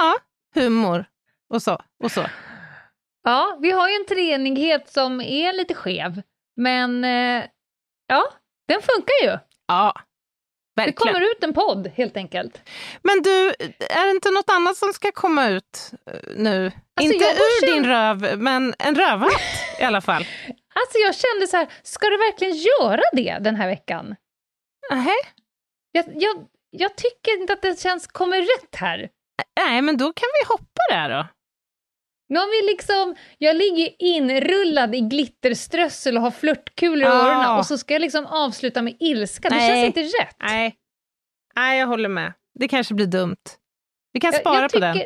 ja, 0.00 0.16
humor 0.54 1.04
och 1.54 1.62
så. 1.62 1.82
Och 2.04 2.10
så. 2.12 2.24
Ja, 3.24 3.58
vi 3.62 3.70
har 3.70 3.88
ju 3.88 3.94
en 3.94 4.06
treenighet 4.06 4.88
som 4.92 5.20
är 5.20 5.52
lite 5.52 5.74
skev, 5.74 6.22
men 6.56 7.04
eh, 7.04 7.44
ja, 8.08 8.32
den 8.68 8.82
funkar 8.82 9.14
ju. 9.22 9.38
Ja, 9.68 9.92
Det 10.76 10.82
Verkligen. 10.82 10.94
kommer 11.14 11.20
ut 11.30 11.44
en 11.44 11.52
podd 11.54 11.86
helt 11.94 12.16
enkelt. 12.16 12.62
Men 13.02 13.22
du, 13.22 13.48
är 13.80 14.04
det 14.04 14.10
inte 14.10 14.30
något 14.30 14.50
annat 14.50 14.76
som 14.76 14.92
ska 14.92 15.12
komma 15.12 15.48
ut 15.48 15.90
eh, 16.10 16.18
nu? 16.36 16.64
Alltså, 17.00 17.14
inte 17.14 17.24
ur 17.24 17.60
känner- 17.60 17.74
din 17.74 17.86
röv, 17.86 18.38
men 18.42 18.74
en 18.78 18.94
rövhatt 18.94 19.32
i 19.80 19.82
alla 19.82 20.00
fall. 20.00 20.22
Alltså 20.74 20.98
jag 20.98 21.14
kände 21.14 21.46
så 21.46 21.56
här, 21.56 21.68
ska 21.82 22.06
det 22.06 22.16
verkligen 22.16 22.56
göra 22.56 23.02
det 23.12 23.38
den 23.40 23.56
här 23.56 23.66
veckan? 23.68 24.16
Nähä? 24.90 25.14
Jag, 25.92 26.04
jag, 26.14 26.46
jag 26.70 26.96
tycker 26.96 27.40
inte 27.40 27.52
att 27.52 27.62
det 27.62 27.80
känns 27.80 28.06
kommer 28.06 28.40
rätt 28.40 28.76
här. 28.76 29.08
Nej, 29.60 29.82
men 29.82 29.96
då 29.96 30.12
kan 30.12 30.28
vi 30.42 30.48
hoppa 30.48 30.80
där 30.90 31.08
då. 31.08 31.26
Nu 32.28 32.38
har 32.38 32.62
vi 32.62 32.72
liksom, 32.72 33.14
jag 33.38 33.56
ligger 33.56 33.90
inrullad 33.98 34.94
i 34.94 35.00
glitterströssel 35.00 36.16
och 36.16 36.22
har 36.22 36.30
flörtkulor 36.30 37.02
i 37.08 37.12
Ah. 37.12 37.12
öronen 37.12 37.58
och 37.58 37.66
så 37.66 37.78
ska 37.78 37.94
jag 37.94 38.00
liksom 38.00 38.26
avsluta 38.26 38.82
med 38.82 38.96
ilska. 39.00 39.48
Det 39.48 39.54
Nej. 39.56 39.68
känns 39.68 39.86
inte 39.96 40.02
rätt. 40.22 40.36
Nej. 40.40 40.74
Nej, 41.56 41.78
jag 41.78 41.86
håller 41.86 42.08
med. 42.08 42.32
Det 42.58 42.68
kanske 42.68 42.94
blir 42.94 43.06
dumt. 43.06 43.36
Vi 44.12 44.20
kan 44.20 44.32
Jag- 44.32 44.40
spara 44.40 44.60
jag 44.62 44.72
på 44.72 44.78
den. 44.78 44.98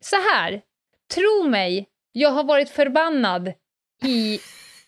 Så 0.00 0.16
här, 0.16 0.60
tro 1.14 1.48
mig, 1.48 1.88
jag 2.12 2.30
har 2.30 2.44
varit 2.44 2.70
förbannad 2.70 3.52
i, 4.04 4.40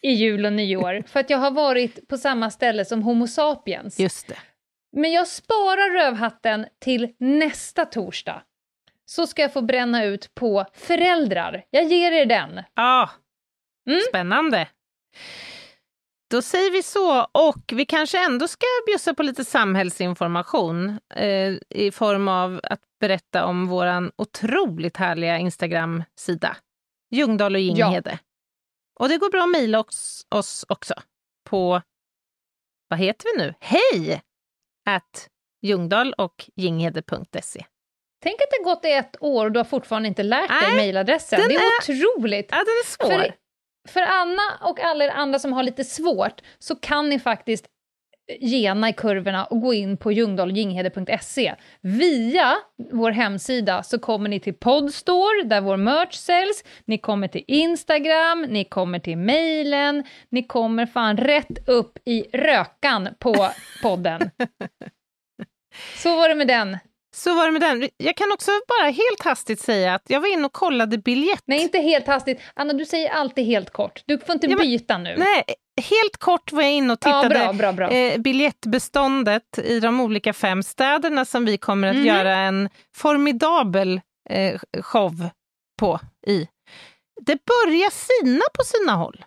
i 0.02 0.10
jul 0.12 0.46
och 0.46 0.52
nyår 0.52 1.02
för 1.06 1.20
att 1.20 1.30
jag 1.30 1.38
har 1.38 1.50
varit 1.50 2.08
på 2.08 2.18
samma 2.18 2.50
ställe 2.50 2.84
som 2.84 3.02
Homo 3.02 3.26
sapiens. 3.26 4.00
Just 4.00 4.26
det. 4.28 4.38
Men 4.96 5.12
jag 5.12 5.26
sparar 5.28 5.94
rövhatten 6.04 6.66
till 6.80 7.14
nästa 7.18 7.84
torsdag. 7.84 8.42
Så 9.10 9.26
ska 9.26 9.42
jag 9.42 9.52
få 9.52 9.62
bränna 9.62 10.04
ut 10.04 10.34
på 10.34 10.64
föräldrar. 10.74 11.64
Jag 11.70 11.84
ger 11.84 12.12
er 12.12 12.26
den. 12.26 12.62
Ja, 12.74 13.10
Mm. 13.86 14.00
spännande. 14.08 14.68
Då 16.30 16.42
säger 16.42 16.70
vi 16.70 16.82
så. 16.82 17.24
Och 17.24 17.62
vi 17.72 17.84
kanske 17.86 18.24
ändå 18.24 18.48
ska 18.48 18.66
bjussa 18.86 19.14
på 19.14 19.22
lite 19.22 19.44
samhällsinformation 19.44 21.00
eh, 21.14 21.54
i 21.68 21.90
form 21.94 22.28
av 22.28 22.60
att 22.62 22.80
berätta 23.00 23.44
om 23.44 23.66
vår 23.66 24.12
otroligt 24.16 24.96
härliga 24.96 25.38
Instagram-sida. 25.38 26.56
Ljungdahl 27.10 27.54
och 27.54 27.60
Ginghede. 27.60 28.18
Och 29.00 29.08
det 29.08 29.16
går 29.18 29.30
bra 29.30 29.42
att 29.42 29.50
mejla 29.50 29.80
oss, 29.80 30.26
oss 30.30 30.64
också 30.68 30.94
på, 31.44 31.82
vad 32.88 32.98
heter 32.98 33.24
vi 33.36 33.44
nu? 33.44 33.54
Hej! 33.60 34.22
At 34.86 35.28
ljungdahl 35.62 36.12
och 36.12 36.50
ginghede.se. 36.56 37.64
Tänk 38.22 38.34
att 38.34 38.50
det 38.50 38.56
har 38.64 38.74
gått 38.74 38.84
ett 38.84 39.22
år 39.22 39.44
och 39.44 39.52
du 39.52 39.58
har 39.58 39.64
fortfarande 39.64 40.08
inte 40.08 40.22
lärt 40.22 40.48
dig 40.48 40.76
mejladressen. 40.76 41.40
Det 41.48 41.54
är, 41.54 41.60
är- 41.60 41.92
otroligt. 42.14 42.48
Ja, 42.50 42.56
den 42.56 42.64
är 42.66 42.86
svår. 42.86 43.18
För, 43.20 43.34
för 43.88 44.00
Anna 44.00 44.42
och 44.60 44.80
alla 44.80 45.04
er 45.04 45.08
andra 45.08 45.38
som 45.38 45.52
har 45.52 45.62
lite 45.62 45.84
svårt 45.84 46.40
så 46.58 46.76
kan 46.76 47.08
ni 47.08 47.18
faktiskt 47.18 47.66
gena 48.40 48.88
i 48.88 48.92
kurvorna 48.92 49.44
och 49.44 49.60
gå 49.60 49.74
in 49.74 49.96
på 49.96 50.12
ljungdahlginghede.se. 50.12 51.54
Via 51.80 52.56
vår 52.92 53.10
hemsida 53.10 53.82
så 53.82 53.98
kommer 53.98 54.28
ni 54.28 54.40
till 54.40 54.54
Podstore 54.54 55.42
där 55.44 55.60
vår 55.60 55.76
merch 55.76 56.14
säljs, 56.14 56.64
ni 56.84 56.98
kommer 56.98 57.28
till 57.28 57.44
Instagram, 57.46 58.46
ni 58.48 58.64
kommer 58.64 58.98
till 58.98 59.18
mejlen, 59.18 60.04
ni 60.28 60.42
kommer 60.42 60.86
fan 60.86 61.16
rätt 61.16 61.68
upp 61.68 61.98
i 62.04 62.22
rökan 62.32 63.08
på 63.18 63.48
podden. 63.82 64.30
Så 65.96 66.16
var 66.16 66.28
det 66.28 66.34
med 66.34 66.48
den. 66.48 66.78
Så 67.16 67.34
var 67.34 67.46
det 67.46 67.52
med 67.52 67.60
den. 67.60 67.88
Jag 67.96 68.16
kan 68.16 68.32
också 68.32 68.50
bara 68.68 68.90
helt 68.90 69.22
hastigt 69.22 69.60
säga 69.60 69.94
att 69.94 70.02
jag 70.06 70.20
var 70.20 70.32
inne 70.32 70.46
och 70.46 70.52
kollade 70.52 70.98
biljett. 70.98 71.42
Nej, 71.44 71.62
inte 71.62 71.78
helt 71.78 72.06
hastigt. 72.06 72.40
Anna, 72.54 72.72
du 72.72 72.84
säger 72.86 73.10
alltid 73.10 73.46
helt 73.46 73.70
kort. 73.70 74.02
Du 74.06 74.18
får 74.18 74.32
inte 74.34 74.46
Ja, 74.46 74.56
men- 74.56 74.66
byta 74.66 74.98
nu. 74.98 75.16
Nej, 75.16 75.44
helt 75.90 76.16
kort 76.18 76.52
var 76.52 76.62
jag 76.62 76.72
inne 76.72 76.92
och 76.92 76.98
ja, 77.02 77.22
tittade 77.22 77.34
bra, 77.44 77.52
bra, 77.52 77.72
bra. 77.72 77.90
eh, 77.90 78.18
biljettbeståndet 78.20 79.58
i 79.64 79.80
de 79.80 80.00
olika 80.00 80.32
fem 80.32 80.62
städerna 80.62 81.24
som 81.24 81.44
vi 81.44 81.58
kommer 81.58 81.88
att 81.88 81.96
Mhm. 81.96 82.06
göra 82.06 82.34
en 82.34 82.68
formidabel 82.96 84.00
eh, 84.30 84.60
show 84.82 85.28
på 85.78 86.00
i. 86.26 86.48
Det 87.20 87.38
börjar 87.44 87.90
sina 87.90 88.44
på 88.54 88.62
sina 88.64 88.92
håll. 88.92 89.24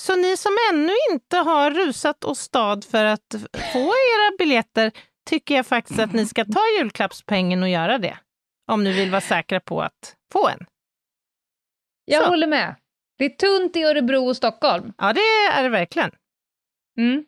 Så 0.00 0.16
ni 0.16 0.36
som 0.36 0.56
ännu 0.72 0.92
inte 1.10 1.36
har 1.36 1.70
rusat 1.70 2.24
och 2.24 2.36
stad 2.36 2.84
för 2.84 3.04
att 3.04 3.34
få 3.72 3.78
era 3.78 4.36
biljetter 4.38 4.92
tycker 5.28 5.54
jag 5.54 5.66
faktiskt 5.66 6.00
att 6.00 6.12
ni 6.12 6.26
ska 6.26 6.44
ta 6.44 6.60
julklappspengen 6.78 7.62
och 7.62 7.68
göra 7.68 7.98
det. 7.98 8.18
Om 8.66 8.84
ni 8.84 8.92
vill 8.92 9.10
vara 9.10 9.20
säkra 9.20 9.60
på 9.60 9.82
att 9.82 10.16
få 10.32 10.48
en. 10.48 10.66
Jag 12.04 12.22
så. 12.22 12.28
håller 12.28 12.46
med. 12.46 12.74
Det 13.18 13.24
är 13.24 13.28
tunt 13.28 13.76
i 13.76 13.82
Örebro 13.82 14.28
och 14.28 14.36
Stockholm. 14.36 14.92
Ja, 14.98 15.12
det 15.12 15.20
är 15.20 15.62
det 15.62 15.68
verkligen. 15.68 16.10
Mm. 16.98 17.24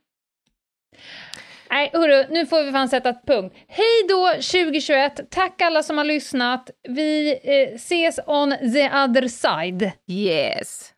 Nej, 1.71 1.91
hörru, 1.93 2.27
nu 2.31 2.47
får 2.47 2.63
vi 2.63 2.73
fan 2.73 2.89
sätta 2.89 3.09
ett 3.09 3.27
punkt. 3.27 3.57
Hej 3.69 4.07
då 4.09 4.29
2021! 4.33 5.31
Tack 5.31 5.63
alla 5.63 5.83
som 5.83 5.99
har 5.99 6.05
lyssnat. 6.05 6.71
Vi 6.89 7.41
eh, 7.45 7.75
ses 7.75 8.21
on 8.27 8.51
the 8.51 8.91
other 8.91 9.29
side. 9.29 9.93
Yes. 10.07 10.95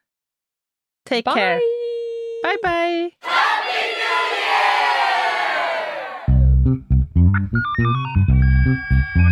Take 1.09 1.23
Bye! 1.23 1.35
care. 1.35 1.61
Bye, 2.43 2.59
bye. 2.63 3.11
Thank 7.51 7.65
you. 9.17 9.32